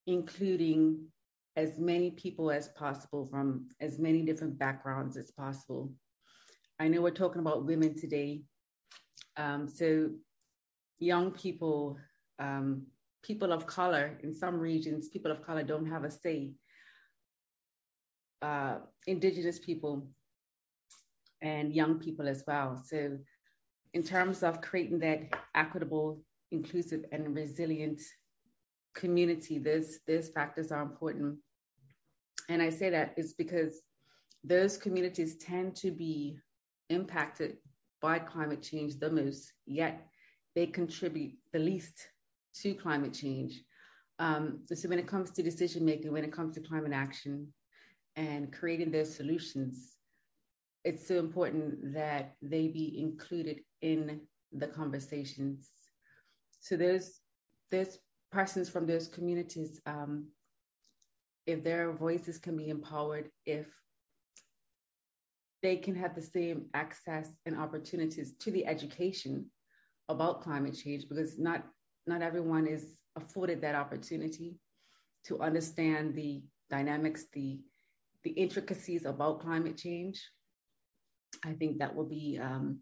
[0.07, 1.07] including
[1.55, 5.91] as many people as possible from as many different backgrounds as possible.
[6.79, 8.41] I know we're talking about women today.
[9.37, 10.09] Um, so,
[10.99, 11.97] young people
[12.39, 12.87] um,
[13.23, 16.53] people of color in some regions, people of color don't have a say.
[18.41, 18.75] Uh,
[19.07, 20.05] indigenous people
[21.41, 22.81] and young people as well.
[22.85, 23.17] So,
[23.93, 25.21] in terms of creating that
[25.55, 26.21] equitable,
[26.51, 28.01] inclusive, and resilient
[28.93, 31.37] community, those those factors are important.
[32.49, 33.81] And I say that is because
[34.43, 36.37] those communities tend to be
[36.89, 37.57] impacted
[38.01, 40.05] by climate change the most, yet
[40.55, 42.07] they contribute the least
[42.61, 43.63] to climate change.
[44.19, 47.47] Um, so when it comes to decision making, when it comes to climate action
[48.15, 49.95] and creating those solutions,
[50.83, 54.21] it's so important that they be included in
[54.51, 55.69] the conversations.
[56.59, 57.19] So those
[57.71, 57.97] those
[58.31, 60.27] persons from those communities, um,
[61.47, 63.67] if their voices can be empowered, if
[65.63, 69.49] they can have the same access and opportunities to the education
[70.09, 71.63] about climate change, because not
[72.07, 74.57] not everyone is afforded that opportunity
[75.25, 77.59] to understand the dynamics, the
[78.23, 80.21] the intricacies about climate change.
[81.43, 82.79] I think that will be um,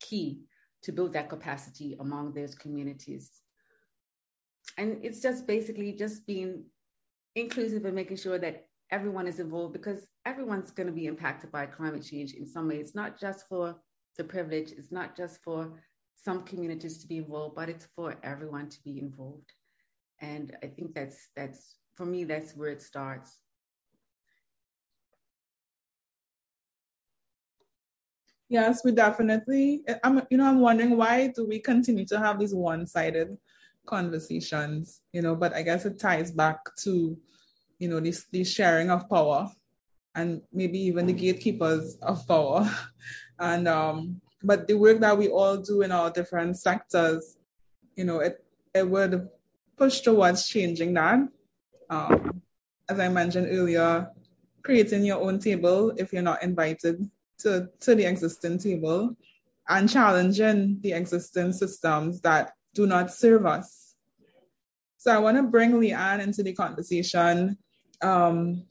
[0.00, 0.42] key
[0.82, 3.30] to build that capacity among those communities.
[4.78, 6.64] And it's just basically just being
[7.34, 11.66] inclusive and making sure that everyone is involved because everyone's going to be impacted by
[11.66, 12.76] climate change in some way.
[12.76, 13.76] It's not just for
[14.16, 15.72] the privileged, it's not just for
[16.16, 19.52] some communities to be involved, but it's for everyone to be involved.
[20.20, 23.38] And I think that's that's for me, that's where it starts.
[28.48, 29.82] Yes, we definitely.
[30.02, 33.36] I'm, you know, I'm wondering why do we continue to have these one-sided
[33.86, 35.00] conversations?
[35.12, 37.16] You know, but I guess it ties back to,
[37.78, 39.50] you know, this this sharing of power,
[40.14, 42.70] and maybe even the gatekeepers of power,
[43.38, 47.36] and um, but the work that we all do in our different sectors,
[47.96, 48.44] you know, it
[48.74, 49.28] it would
[49.76, 51.20] push towards changing that.
[51.90, 52.42] Um,
[52.88, 54.10] as I mentioned earlier,
[54.62, 57.08] creating your own table if you're not invited
[57.38, 59.16] to, to the existing table
[59.68, 63.94] and challenging the existing systems that do not serve us.
[64.98, 67.58] So I want to bring Le-Anne into the conversation.
[68.00, 68.64] Um,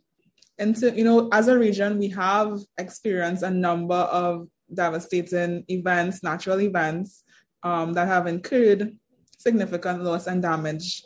[0.60, 6.62] into you know, as a region, we have experienced a number of devastating events, natural
[6.62, 7.24] events
[7.64, 8.98] um, that have incurred
[9.38, 11.04] significant loss and damage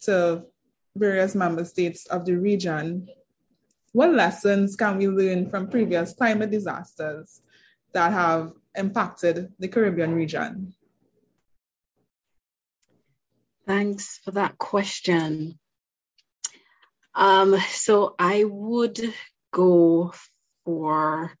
[0.00, 0.44] to
[0.96, 3.08] various member states of the region.
[3.92, 7.40] What lessons can we learn from previous climate disasters
[7.92, 10.74] that have impacted the Caribbean region?
[13.66, 15.58] Thanks for that question.
[17.14, 19.00] Um, so I would
[19.52, 20.12] go
[20.64, 21.32] for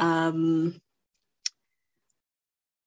[0.00, 0.80] um,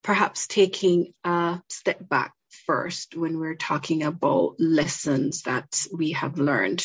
[0.02, 2.34] perhaps taking a step back
[2.66, 6.84] first when we're talking about lessons that we have learned.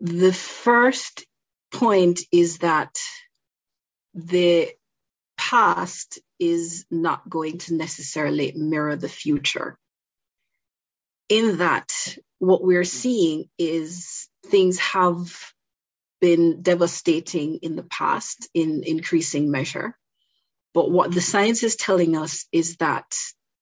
[0.00, 1.26] The first
[1.72, 2.96] point is that
[4.14, 4.70] the
[5.36, 9.76] past is not going to necessarily mirror the future.
[11.28, 11.90] In that,
[12.38, 15.52] what we're seeing is things have
[16.22, 19.98] been devastating in the past in increasing measure.
[20.72, 23.12] But what the science is telling us is that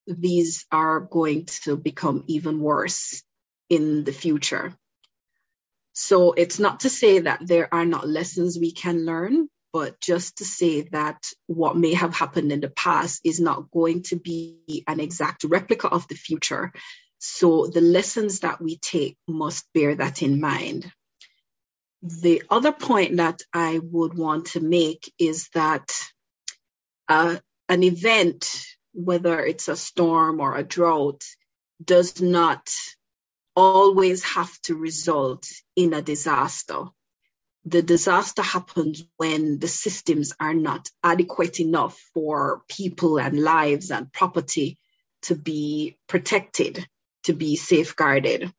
[0.07, 3.23] these are going to become even worse
[3.70, 4.74] in the future.
[5.95, 10.39] So it's not to say that there are not lessons we can learn, but just
[10.39, 14.85] to say that what may have happened in the past is not going to be
[14.87, 16.73] an exact replica of the future.
[17.20, 20.93] So the lessons that we take must bear that in mind.
[22.02, 25.93] The other point that I would want to make is that
[27.09, 27.36] uh,
[27.68, 28.64] an event,
[28.94, 31.24] whether it's a storm or a drought,
[31.85, 32.70] does not
[33.55, 35.47] always have to result
[35.77, 36.85] in a disaster.
[37.66, 44.10] The disaster happens when the systems are not adequate enough for people and lives and
[44.10, 44.78] property
[45.22, 46.86] to be protected,
[47.24, 48.51] to be safeguarded.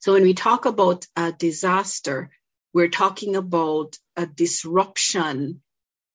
[0.00, 2.30] So when we talk about a disaster,
[2.72, 5.60] we're talking about a disruption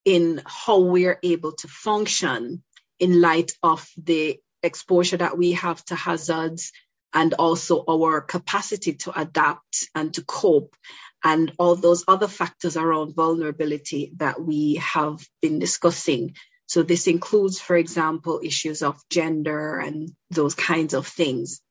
[0.04, 2.64] in how we're able to function
[3.00, 6.72] in light of the exposure that we have to hazards
[7.14, 10.76] and also our capacity to adapt and to cope
[11.24, 16.36] and all those other factors around vulnerability that we have been discussing.
[16.66, 21.62] So this includes, for example, issues of gender and those kinds of things.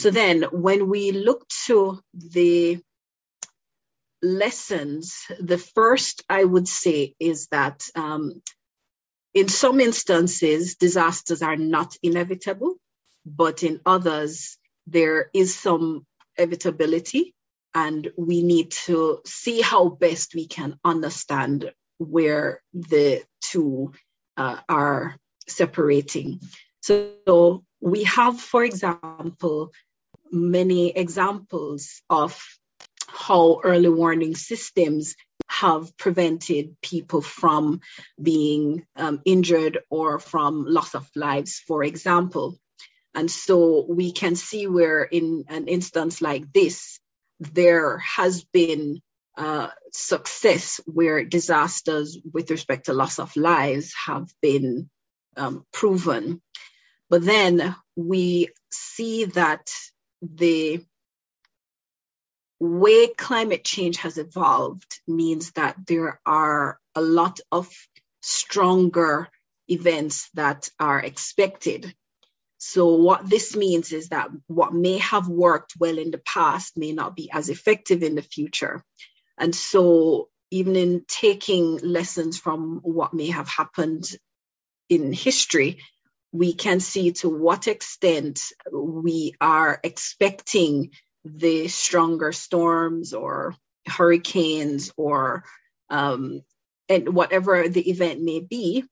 [0.00, 2.80] So then when we look to the
[4.22, 8.40] lessons, the first I would say is that um,
[9.34, 12.76] in some instances, disasters are not inevitable,
[13.26, 14.56] but in others,
[14.86, 16.06] there is some
[16.38, 17.34] evitability,
[17.74, 23.92] and we need to see how best we can understand where the two
[24.38, 25.16] uh, are
[25.46, 26.40] separating.
[26.80, 29.72] So we have, for example,
[30.30, 32.40] many examples of
[33.08, 35.16] how early warning systems
[35.48, 37.80] have prevented people from
[38.20, 42.56] being um, injured or from loss of lives, for example.
[43.14, 47.00] And so we can see where, in an instance like this,
[47.40, 49.00] there has been
[49.36, 54.88] uh, success where disasters with respect to loss of lives have been
[55.36, 56.40] um, proven.
[57.08, 59.68] But then we see that
[60.22, 60.84] the
[62.58, 67.68] way climate change has evolved means that there are a lot of
[68.20, 69.28] stronger
[69.68, 71.94] events that are expected.
[72.58, 76.92] So, what this means is that what may have worked well in the past may
[76.92, 78.84] not be as effective in the future.
[79.38, 84.10] And so, even in taking lessons from what may have happened
[84.90, 85.78] in history,
[86.32, 88.40] we can see to what extent
[88.72, 90.90] we are expecting
[91.24, 93.54] the stronger storms or
[93.86, 95.44] hurricanes or
[95.88, 96.42] um,
[96.88, 98.84] and whatever the event may be,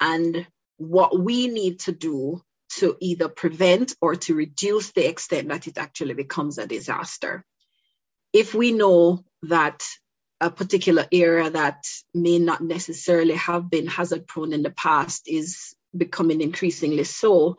[0.00, 2.42] and what we need to do
[2.76, 7.44] to either prevent or to reduce the extent that it actually becomes a disaster.
[8.32, 9.82] If we know that
[10.40, 15.74] a particular area that may not necessarily have been hazard prone in the past is
[15.96, 17.56] becoming increasingly so,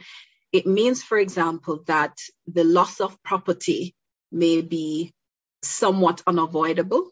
[0.52, 3.96] it means, for example, that the loss of property
[4.32, 5.14] may be
[5.62, 7.10] somewhat unavoidable.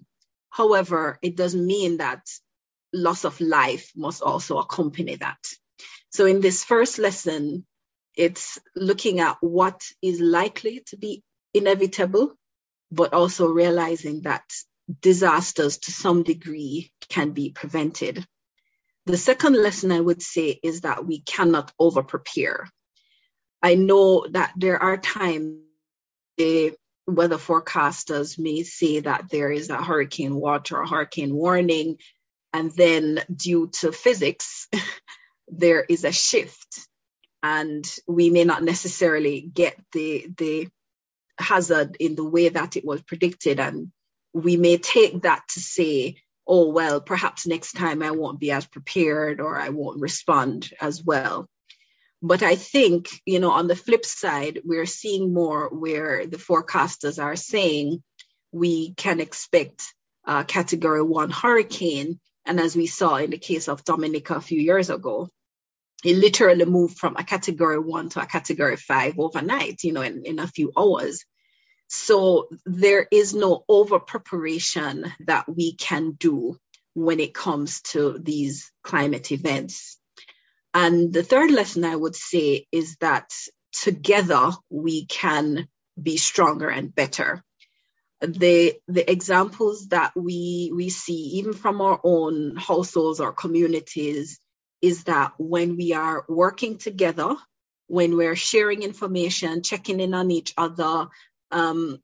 [0.49, 2.22] However, it doesn't mean that
[2.94, 5.39] loss of life must also accompany that.
[6.10, 7.65] So, in this first lesson,
[8.15, 11.22] it's looking at what is likely to be
[11.53, 12.34] inevitable,
[12.91, 14.44] but also realizing that
[15.02, 18.26] disasters to some degree can be prevented.
[19.07, 22.69] The second lesson I would say is that we cannot over prepare.
[23.63, 25.59] I know that there are times
[26.35, 26.73] the
[27.07, 31.99] weather forecasters may say that there is a hurricane watch or a hurricane warning,
[32.51, 34.67] and then due to physics,
[35.47, 36.89] there is a shift,
[37.41, 40.67] and we may not necessarily get the the
[41.39, 43.93] hazard in the way that it was predicted, and
[44.34, 46.17] we may take that to say,
[46.48, 51.03] oh well, perhaps next time I won't be as prepared or I won't respond as
[51.03, 51.49] well.
[52.22, 57.22] But I think, you know, on the flip side, we're seeing more where the forecasters
[57.22, 58.02] are saying
[58.52, 59.94] we can expect
[60.26, 62.19] a category one hurricane.
[62.45, 65.30] And as we saw in the case of Dominica a few years ago,
[66.03, 70.24] it literally moved from a category one to a category five overnight, you know, in,
[70.26, 71.24] in a few hours.
[71.88, 76.57] So there is no over preparation that we can do
[76.93, 79.97] when it comes to these climate events.
[80.73, 83.31] And the third lesson I would say is that
[83.72, 85.68] together we can
[86.01, 87.43] be stronger and better.
[88.22, 94.39] The, the examples that we, we see, even from our own households or communities,
[94.81, 97.35] is that when we are working together,
[97.88, 101.07] when we're sharing information, checking in on each other,
[101.52, 102.02] um,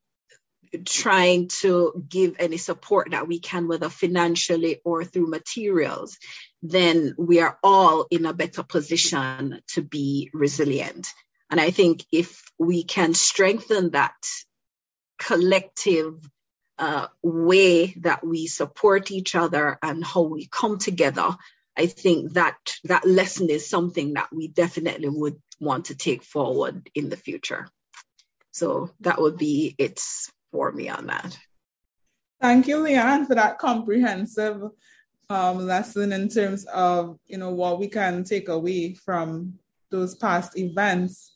[0.86, 6.18] trying to give any support that we can, whether financially or through materials,
[6.61, 11.07] then we are all in a better position to be resilient.
[11.49, 14.15] And I think if we can strengthen that
[15.20, 16.15] collective
[16.80, 21.38] uh, way that we support each other and how we come together,
[21.78, 26.90] I think that that lesson is something that we definitely would want to take forward
[26.95, 27.68] in the future.
[28.53, 29.99] So that would be it
[30.51, 31.38] for me on that.
[32.39, 34.61] Thank you, Le-Anne, for that comprehensive
[35.30, 39.53] um, lesson in terms of you know what we can take away from
[39.89, 41.34] those past events.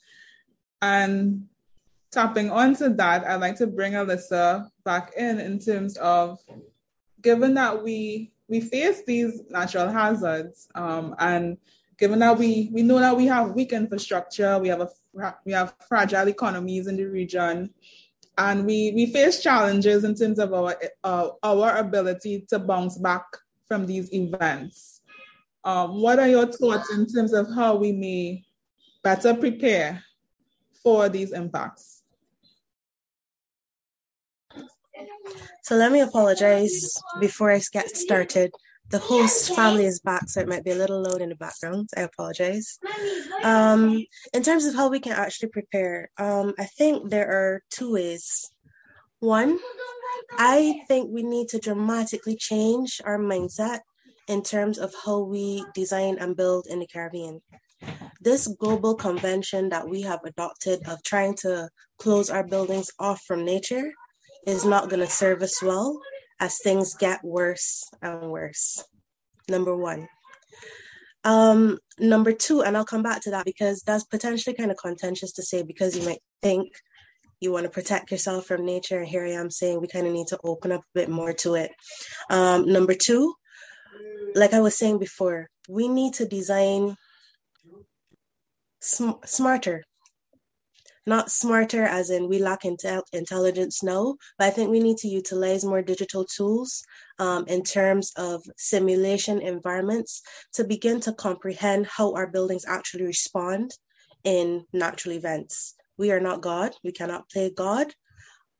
[0.82, 1.48] And
[2.12, 6.40] tapping onto that, I'd like to bring Alyssa back in in terms of
[7.22, 11.58] given that we we face these natural hazards um, and
[11.98, 14.90] given that we we know that we have weak infrastructure, we have a
[15.46, 17.70] we have fragile economies in the region,
[18.38, 23.26] and we we face challenges in terms of our uh, our ability to bounce back
[23.68, 25.02] from these events.
[25.64, 28.46] Um, what are your thoughts in terms of how we may
[29.04, 30.04] better prepare
[30.84, 32.04] for these impacts?
[35.64, 38.52] So let me apologize before I get started
[38.90, 41.90] the host family is back, so it might be a little loud in the background.
[41.96, 42.80] I apologize.
[43.44, 44.04] Um,
[44.34, 48.50] in terms of how we can actually prepare, um, I think there are two ways.
[49.20, 49.60] One,
[50.38, 53.80] I think we need to dramatically change our mindset
[54.28, 57.42] in terms of how we design and build in the Caribbean.
[58.22, 61.70] This global convention that we have adopted of trying to
[62.00, 63.92] close our buildings off from nature
[64.46, 66.00] is not going to serve us well
[66.40, 68.84] as things get worse and worse.
[69.50, 70.08] Number one.
[71.24, 75.34] Um, number two, and I'll come back to that because that's potentially kind of contentious
[75.34, 76.72] to say because you might think
[77.40, 79.00] you want to protect yourself from nature.
[79.00, 81.34] And here I am saying we kind of need to open up a bit more
[81.34, 81.72] to it.
[82.30, 83.34] Um, number two,
[84.36, 86.96] like I was saying before, we need to design
[88.82, 89.84] sm- smarter.
[91.08, 95.08] Not smarter as in we lack intel- intelligence, no, but I think we need to
[95.08, 96.84] utilize more digital tools
[97.18, 100.22] um, in terms of simulation environments
[100.56, 103.72] to begin to comprehend how our buildings actually respond
[104.26, 105.76] in natural events.
[105.98, 107.94] We are not God, we cannot play God,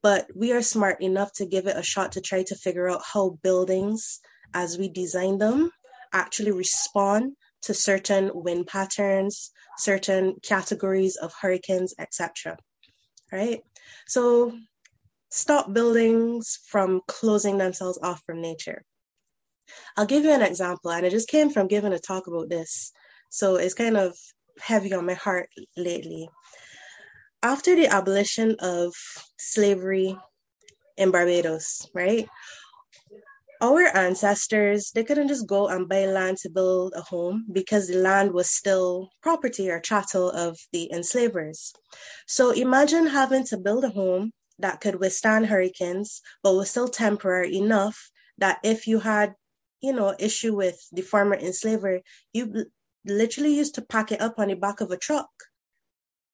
[0.02, 3.02] but we are smart enough to give it a shot to try to figure out
[3.14, 4.22] how buildings,
[4.54, 5.72] as we design them,
[6.14, 7.34] actually respond
[7.64, 12.58] to certain wind patterns, certain categories of hurricanes, etc.
[13.32, 13.62] Right?
[14.08, 14.54] So
[15.30, 18.84] stop buildings from closing themselves off from nature.
[19.98, 22.92] I'll give you an example, and I just came from giving a talk about this.
[23.30, 24.16] So it's kind of
[24.60, 26.30] heavy on my heart lately.
[27.44, 28.94] After the abolition of
[29.38, 30.18] slavery
[30.98, 32.28] in Barbados, right?
[33.62, 37.98] Our ancestors they couldn't just go and buy land to build a home because the
[37.98, 41.74] land was still property or chattel of the enslavers.
[42.28, 47.56] So imagine having to build a home that could withstand hurricanes but was still temporary
[47.56, 49.34] enough that if you had
[49.82, 52.02] you know issue with the former enslaver
[52.34, 52.66] you
[53.06, 55.30] literally used to pack it up on the back of a truck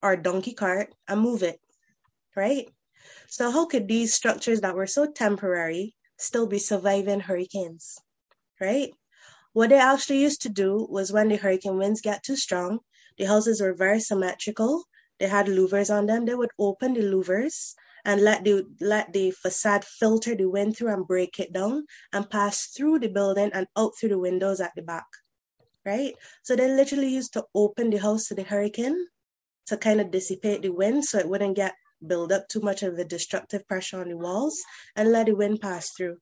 [0.02, 1.60] or donkey cart and move it
[2.36, 2.68] right?
[3.28, 8.00] So how could these structures that were so temporary still be surviving hurricanes,
[8.60, 8.92] right?
[9.54, 12.80] What they actually used to do was when the hurricane winds get too strong,
[13.18, 14.86] the houses were very symmetrical.
[15.20, 16.26] They had louvers on them.
[16.26, 17.76] They would open the louvers
[18.06, 22.30] and let the let the facade filter the wind through and break it down and
[22.30, 25.06] pass through the building and out through the windows at the back.
[25.86, 26.16] Right?
[26.44, 29.08] So they literally used to open the house to the hurricane
[29.68, 31.76] to kind of dissipate the wind so it wouldn't get
[32.06, 34.62] build up too much of a destructive pressure on the walls
[34.96, 36.18] and let the wind pass through.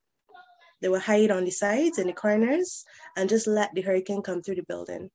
[0.81, 2.85] They will hide on the sides and the corners
[3.15, 5.09] and just let the hurricane come through the building.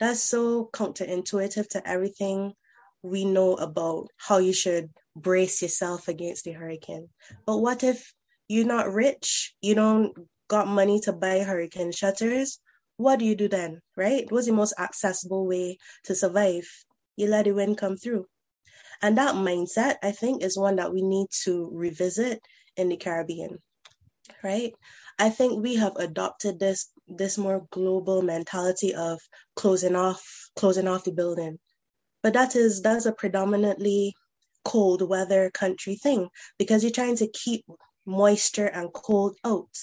[0.00, 2.54] That's so counterintuitive to everything
[3.02, 7.08] we know about how you should brace yourself against the hurricane.
[7.46, 8.12] But what if
[8.48, 9.54] you're not rich?
[9.60, 10.12] You don't
[10.48, 12.58] got money to buy hurricane shutters?
[12.96, 14.30] What do you do then, right?
[14.30, 16.68] What's the most accessible way to survive?
[17.16, 18.26] You let the wind come through.
[19.02, 22.40] And that mindset, I think, is one that we need to revisit
[22.76, 23.58] in the Caribbean,
[24.42, 24.72] right?
[25.18, 29.20] I think we have adopted this this more global mentality of
[29.56, 31.58] closing off closing off the building.
[32.22, 34.14] But that is that's a predominantly
[34.64, 36.28] cold weather country thing
[36.58, 37.64] because you're trying to keep
[38.06, 39.76] moisture and cold out.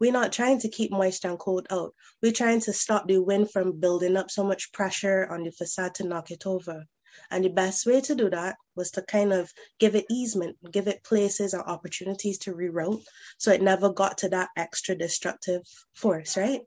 [0.00, 1.92] We're not trying to keep moisture and cold out.
[2.22, 5.94] We're trying to stop the wind from building up so much pressure on the facade
[5.96, 6.86] to knock it over.
[7.30, 10.88] And the best way to do that was to kind of give it easement, give
[10.88, 13.02] it places and opportunities to reroute
[13.38, 15.62] so it never got to that extra destructive
[15.94, 16.62] force, right?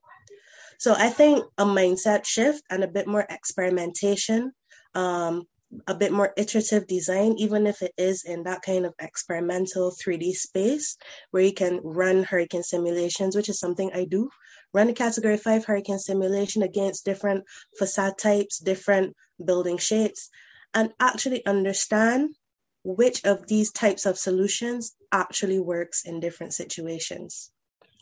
[0.78, 4.52] So I think a mindset shift and a bit more experimentation,
[4.96, 5.44] um,
[5.88, 10.34] a bit more iterative design, even if it is in that kind of experimental 3D
[10.34, 10.98] space
[11.30, 14.30] where you can run hurricane simulations, which is something I do.
[14.74, 17.44] Run a category five hurricane simulation against different
[17.78, 20.30] facade types, different building shapes,
[20.74, 22.36] and actually understand
[22.84, 27.52] which of these types of solutions actually works in different situations,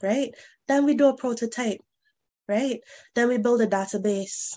[0.02, 0.34] right?
[0.68, 1.82] Then we do a prototype,
[2.48, 2.80] right?
[3.16, 4.56] Then we build a database.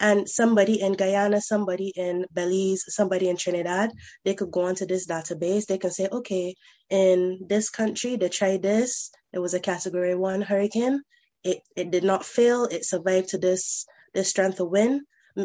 [0.00, 3.90] And somebody in Guyana, somebody in Belize, somebody in Trinidad,
[4.24, 5.66] they could go onto this database.
[5.66, 6.54] They can say, okay,
[6.88, 9.10] in this country, they tried this.
[9.32, 11.02] It was a category one hurricane.
[11.42, 12.64] It, it did not fail.
[12.64, 15.02] It survived to this, this strength of wind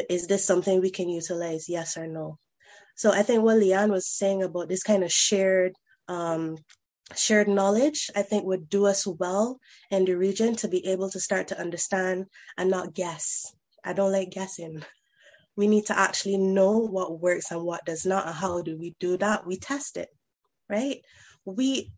[0.08, 2.38] is this something we can utilize yes or no
[2.94, 5.74] so i think what Le-Anne was saying about this kind of shared
[6.08, 6.56] um,
[7.14, 9.58] shared knowledge i think would do us well
[9.90, 12.26] in the region to be able to start to understand
[12.56, 14.82] and not guess i don't like guessing.
[15.56, 18.96] We need to actually know what works and what does not and how do we
[18.98, 19.46] do that?
[19.46, 20.08] We test it
[20.68, 21.00] right?
[21.44, 21.90] We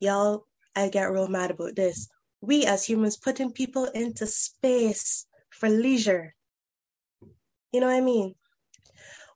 [0.00, 0.44] y'all
[0.76, 2.08] i get real mad about this.
[2.40, 6.34] We as humans putting people into space for leisure.
[7.72, 8.34] You know what I mean?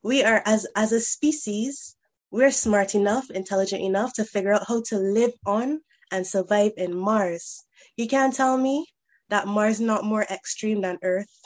[0.02, 1.96] We are as as a species,
[2.30, 5.80] we're smart enough, intelligent enough to figure out how to live on
[6.10, 7.64] and survive in Mars.
[7.96, 8.86] You can't tell me
[9.32, 11.40] that Mars not more extreme than Earth.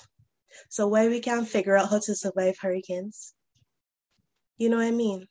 [0.68, 3.32] So why we can't figure out how to survive hurricanes?
[4.58, 5.28] You know what I mean?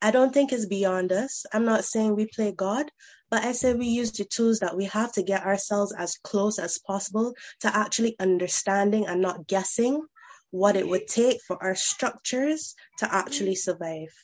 [0.00, 1.44] I don't think it's beyond us.
[1.52, 2.92] I'm not saying we play God,
[3.32, 6.56] but I say we use the tools that we have to get ourselves as close
[6.56, 10.06] as possible to actually understanding and not guessing
[10.52, 14.14] what it would take for our structures to actually survive.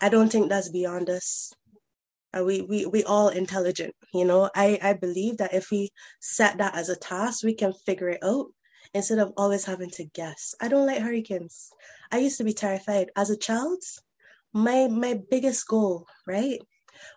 [0.00, 1.52] I don't think that's beyond us.
[2.36, 4.50] Uh, we, we, we all intelligent, you know.
[4.54, 5.90] I, I believe that if we
[6.20, 8.46] set that as a task, we can figure it out
[8.94, 10.54] instead of always having to guess.
[10.60, 11.70] I don't like hurricanes.
[12.10, 13.10] I used to be terrified.
[13.16, 13.82] As a child,
[14.52, 16.60] my my biggest goal, right,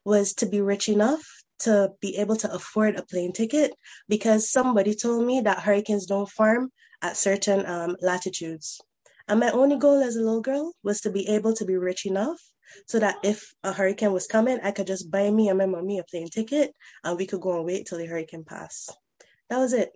[0.06, 1.24] was to be rich enough
[1.60, 3.74] to be able to afford a plane ticket
[4.08, 6.72] because somebody told me that hurricanes don't form
[7.02, 8.80] at certain um, latitudes.
[9.28, 12.06] And my only goal as a little girl was to be able to be rich
[12.06, 12.40] enough
[12.88, 16.00] so that if a hurricane was coming, I could just buy me and my mommy
[16.00, 16.74] a plane ticket
[17.04, 18.96] and we could go and wait till the hurricane passed.
[19.50, 19.92] That was it.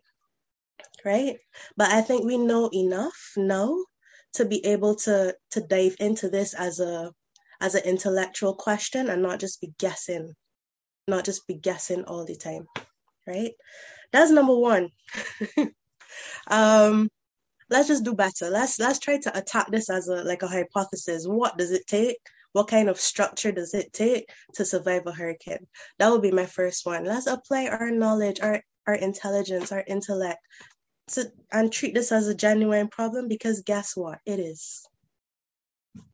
[1.05, 1.37] Right?
[1.77, 3.77] But I think we know enough now
[4.33, 7.11] to be able to to dive into this as a
[7.61, 10.33] as an intellectual question and not just be guessing,
[11.07, 12.65] not just be guessing all the time.
[13.27, 13.51] Right?
[14.11, 14.89] That's number one.
[16.47, 17.09] um
[17.69, 18.49] let's just do better.
[18.49, 21.25] Let's let's try to attack this as a like a hypothesis.
[21.25, 22.17] What does it take?
[22.53, 25.67] What kind of structure does it take to survive a hurricane?
[25.99, 27.03] That would be my first one.
[27.03, 30.39] Let's apply our knowledge, our our intelligence, our intellect
[31.09, 34.19] to and treat this as a genuine problem because guess what?
[34.25, 34.85] It is.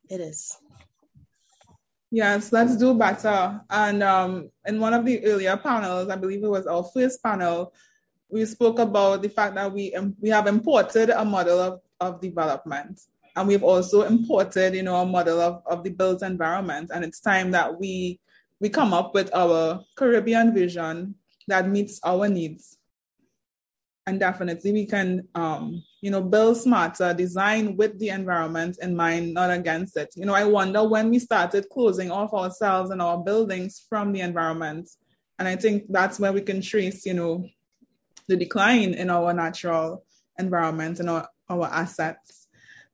[0.08, 0.56] It is.
[2.10, 3.60] Yes, let's do better.
[3.70, 7.72] And um, in one of the earlier panels, I believe it was our first panel,
[8.28, 12.20] we spoke about the fact that we um, we have imported a model of, of
[12.20, 13.00] development
[13.36, 16.90] and we've also imported you know a model of, of the built environment.
[16.92, 18.20] And it's time that we
[18.60, 21.14] we come up with our caribbean vision
[21.48, 22.76] that meets our needs.
[24.06, 29.34] And definitely we can um, you know build smarter design with the environment in mind
[29.34, 30.12] not against it.
[30.16, 34.20] You know i wonder when we started closing off ourselves and our buildings from the
[34.20, 34.88] environment.
[35.38, 37.46] And i think that's where we can trace you know
[38.30, 40.04] the decline in our natural
[40.38, 42.39] environment and our, our assets.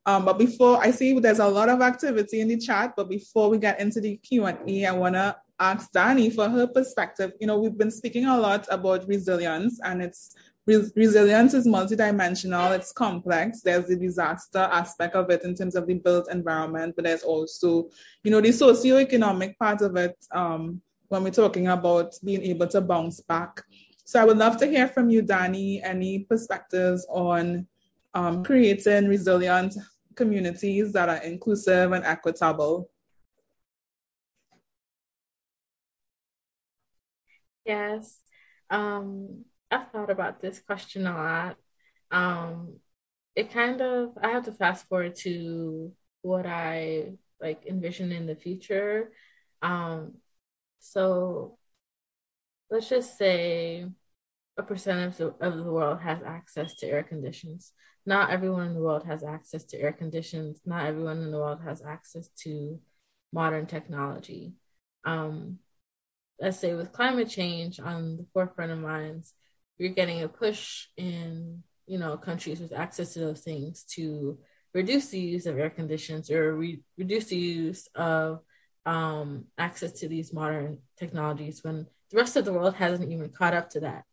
[0.07, 3.49] Um, but before I see there's a lot of activity in the chat, but before
[3.49, 7.33] we get into the Q&A, I want to ask Danii for her perspective.
[7.41, 10.33] You know, we've been speaking a lot about resilience and it's
[10.65, 13.61] resilience is multidimensional, it's complex.
[13.61, 17.89] There's the disaster aspect of it in terms of the built environment, but there's also,
[18.23, 22.79] you know, the socioeconomic part of it um, when we're talking about being able to
[22.79, 23.61] bounce back.
[24.05, 27.67] So I would love to hear from you, Danii, any perspectives on
[28.13, 29.75] um, creating resilient
[30.17, 32.89] communities that are inclusive and equitable.
[37.65, 38.19] Yes,
[38.69, 41.57] um, I've thought about this question a lot.
[42.11, 42.79] Um,
[43.35, 45.91] it kind of, I have to fast forward to
[46.21, 49.11] what I like envision in the future.
[49.61, 50.15] Um,
[50.79, 51.57] so
[52.71, 53.85] let's just say
[54.57, 57.73] a percentage of, of the world has access to air conditions.
[58.07, 60.61] Not everyone in the world has access to air conditions.
[60.65, 62.79] Not everyone in the world has access to
[63.33, 64.53] modern technology.
[65.03, 65.59] Um,
[66.39, 69.33] let's say with climate change on the forefront of minds,
[69.77, 74.39] you're getting a push in you know countries with access to those things to
[74.73, 78.39] reduce the use of air conditions or re- reduce the use of
[78.85, 83.53] um, access to these modern technologies when the rest of the world hasn't even caught
[83.53, 84.05] up to that.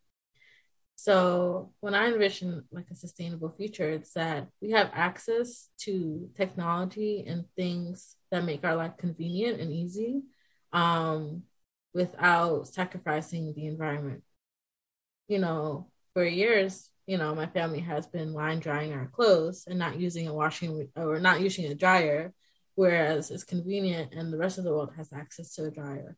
[0.96, 7.24] So when I envision like a sustainable future, it's that we have access to technology
[7.26, 10.22] and things that make our life convenient and easy
[10.72, 11.42] um,
[11.92, 14.22] without sacrificing the environment.
[15.28, 19.78] You know, for years, you know, my family has been line drying our clothes and
[19.78, 22.32] not using a washing or not using a dryer,
[22.76, 26.16] whereas it's convenient and the rest of the world has access to a dryer.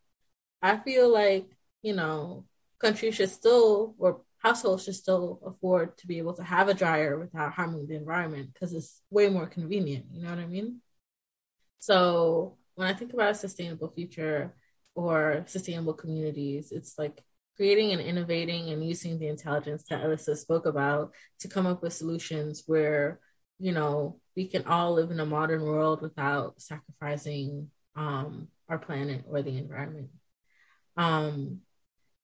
[0.63, 1.47] I feel like
[1.83, 2.47] you know,
[2.81, 7.19] countries should still or households should still afford to be able to have a dryer
[7.19, 10.07] without harming the environment because it's way more convenient.
[10.13, 10.81] You know what I mean?
[11.81, 14.55] So when I think about a sustainable future
[14.95, 17.25] or sustainable communities, it's like
[17.57, 21.93] creating and innovating and using the intelligence that Alyssa spoke about to come up with
[21.93, 23.19] solutions where,
[23.59, 29.25] you know, we can all live in a modern world without sacrificing um, our planet
[29.29, 30.11] or the environment.
[30.97, 31.63] Um,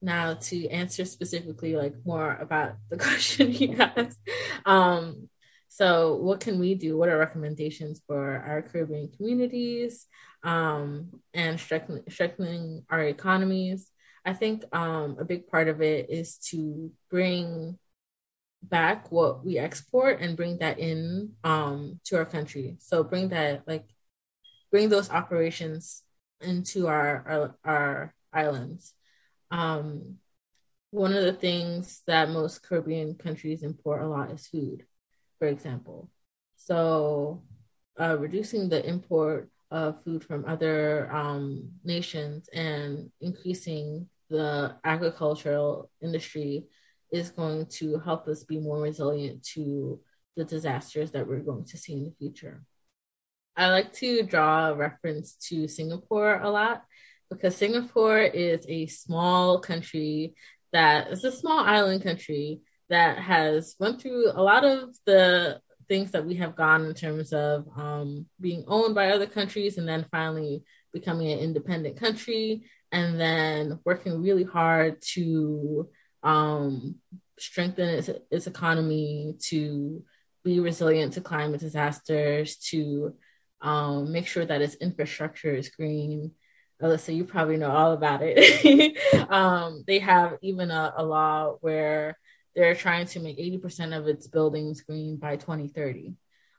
[0.03, 4.19] now to answer specifically like more about the question you asked.
[4.66, 5.29] Um
[5.69, 6.99] so what can we do?
[6.99, 10.07] What are recommendations for our caribbean communities
[10.43, 13.91] um and strengthening, strengthening our economies?
[14.24, 17.79] I think um a big part of it is to bring
[18.62, 22.77] back what we export and bring that in um to our country.
[22.81, 23.85] So bring that like
[24.70, 26.03] bring those operations
[26.41, 28.95] into our our, our islands.
[29.53, 30.16] Um,
[30.91, 34.85] one of the things that most Caribbean countries import a lot is food,
[35.39, 36.11] for example.
[36.57, 37.43] So,
[38.01, 46.66] uh, reducing the import of food from other um, nations and increasing the agricultural industry
[47.12, 50.01] is going to help us be more resilient to
[50.37, 52.65] the disasters that we're going to see in the future.
[53.55, 56.85] I like to draw a reference to Singapore a lot
[57.33, 60.35] because Singapore is a small country
[60.73, 66.13] that is a small island country that has went through a lot of the things
[66.13, 70.07] that we have gone in terms of um, being owned by other countries and then
[70.11, 75.89] finally becoming an independent country and then working really hard to
[76.23, 76.97] um,
[77.39, 80.03] strengthen its, its economy to
[80.45, 83.15] be resilient to climate disasters to
[83.61, 86.33] um, make sure that its infrastructure is green.
[86.83, 88.97] Alyssa, you probably know all about it.
[89.31, 92.19] um, they have even a, a, law where
[92.55, 96.15] they're trying to make 80% of its buildings green by 2030.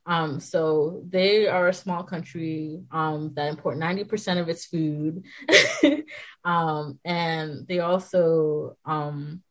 [0.05, 5.23] Um, so they are a small country um, that import 90% of its food.
[6.45, 9.43] Um, and they also um,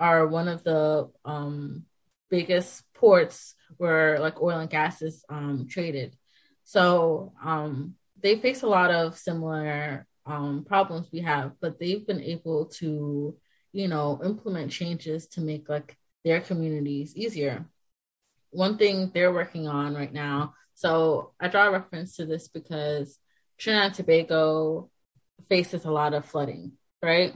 [0.00, 1.84] are one of the um,
[2.30, 5.24] biggest ports where like oil and gas is
[5.68, 6.16] traded.
[6.64, 12.22] So um, they face a lot of similar um, problems we have, but they've been
[12.22, 13.36] able to,
[13.72, 17.66] you know, implement changes to make like their communities easier.
[18.50, 20.54] One thing they're working on right now.
[20.74, 23.18] So I draw a reference to this because
[23.58, 24.90] Trinidad and Tobago
[25.48, 26.72] faces a lot of flooding,
[27.02, 27.34] right?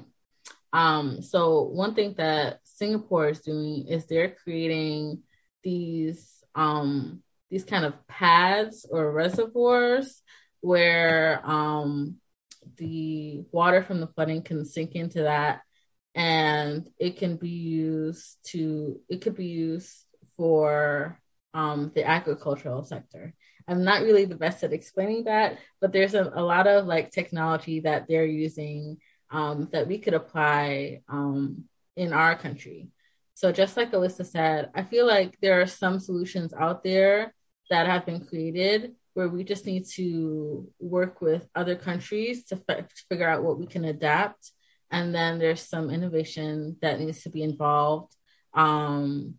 [0.72, 5.22] Um, so one thing that Singapore is doing is they're creating
[5.62, 10.22] these um, these kind of pads or reservoirs
[10.60, 12.16] where um,
[12.76, 15.60] the water from the flooding can sink into that
[16.14, 20.04] and it can be used to it could be used
[20.36, 21.18] for
[21.54, 23.34] um, the agricultural sector.
[23.68, 27.10] I'm not really the best at explaining that but there's a, a lot of like
[27.10, 28.98] technology that they're using
[29.30, 31.64] um, that we could apply um,
[31.96, 32.88] in our country.
[33.34, 37.34] So just like alyssa said i feel like there are some solutions out there
[37.70, 42.90] that have been created where we just need to work with other countries to f-
[43.08, 44.52] figure out what we can adapt.
[44.90, 48.14] And then there's some innovation that needs to be involved
[48.54, 49.34] um,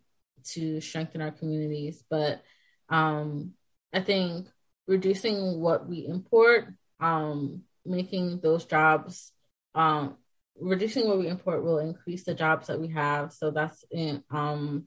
[0.52, 2.02] to strengthen our communities.
[2.08, 2.42] But
[2.88, 3.52] um,
[3.92, 4.48] I think
[4.86, 6.68] reducing what we import,
[7.00, 9.32] um, making those jobs,
[9.74, 10.16] um,
[10.60, 13.32] reducing what we import will increase the jobs that we have.
[13.32, 14.86] So that's in, um,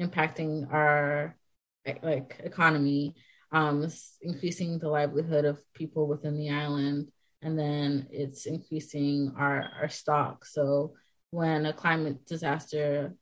[0.00, 1.36] impacting our
[2.02, 3.16] like economy,
[3.52, 3.86] um,
[4.22, 7.12] increasing the livelihood of people within the island,
[7.42, 10.44] and then it's increasing our our stock.
[10.46, 10.94] So
[11.30, 13.14] when a climate disaster,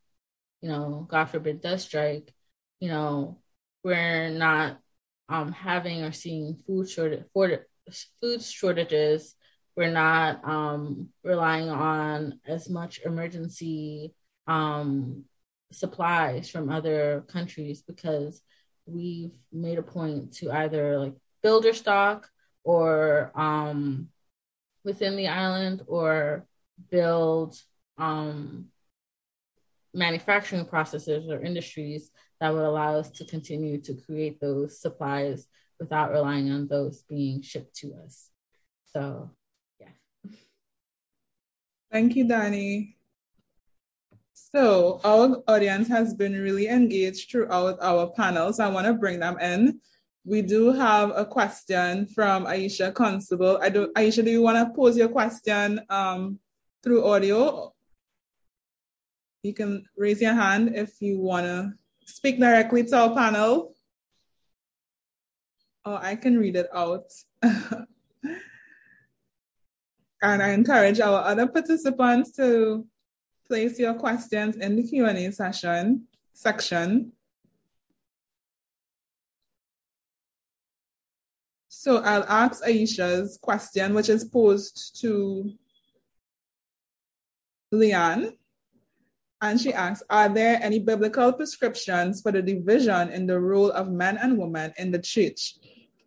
[0.63, 2.33] you know, God forbid, does strike,
[2.81, 3.41] you know,
[3.85, 4.79] we're not
[5.29, 6.89] um, having or seeing food
[8.21, 9.35] food shortages.
[9.77, 14.13] We're not um, relying on as much emergency
[14.47, 15.25] um,
[15.73, 18.43] supplies from other countries because
[18.93, 22.29] we've made a point to either like build builder stock
[22.65, 24.09] or um,
[24.85, 26.47] within the island or
[26.91, 27.57] build
[27.99, 28.67] um,
[29.93, 32.11] manufacturing processes or industries
[32.41, 35.47] that would allow us to continue to create those supplies
[35.79, 38.31] without relying on those being shipped to us.
[38.93, 39.31] So,
[39.79, 39.89] yeah.
[41.91, 42.95] Thank you, Danii.
[44.55, 48.59] So our audience has been really engaged throughout our panels.
[48.59, 49.79] I want to bring them in.
[50.25, 53.61] We do have a question from Aisha Constable.
[53.63, 56.41] I do, Aisha, do you want to pose your question um,
[56.83, 57.73] through audio?
[59.45, 61.73] You can raise your hand if you want to
[62.05, 63.77] speak directly to our panel.
[65.85, 67.05] Or I can read it out.
[67.43, 67.87] and
[70.23, 72.85] I encourage our other participants to
[73.51, 77.11] place your questions in the Q&A session section.
[81.69, 85.51] So I'll ask Aisha's question, which is posed to
[87.73, 88.35] Le-Anne.
[89.43, 93.91] And she asks, are there any biblical prescriptions for the division in the role of
[93.91, 95.57] men and women in the church?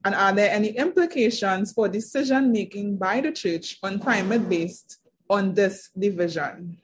[0.05, 4.99] And are there any implications for decision making by the church on climate based
[5.29, 6.77] on this division?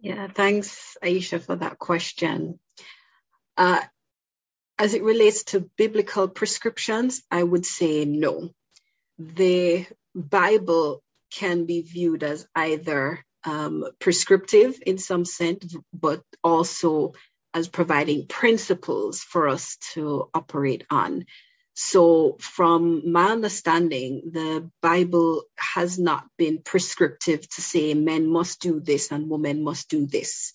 [0.00, 2.58] Yeah, thanks, Aisha, for that question.
[3.56, 3.80] Uh,
[4.78, 8.50] as it relates to biblical prescriptions, I would say no.
[9.18, 17.12] The Bible can be viewed as either um, prescriptive in some sense, but also
[17.52, 21.26] as providing principles for us to operate on.
[21.82, 28.80] So, from my understanding, the Bible has not been prescriptive to say men must do
[28.80, 30.52] this and women must do this.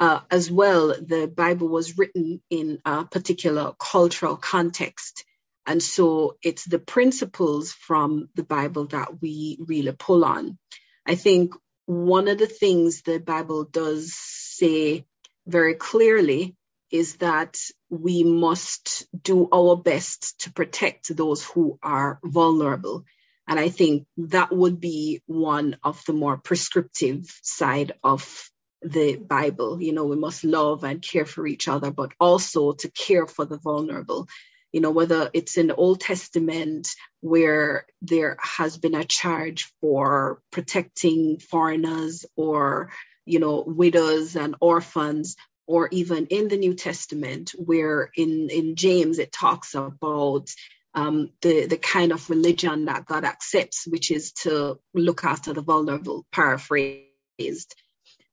[0.00, 5.24] Uh, as well, the Bible was written in a particular cultural context.
[5.66, 10.58] And so it's the principles from the Bible that we really pull on.
[11.06, 11.54] I think
[11.86, 15.06] one of the things the Bible does say
[15.46, 16.56] very clearly
[16.94, 17.58] is that
[17.90, 23.04] we must do our best to protect those who are vulnerable.
[23.48, 28.48] And I think that would be one of the more prescriptive side of
[28.80, 29.82] the Bible.
[29.82, 33.44] You know, we must love and care for each other, but also to care for
[33.44, 34.28] the vulnerable.
[34.70, 36.86] You know, whether it's in the Old Testament
[37.20, 42.92] where there has been a charge for protecting foreigners or,
[43.24, 45.34] you know, widows and orphans,
[45.66, 50.48] or even in the New Testament, where in, in James it talks about
[50.94, 55.62] um, the, the kind of religion that God accepts, which is to look after the
[55.62, 57.74] vulnerable, paraphrased.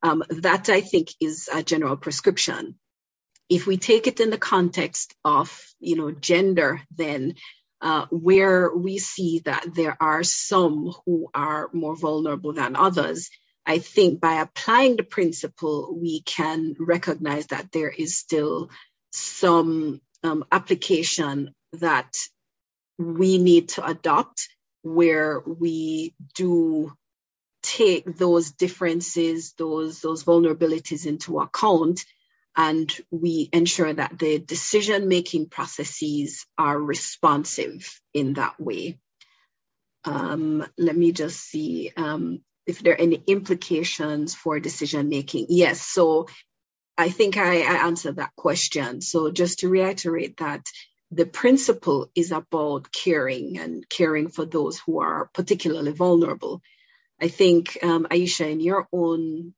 [0.03, 2.76] Um, that I think is a general prescription.
[3.49, 7.36] If we take it in the context of, you know, gender, then
[7.82, 13.30] uh, where we see that there are some who are more vulnerable than others,
[13.65, 18.69] I think by applying the principle, we can recognize that there is still
[19.11, 22.17] some um, application that
[22.97, 24.49] we need to adopt
[24.81, 26.91] where we do
[27.61, 32.03] take those differences, those, those vulnerabilities into account,
[32.55, 38.97] and we ensure that the decision making processes are responsive in that way.
[40.03, 41.91] Um, let me just see.
[41.95, 45.47] Um, if there are any implications for decision making.
[45.49, 46.27] Yes, so
[46.97, 49.01] I think I, I answered that question.
[49.01, 50.65] So just to reiterate that
[51.11, 56.61] the principle is about caring and caring for those who are particularly vulnerable.
[57.21, 59.53] I think, um, Aisha, in your own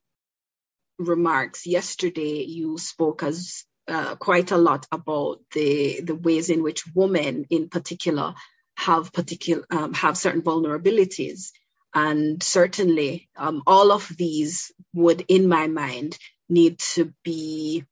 [0.97, 6.83] remarks yesterday, you spoke as uh, quite a lot about the the ways in which
[6.95, 8.33] women, in particular,
[8.77, 11.51] have particular um, have certain vulnerabilities.
[11.93, 16.17] And certainly, um, all of these would, in my mind,
[16.49, 17.85] need to be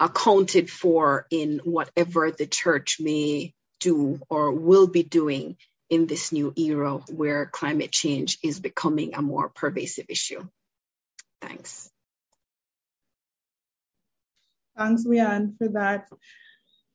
[0.00, 5.56] accounted for in whatever the church may do or will be doing
[5.90, 10.46] in this new era where climate change is becoming a more pervasive issue.
[11.40, 11.90] Thanks.
[14.76, 16.08] Thanks, Le-Anne, for that.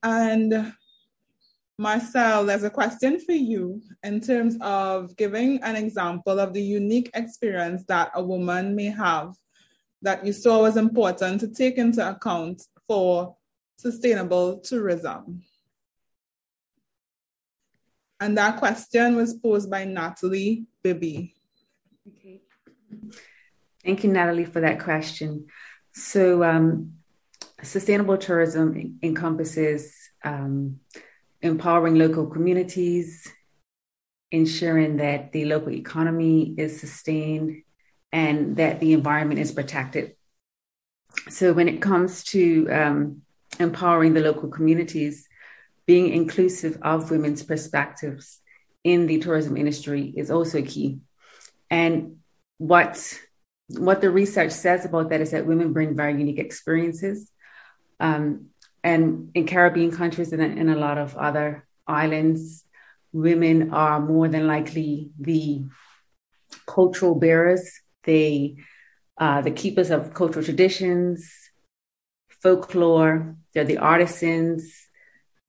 [0.02, 0.74] And
[1.84, 7.12] Marcelle, there's a question for you in terms of giving an example of the unique
[7.14, 9.34] experience that a woman may have
[10.02, 13.36] that you saw was important to take into account for
[13.76, 15.44] sustainable tourism.
[18.18, 21.36] And that question was posed by Natalie Bibby.
[22.08, 22.40] Okay.
[23.84, 25.48] Thank you, Natalie, for that question.
[25.92, 26.94] So, um,
[27.62, 29.94] sustainable tourism encompasses
[30.24, 30.80] um,
[31.44, 33.32] empowering local communities,
[34.32, 37.62] ensuring that the local economy is sustained
[38.12, 40.16] and that the environment is protected.
[41.30, 43.22] So, when it comes to um,
[43.60, 45.28] empowering the local communities,
[45.86, 48.40] being inclusive of women's perspectives
[48.84, 51.00] in the tourism industry is also key.
[51.70, 52.18] And
[52.58, 53.20] what
[53.70, 57.32] what the research says about that is that women bring very unique experiences.
[58.00, 58.48] Um,
[58.84, 62.66] and in Caribbean countries and in a lot of other islands,
[63.12, 65.64] women are more than likely the
[66.68, 67.82] cultural bearers.
[68.04, 68.58] They
[69.18, 71.32] uh, the keepers of cultural traditions,
[72.42, 73.36] folklore.
[73.54, 74.90] They're the artisans.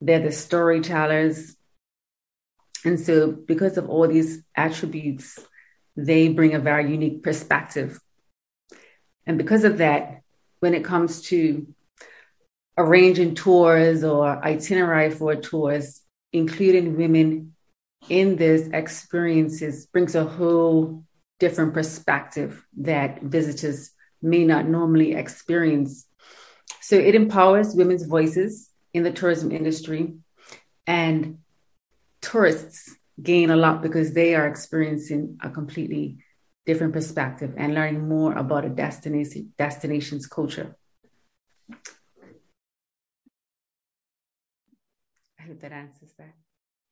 [0.01, 1.56] They're the storytellers.
[2.85, 5.39] And so, because of all these attributes,
[5.97, 7.98] they bring a very unique perspective.
[9.27, 10.20] And because of that,
[10.61, 11.66] when it comes to
[12.76, 16.02] arranging tours or itinerary for tours,
[16.32, 17.55] including women
[18.09, 21.05] in these experiences brings a whole
[21.38, 23.90] different perspective that visitors
[24.20, 26.06] may not normally experience.
[26.80, 30.14] So it empowers women's voices in the tourism industry
[30.86, 31.38] and
[32.20, 36.18] tourists gain a lot because they are experiencing a completely
[36.66, 40.76] different perspective and learning more about a destination destination's culture.
[45.44, 46.34] I hope that answers that.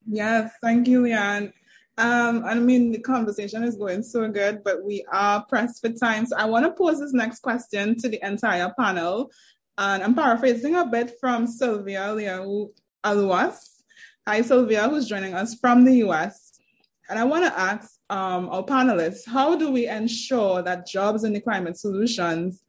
[0.06, 1.52] Yes, thank you, Le-Anne.
[1.96, 6.26] Um, I mean, the conversation is going so good, but we are pressed for time.
[6.26, 9.30] So I want to pose this next question to the entire panel.
[9.78, 12.70] And I'm paraphrasing a bit from Sylvia Liao
[13.04, 13.82] Aluas.
[14.26, 16.60] Hi, Sylvia, who's joining us from the US.
[17.08, 21.40] And I want to ask um, our panelists how do we ensure that jobs the
[21.40, 22.62] climate solutions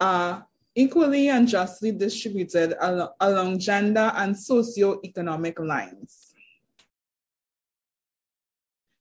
[0.00, 0.46] are
[0.76, 6.34] equally and justly distributed al- along gender and socio-economic lines?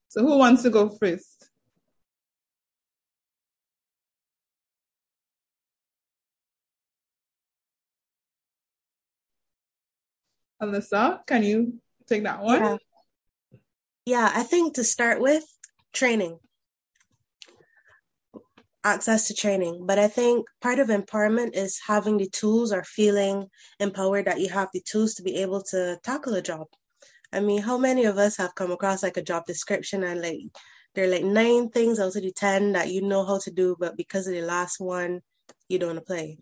[0.07, 1.49] So, who wants to go first?
[10.61, 12.63] Alyssa, can you take that one?
[12.63, 12.77] Yeah.
[14.05, 15.43] yeah, I think to start with,
[15.91, 16.39] training,
[18.85, 19.85] access to training.
[19.85, 23.47] But I think part of empowerment is having the tools or feeling
[23.79, 26.67] empowered that you have the tools to be able to tackle a job.
[27.33, 30.39] I mean, how many of us have come across like a job description and like
[30.93, 33.75] there are like nine things out of the 10 that you know how to do,
[33.77, 35.21] but because of the last one,
[35.67, 36.37] you don't apply.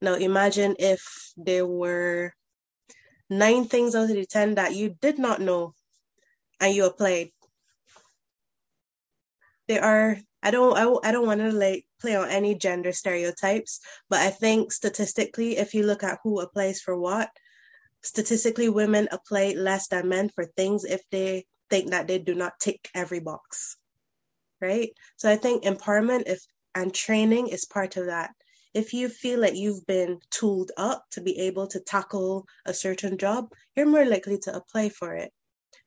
[0.00, 2.32] Now, imagine if there were
[3.30, 5.74] nine things out of the 10 that you did not know
[6.60, 7.30] and you applied.
[9.68, 13.80] There are, I don't, I, I don't want to like play on any gender stereotypes,
[14.08, 17.30] but I think statistically, if you look at who applies for what,
[18.02, 22.60] statistically, women apply less than men for things if they think that they do not
[22.60, 23.76] tick every box.
[24.60, 24.90] Right.
[25.16, 26.40] So I think empowerment if
[26.74, 28.30] and training is part of that
[28.74, 33.18] if you feel like you've been tooled up to be able to tackle a certain
[33.18, 35.32] job, you're more likely to apply for it.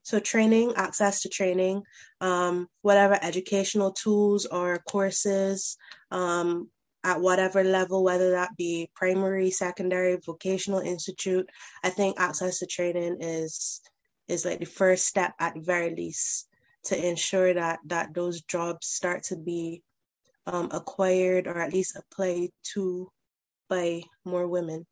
[0.05, 1.81] So, training, access to training,
[2.21, 5.77] um, whatever educational tools or courses
[6.11, 6.69] um,
[7.03, 11.49] at whatever level, whether that be primary, secondary, vocational institute,
[11.83, 13.81] I think access to training is
[14.27, 16.49] is like the first step at the very least
[16.83, 19.81] to ensure that that those jobs start to be
[20.45, 23.09] um, acquired or at least applied to
[23.69, 24.85] by more women.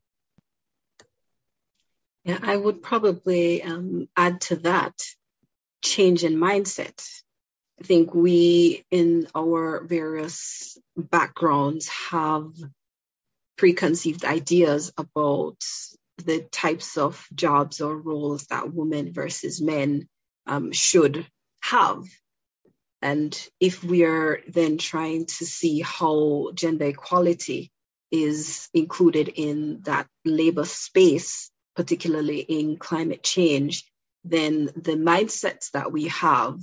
[2.25, 4.93] Yeah, I would probably um, add to that
[5.83, 7.05] change in mindset.
[7.79, 12.53] I think we, in our various backgrounds, have
[13.57, 15.57] preconceived ideas about
[16.25, 20.07] the types of jobs or roles that women versus men
[20.47, 21.25] um, should
[21.61, 22.05] have.
[23.01, 27.71] And if we are then trying to see how gender equality
[28.11, 33.85] is included in that labor space, particularly in climate change,
[34.23, 36.59] then the mindsets that we have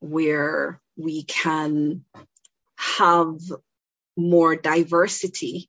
[0.00, 2.04] where we can
[2.76, 3.38] have
[4.16, 5.68] more diversity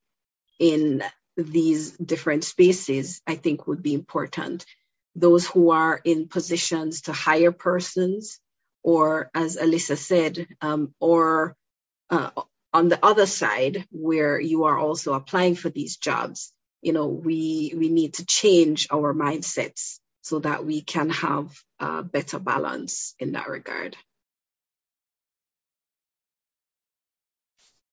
[0.60, 1.04] in
[1.36, 4.66] these different spaces, I think would be important.
[5.16, 8.40] Those who are in positions to hire persons,
[8.84, 11.56] or as Alyssa said, um, or
[12.10, 12.32] uh,
[12.74, 16.53] on the other side where you are also applying for these jobs,
[16.84, 22.04] you know, we we need to change our mindsets so that we can have a
[22.04, 23.96] better balance in that regard.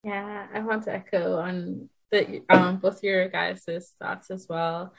[0.02, 4.92] Yeah, I want to echo on the um, both your guys' thoughts as well.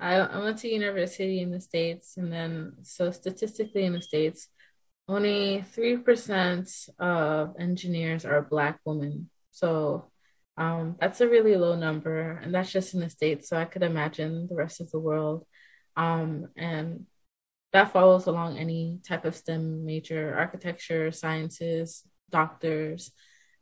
[0.00, 4.48] I, I went to university in the States, and then so statistically in the States,
[5.08, 9.30] only 3% of engineers are black women.
[9.52, 10.10] So
[10.56, 13.48] um, that's a really low number, and that's just in the States.
[13.48, 15.46] So I could imagine the rest of the world.
[15.96, 17.06] Um, and
[17.72, 23.10] that follows along any type of STEM major, architecture, sciences, doctors.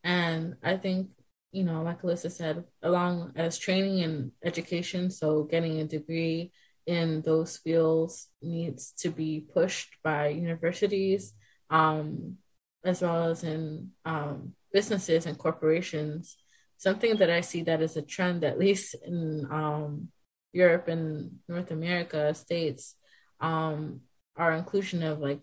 [0.02, 1.10] And I think,
[1.52, 6.52] you know, like Alyssa said, along as training and education, so getting a degree
[6.86, 11.32] in those fields needs to be pushed by universities
[11.70, 12.36] um,
[12.84, 16.36] as well as in um, businesses and corporations.
[16.84, 20.08] Something that I see that is a trend, at least in um,
[20.52, 22.94] Europe and North America states,
[23.40, 24.02] um,
[24.36, 25.40] our inclusion of like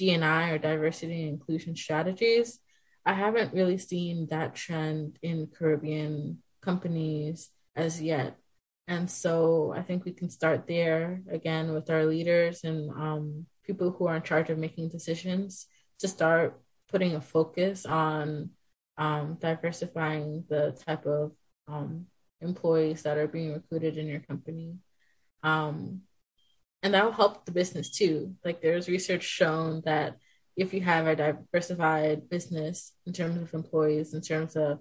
[0.00, 2.58] DNI or diversity and inclusion strategies.
[3.06, 8.36] I haven't really seen that trend in Caribbean companies as yet.
[8.88, 13.92] And so I think we can start there again with our leaders and um, people
[13.92, 15.68] who are in charge of making decisions
[16.00, 16.60] to start
[16.90, 18.50] putting a focus on
[18.96, 21.32] um, diversifying the type of
[21.68, 22.06] um,
[22.40, 24.78] employees that are being recruited in your company.
[25.42, 26.02] Um,
[26.82, 28.34] and that will help the business too.
[28.44, 30.18] Like there's research shown that
[30.56, 34.80] if you have a diversified business in terms of employees, in terms of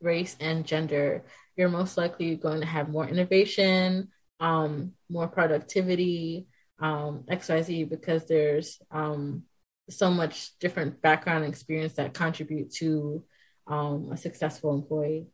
[0.00, 1.24] race and gender,
[1.56, 4.08] you're most likely going to have more innovation,
[4.40, 6.46] um, more productivity,
[6.80, 9.44] um, XYZ because there's um,
[9.88, 13.24] so much different background experience that contribute to
[13.70, 15.28] um, a successful employee.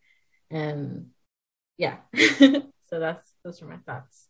[0.50, 1.08] And
[1.78, 4.28] yeah, so that's those are my thoughts.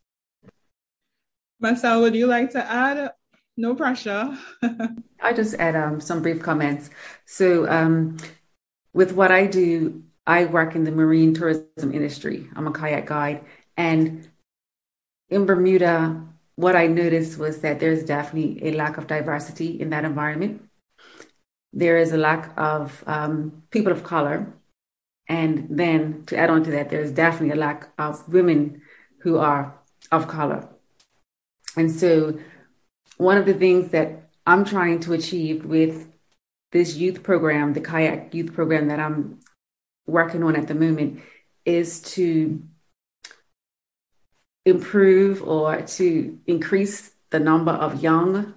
[1.61, 3.13] Marcelle, would you like to add?
[3.57, 4.37] No pressure.
[5.21, 6.91] I just add um, some brief comments.
[7.25, 8.19] So, um,
[8.93, 12.49] with what I do, I work in the marine tourism industry.
[12.55, 13.45] I'm a kayak guide,
[13.77, 14.29] and
[15.29, 16.23] in Bermuda,
[16.57, 20.66] what I noticed was that there's definitely a lack of diversity in that environment.
[21.77, 24.51] There is a lack of um, people of color.
[25.29, 28.81] And then to add on to that, there's definitely a lack of women
[29.19, 29.79] who are
[30.11, 30.67] of color.
[31.77, 32.39] And so,
[33.19, 36.09] one of the things that I'm trying to achieve with
[36.73, 39.41] this youth program, the kayak youth program that I'm
[40.07, 41.21] working on at the moment,
[41.67, 42.63] is to
[44.65, 48.55] improve or to increase the number of young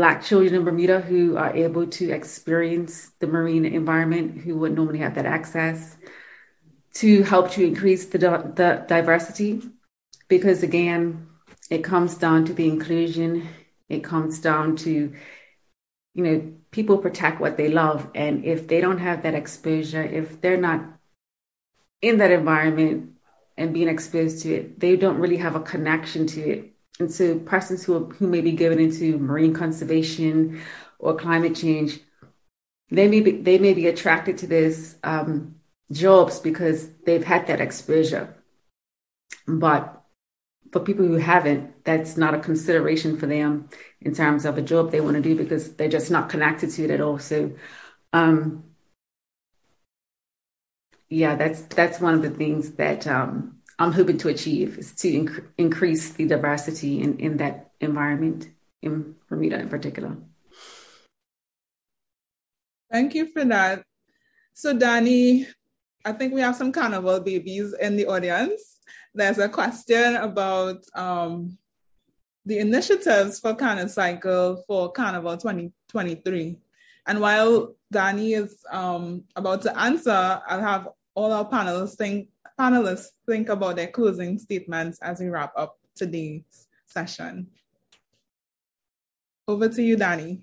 [0.00, 5.00] Black children in Bermuda who are able to experience the marine environment, who would normally
[5.00, 5.98] have that access,
[6.94, 9.60] to help to increase the, the diversity.
[10.26, 11.28] Because again,
[11.68, 13.46] it comes down to the inclusion,
[13.90, 15.12] it comes down to,
[16.14, 18.08] you know, people protect what they love.
[18.14, 20.80] And if they don't have that exposure, if they're not
[22.00, 23.16] in that environment
[23.58, 26.69] and being exposed to it, they don't really have a connection to it.
[27.00, 30.60] And so persons who, who may be given into marine conservation
[30.98, 31.98] or climate change,
[32.90, 35.56] they may be, they may be attracted to this um,
[35.90, 38.36] jobs because they've had that exposure.
[39.46, 40.02] But
[40.72, 43.68] for people who haven't, that's not a consideration for them
[44.02, 46.84] in terms of a job they want to do because they're just not connected to
[46.84, 47.18] it at all.
[47.18, 47.52] So,
[48.12, 48.64] um,
[51.08, 55.10] yeah, that's that's one of the things that um, I'm hoping to achieve is to
[55.10, 58.48] inc- increase the diversity in, in that environment
[58.82, 60.18] in Bermuda in particular.
[62.92, 63.82] Thank you for that.
[64.52, 65.46] So, Danii,
[66.04, 68.80] I think we have some carnival babies in the audience.
[69.14, 71.56] There's a question about um,
[72.44, 76.58] the initiatives for Carnicycle for Carnival 2023.
[77.06, 80.10] And while Danii is um, about to answer,
[80.46, 82.28] I'll have all our panelists think
[82.60, 87.46] panelists think about their closing statements as we wrap up today's session.
[89.48, 90.42] Over to you, Danii.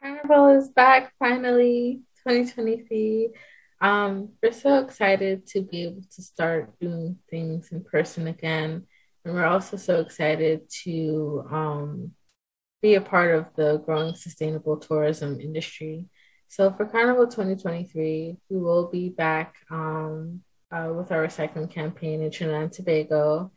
[0.00, 3.30] Carnival is back finally, 2023.
[3.82, 8.86] Um, we're so excited to be able to start doing things in person again.
[9.24, 12.12] And we're also so excited to um,
[12.80, 16.06] be a part of the growing sustainable tourism industry.
[16.48, 22.30] So for Carnival 2023, we will be back um, uh, with our recycling campaign in
[22.30, 23.52] Trinidad and Tobago.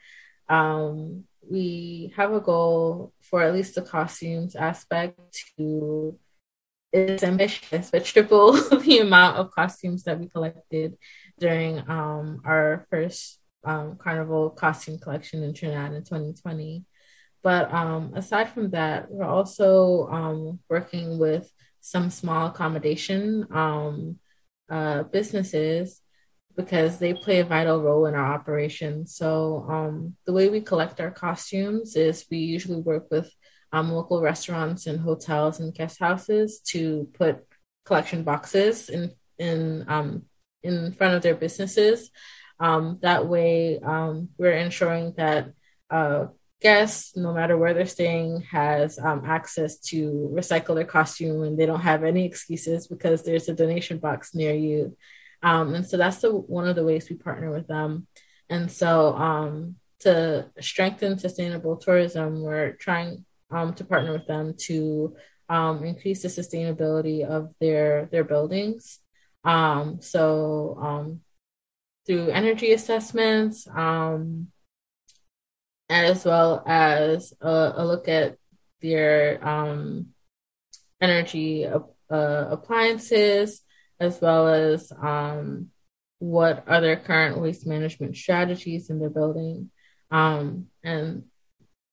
[0.49, 5.19] Um, we have a goal for at least the costumes aspect
[5.57, 6.19] to
[6.91, 8.51] is ambitious, but triple
[8.81, 10.97] the amount of costumes that we collected
[11.39, 16.83] during um, our first um, carnival costume collection in Trinidad in 2020.
[17.41, 21.49] But um, aside from that, we're also um, working with
[21.81, 24.17] some small accommodation um,
[24.69, 26.01] uh, businesses
[26.55, 29.05] because they play a vital role in our operation.
[29.07, 33.33] So um, the way we collect our costumes is we usually work with
[33.73, 37.45] um, local restaurants and hotels and guest houses to put
[37.85, 40.23] collection boxes in in um,
[40.63, 42.11] in front of their businesses.
[42.59, 45.53] Um, that way, um, we're ensuring that
[45.89, 46.27] uh,
[46.61, 51.65] guests, no matter where they're staying, has um, access to recycle their costume and they
[51.65, 54.95] don't have any excuses because there's a donation box near you.
[55.43, 58.07] Um, and so that's the one of the ways we partner with them.
[58.49, 65.15] And so um, to strengthen sustainable tourism, we're trying um, to partner with them to
[65.49, 68.99] um, increase the sustainability of their their buildings.
[69.43, 71.19] Um, so
[72.05, 73.67] through energy assessments,
[75.91, 78.37] as well as a, a look at
[78.81, 80.07] their um,
[81.01, 83.61] energy uh, appliances,
[83.99, 85.67] as well as um,
[86.19, 89.69] what are their current waste management strategies in their building.
[90.09, 91.25] Um, and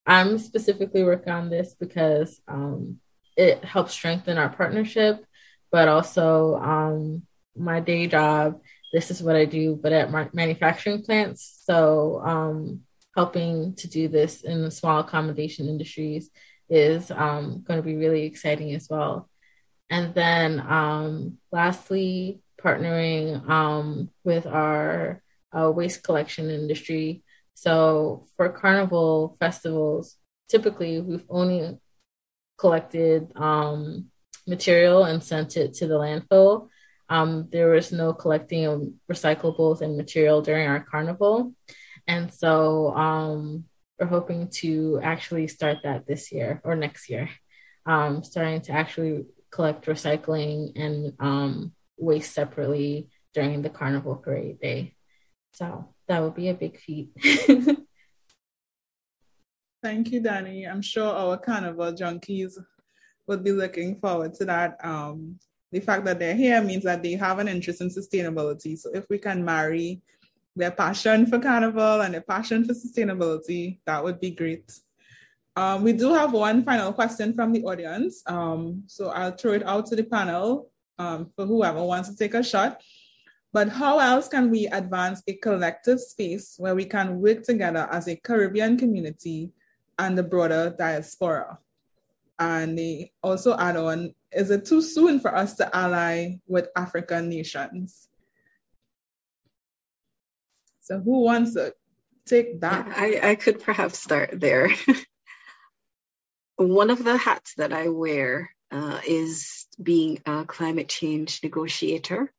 [0.05, 2.99] I'm specifically working on this because um,
[3.35, 5.25] it helps strengthen our partnership,
[5.71, 7.23] but also um,
[7.55, 8.61] my day job.
[8.93, 11.61] This is what I do, but at manufacturing plants.
[11.65, 12.81] So um,
[13.15, 16.29] helping to do this in the small accommodation industries
[16.69, 19.29] is um, going to be really exciting as well.
[19.89, 25.21] And then um, lastly, partnering um, with our
[25.57, 27.23] uh, waste collection industry.
[27.55, 30.15] So for carnival festivals,
[30.47, 31.79] typically we've only
[32.57, 34.11] collected um,
[34.47, 36.69] material and sent it to the landfill.
[37.09, 41.53] Um, there was no collecting of recyclables and material during our carnival.
[42.09, 43.65] And so um,
[43.99, 47.29] we're hoping to actually start that this year or next year,
[47.85, 54.95] um, starting to actually collect recycling and um, waste separately during the carnival parade day.
[55.53, 57.11] So that would be a big feat.
[59.83, 60.67] Thank you, Danii.
[60.67, 62.57] I'm sure our carnival junkies
[63.27, 64.83] would be looking forward to that.
[64.83, 65.37] Um,
[65.71, 68.79] the fact that they're here means that they have an interest in sustainability.
[68.79, 70.01] So if we can marry
[70.59, 74.71] their passion for carnival and their passion for sustainability, that would be great.
[75.55, 78.21] Um, we do have one final question from the audience.
[78.27, 82.33] Um, so I'll throw it out to the panel um, for whoever wants to take
[82.33, 82.81] a shot.
[83.51, 88.07] But how else can we advance a collective space where we can work together as
[88.07, 89.51] a Caribbean community
[89.97, 91.57] and the broader diaspora?
[92.37, 97.27] And they also add on, is it too soon for us to ally with African
[97.27, 98.08] nations?
[100.89, 101.75] So who wants to
[102.25, 102.87] take that?
[102.95, 104.71] I, I could perhaps start there.
[106.55, 112.33] One of the hats that I wear uh, is being a climate change negotiator.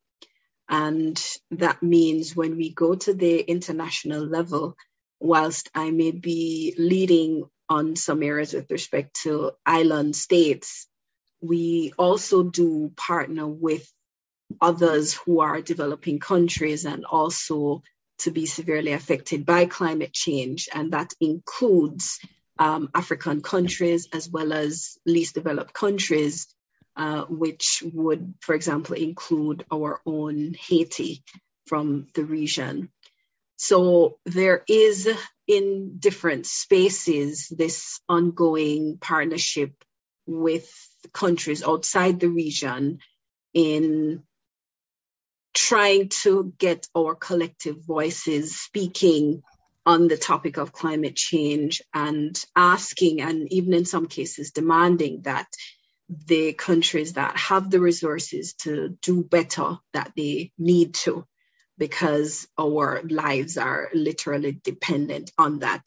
[0.68, 1.22] And
[1.52, 4.76] that means when we go to the international level,
[5.20, 10.88] whilst I may be leading on some areas with respect to island states,
[11.40, 13.88] we also do partner with
[14.60, 17.82] others who are developing countries and also
[18.20, 20.68] to be severely affected by climate change.
[20.72, 22.20] And that includes
[22.58, 26.46] um, African countries as well as least developed countries,
[26.96, 31.22] uh, which would, for example, include our own Haiti
[31.66, 32.90] from the region.
[33.56, 35.08] So there is
[35.46, 39.72] in different spaces this ongoing partnership
[40.26, 40.70] with
[41.12, 43.00] countries outside the region
[43.52, 44.22] in
[45.70, 49.40] trying to get our collective voices speaking
[49.86, 55.46] on the topic of climate change and asking and even in some cases demanding that
[56.26, 61.24] the countries that have the resources to do better that they need to
[61.78, 65.86] because our lives are literally dependent on that.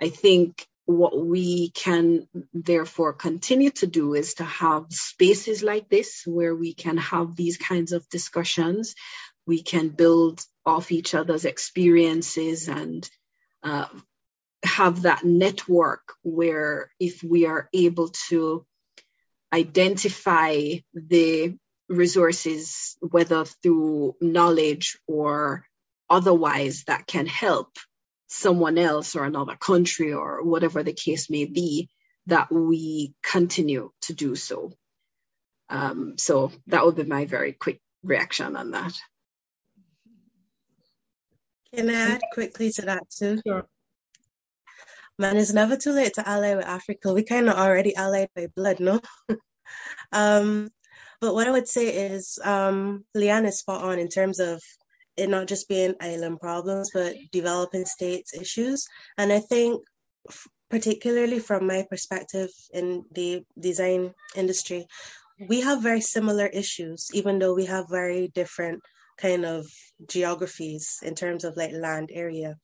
[0.00, 6.22] I think what we can therefore continue to do is to have spaces like this
[6.26, 8.94] where we can have these kinds of discussions.
[9.46, 13.08] We can build off each other's experiences and
[13.62, 13.88] uh,
[14.64, 18.66] have that network where if we are able to
[19.52, 21.56] identify the
[21.88, 25.66] resources, whether through knowledge or
[26.08, 27.76] otherwise, that can help
[28.32, 31.88] someone else or another country or whatever the case may be,
[32.26, 34.72] that we continue to do so.
[35.68, 38.94] Um, so that would be my very quick reaction on that.
[41.74, 43.40] Can I add quickly to that too?
[43.46, 43.66] Sure.
[45.18, 47.12] Man, it's never too late to ally with Africa.
[47.12, 49.00] We kind of already allied by blood, no?
[50.12, 50.68] um,
[51.20, 54.62] but what I would say is, um, Le-Anne is spot on in terms of
[55.16, 58.86] it not just being island problems, but developing states issues.
[59.18, 59.82] And I think,
[60.70, 64.86] particularly from my perspective in the design industry,
[65.48, 68.82] we have very similar issues, even though we have very different
[69.18, 69.66] kind of
[70.08, 72.56] geographies in terms of like land area.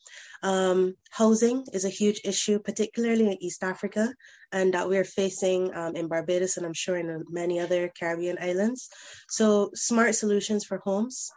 [0.43, 4.15] Um, housing is a huge issue, particularly in East Africa,
[4.53, 8.89] and that we're facing um, in Barbados and I'm sure in many other Caribbean islands.
[9.29, 11.31] So, smart solutions for homes,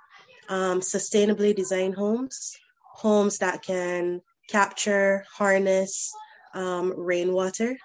[0.50, 2.56] um, sustainably designed homes,
[2.96, 6.12] homes that can capture, harness
[6.54, 7.78] um, rainwater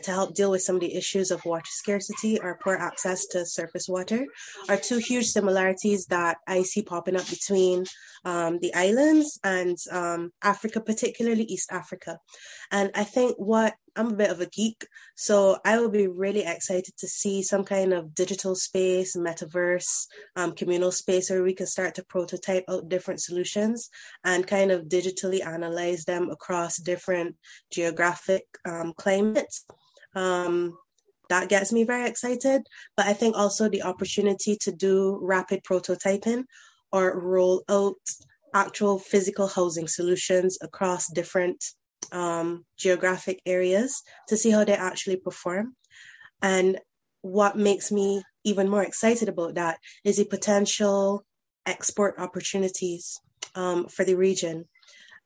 [0.00, 3.44] to help deal with some of the issues of water scarcity or poor access to
[3.44, 4.24] surface water
[4.68, 7.84] are two huge similarities that I see popping up between
[8.24, 12.18] um, the islands and um, Africa, particularly East Africa.
[12.70, 14.86] And I think what I'm a bit of a geek,
[15.16, 20.52] so I will be really excited to see some kind of digital space, metaverse, um,
[20.52, 23.90] communal space where we can start to prototype out different solutions
[24.24, 27.36] and kind of digitally analyze them across different
[27.70, 29.66] geographic um, climates.
[30.14, 30.78] Um,
[31.28, 32.62] that gets me very excited.
[32.96, 36.44] But I think also the opportunity to do rapid prototyping
[36.92, 37.96] or roll out
[38.54, 41.64] actual physical housing solutions across different
[42.12, 45.74] um, geographic areas to see how they actually perform.
[46.40, 46.78] And
[47.22, 51.24] what makes me even more excited about that is the potential
[51.66, 53.18] export opportunities
[53.54, 54.66] um, for the region.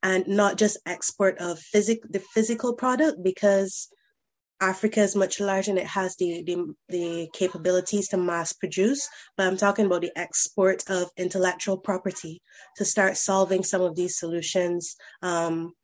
[0.03, 3.89] and not just export of physic the physical product because
[4.61, 9.07] Africa is much larger and it has the, the, the capabilities to mass produce,
[9.37, 12.41] but I'm talking about the export of intellectual property
[12.77, 15.75] to start solving some of these solutions um,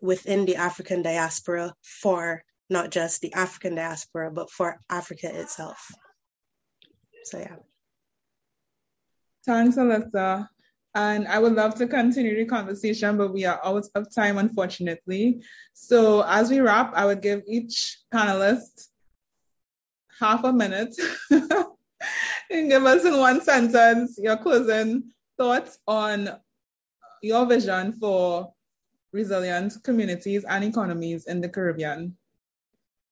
[0.00, 5.90] within the African diaspora for not just the African diaspora, but for Africa itself.
[7.24, 7.56] So yeah.
[9.44, 10.48] Thanks, Alyssa.
[10.94, 15.42] And I would love to continue the conversation, but we are out of time, unfortunately.
[15.72, 18.88] So as we wrap, I would give each panelist
[20.20, 20.94] half a minute
[21.30, 26.28] and give us in one sentence your closing thoughts on
[27.22, 28.52] your vision for
[29.12, 32.16] resilient communities and economies in the Caribbean.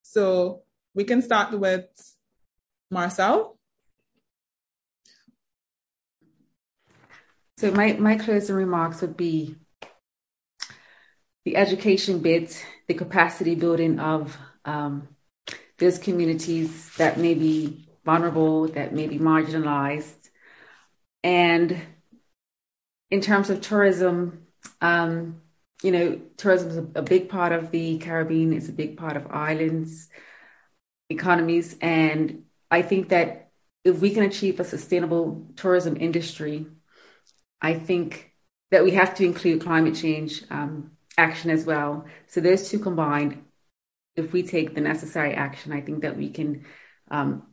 [0.01, 0.63] So
[0.93, 1.85] we can start with
[2.89, 3.57] Marcelle.
[7.57, 9.55] So my, my closing remarks would be
[11.45, 15.07] the education bit, the capacity building of um,
[15.77, 20.29] those communities that may be vulnerable, that may be marginalized.
[21.23, 21.79] And
[23.11, 24.47] in terms of tourism,
[24.79, 25.41] um,
[25.81, 28.53] you know, tourism is a, big part of the Caribbean.
[28.53, 30.09] It's a big part of islands
[31.09, 33.51] economies, and I think that
[33.83, 36.67] if we can achieve a sustainable tourism industry
[37.61, 38.33] I think
[38.71, 42.05] that we have to include climate change um, action as well.
[42.27, 43.43] So those two combined,
[44.15, 46.65] if we take the necessary action, I think that we can
[47.09, 47.43] um,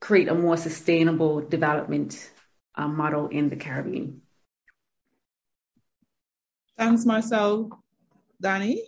[0.00, 2.30] create a more sustainable development
[2.74, 4.22] um, model in the Caribbean.
[6.78, 7.82] Thanks, Marcelle.
[8.42, 8.78] Danii?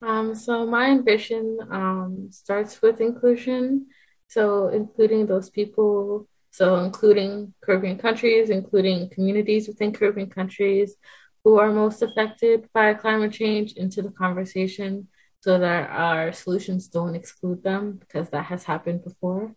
[0.00, 3.86] Um, so my ambition um, starts with inclusion
[4.32, 10.96] so including those people, so including Caribbean countries, including communities within Caribbean countries
[11.44, 15.08] who are most affected by climate change into the conversation
[15.40, 19.54] so that our solutions don't exclude them because that has happened before.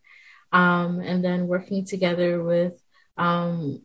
[0.51, 2.73] Um, and then working together with
[3.17, 3.81] um,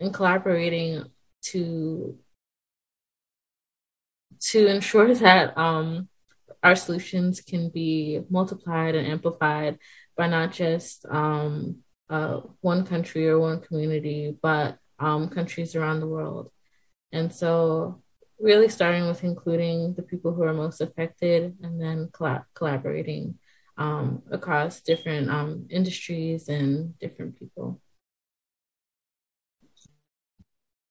[0.00, 1.04] and collaborating
[1.42, 2.18] to
[4.40, 6.08] to ensure that um,
[6.62, 9.78] our solutions can be multiplied and amplified
[10.16, 11.78] by not just um,
[12.08, 16.50] uh, one country or one community, but um, countries around the world.
[17.12, 18.02] And so,
[18.38, 22.10] really starting with including the people who are most affected and then
[22.54, 23.38] collaborating
[23.78, 27.80] um, across different um, industries and different people.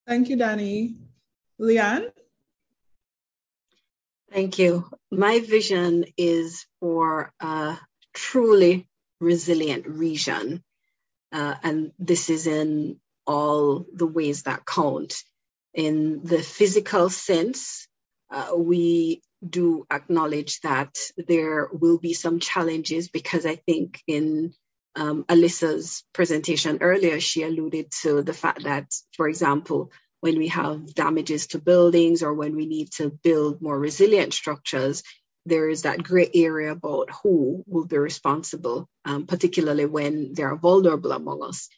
[0.07, 0.95] Thank you, Danii.
[1.57, 2.11] Le-Anne?
[4.32, 4.88] Thank you.
[5.11, 7.77] My vision is for a
[8.14, 8.88] truly
[9.19, 10.64] resilient region.
[11.32, 15.15] Uh, and this is in all the ways that count.
[15.73, 17.88] In the physical sense,
[18.30, 24.53] uh, we do acknowledge that there will be some challenges because I think in
[24.95, 29.91] um, Alyssa's presentation earlier, she alluded to the fact that, for example,
[30.22, 35.03] when we have damages to buildings or when we need to build more resilient structures,
[35.45, 40.55] there is that gray area about who will be responsible, um, particularly when they are
[40.55, 41.69] vulnerable among us.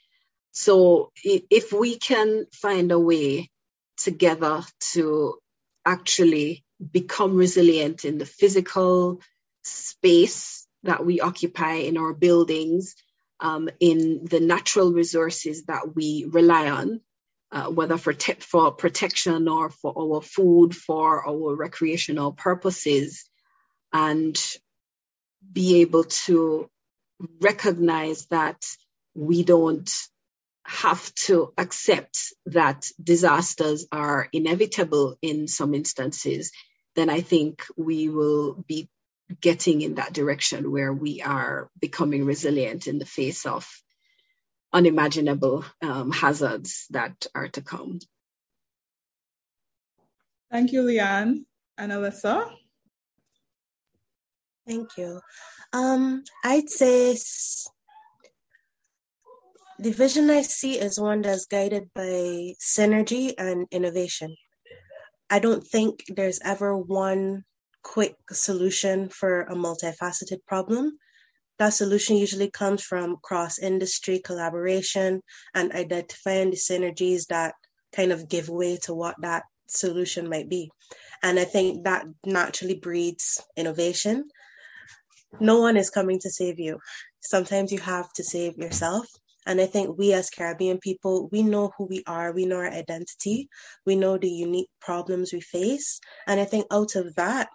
[0.52, 3.49] So if we can find a way
[3.98, 4.64] together
[4.94, 5.38] to
[5.85, 9.22] actually become resilient in the physical
[9.64, 12.95] space that we occupy in our buildings,
[13.39, 17.01] um, in the natural resources that we rely on,
[17.51, 23.30] uh, whether for, te- for protection or for our food, for our recreational purposes,
[23.93, 24.38] and
[25.53, 26.69] be able to
[27.41, 28.64] recognize that
[29.15, 29.89] we don't
[30.65, 36.51] have to accept that disasters are inevitable in some instances,
[36.95, 38.89] then I think we will be
[39.41, 43.68] getting in that direction where we are becoming resilient in the face of
[44.74, 47.99] unimaginable um, hazards that are to come.
[50.52, 51.45] Thank you, Le-Anne
[51.78, 52.49] and Alyssa.
[54.68, 55.22] Thank you.
[55.74, 57.18] Um, I'd say
[59.80, 64.36] the vision I see is one that's guided by synergy and innovation.
[65.30, 67.44] I don't think there's ever one
[67.93, 70.97] quick solution for a multifaceted problem.
[71.59, 75.22] That solution usually comes from cross industry collaboration
[75.55, 77.55] and identifying the synergies that
[77.95, 80.69] kind of give way to what that solution might be.
[81.23, 84.30] And I think that naturally breeds innovation
[85.39, 86.80] no one is coming to save you.
[87.19, 89.07] Sometimes you have to save yourself.
[89.45, 92.69] And I think we as Caribbean people, we know who we are, we know our
[92.69, 93.47] identity,
[93.85, 96.01] we know the unique problems we face.
[96.27, 97.49] And I think out of that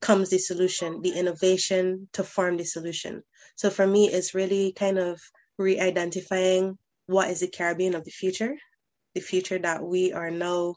[0.00, 3.22] comes the solution, the innovation to form the solution.
[3.56, 5.20] So for me, it's really kind of
[5.58, 8.56] re identifying what is the Caribbean of the future,
[9.14, 10.74] the future that we are now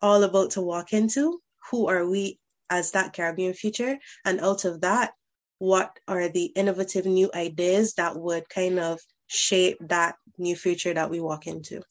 [0.00, 1.40] all about to walk into.
[1.70, 2.38] Who are we
[2.70, 3.98] as that Caribbean future?
[4.24, 5.12] And out of that,
[5.58, 11.10] what are the innovative new ideas that would kind of shape that new future that
[11.10, 11.82] we walk into?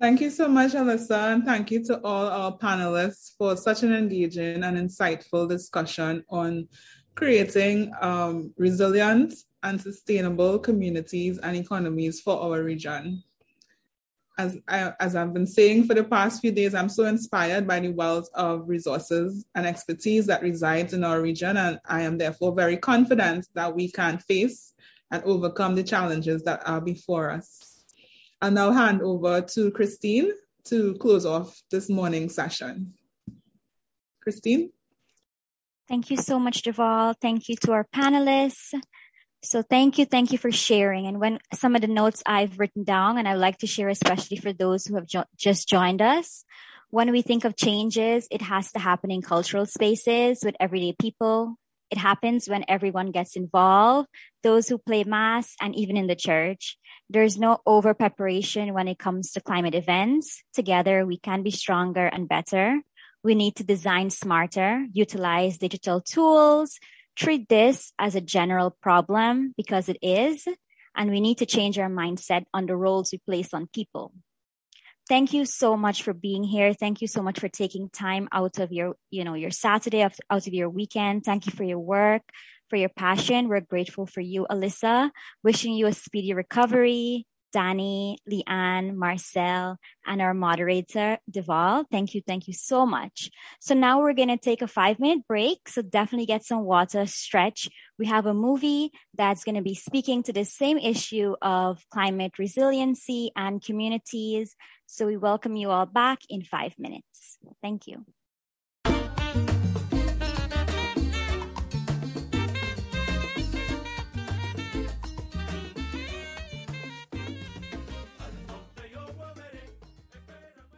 [0.00, 3.92] Thank you so much, Alyssa, and thank you to all our panelists for such an
[3.92, 6.68] engaging and insightful discussion on
[7.16, 9.34] creating um, resilient
[9.64, 13.24] and sustainable communities and economies for our region.
[14.38, 17.80] As, I, as I've been saying for the past few days, I'm so inspired by
[17.80, 22.54] the wealth of resources and expertise that resides in our region, and I am therefore
[22.54, 24.74] very confident that we can face
[25.10, 27.77] and overcome the challenges that are before us.
[28.40, 30.32] I'll now hand over to Christine
[30.64, 32.94] to close off this morning session.
[34.22, 34.70] Christine?
[35.88, 37.14] Thank you so much, Derval.
[37.20, 38.74] Thank you to our panelists.
[39.42, 41.06] So thank you, thank you for sharing.
[41.06, 44.36] And when some of the notes I've written down, and I like to share, especially
[44.36, 46.44] for those who have jo- just joined us.
[46.90, 51.56] When we think of changes, it has to happen in cultural spaces with everyday people.
[51.90, 54.08] It happens when everyone gets involved,
[54.42, 56.78] those who play mass, and even in the church.
[57.10, 60.42] There's no over preparation when it comes to climate events.
[60.52, 62.82] Together, we can be stronger and better.
[63.24, 66.78] We need to design smarter, utilize digital tools,
[67.16, 70.46] treat this as a general problem because it is,
[70.94, 74.12] and we need to change our mindset on the roles we place on people.
[75.08, 76.74] Thank you so much for being here.
[76.74, 80.46] Thank you so much for taking time out of your, you know, your Saturday, out
[80.46, 81.24] of your weekend.
[81.24, 82.22] Thank you for your work,
[82.68, 83.48] for your passion.
[83.48, 85.10] We're grateful for you, Alyssa.
[85.42, 87.26] Wishing you a speedy recovery.
[87.54, 91.84] Danii, Le-Anne, Marcelle, and our moderator, Derval.
[91.90, 92.22] Thank you.
[92.26, 93.30] Thank you so much.
[93.60, 95.68] So now we're going to take a five minute break.
[95.68, 97.68] So definitely get some water, stretch.
[97.98, 102.38] We have a movie that's going to be speaking to the same issue of climate
[102.38, 104.54] resiliency and communities.
[104.86, 107.38] So we welcome you all back in five minutes.
[107.62, 108.04] Thank you.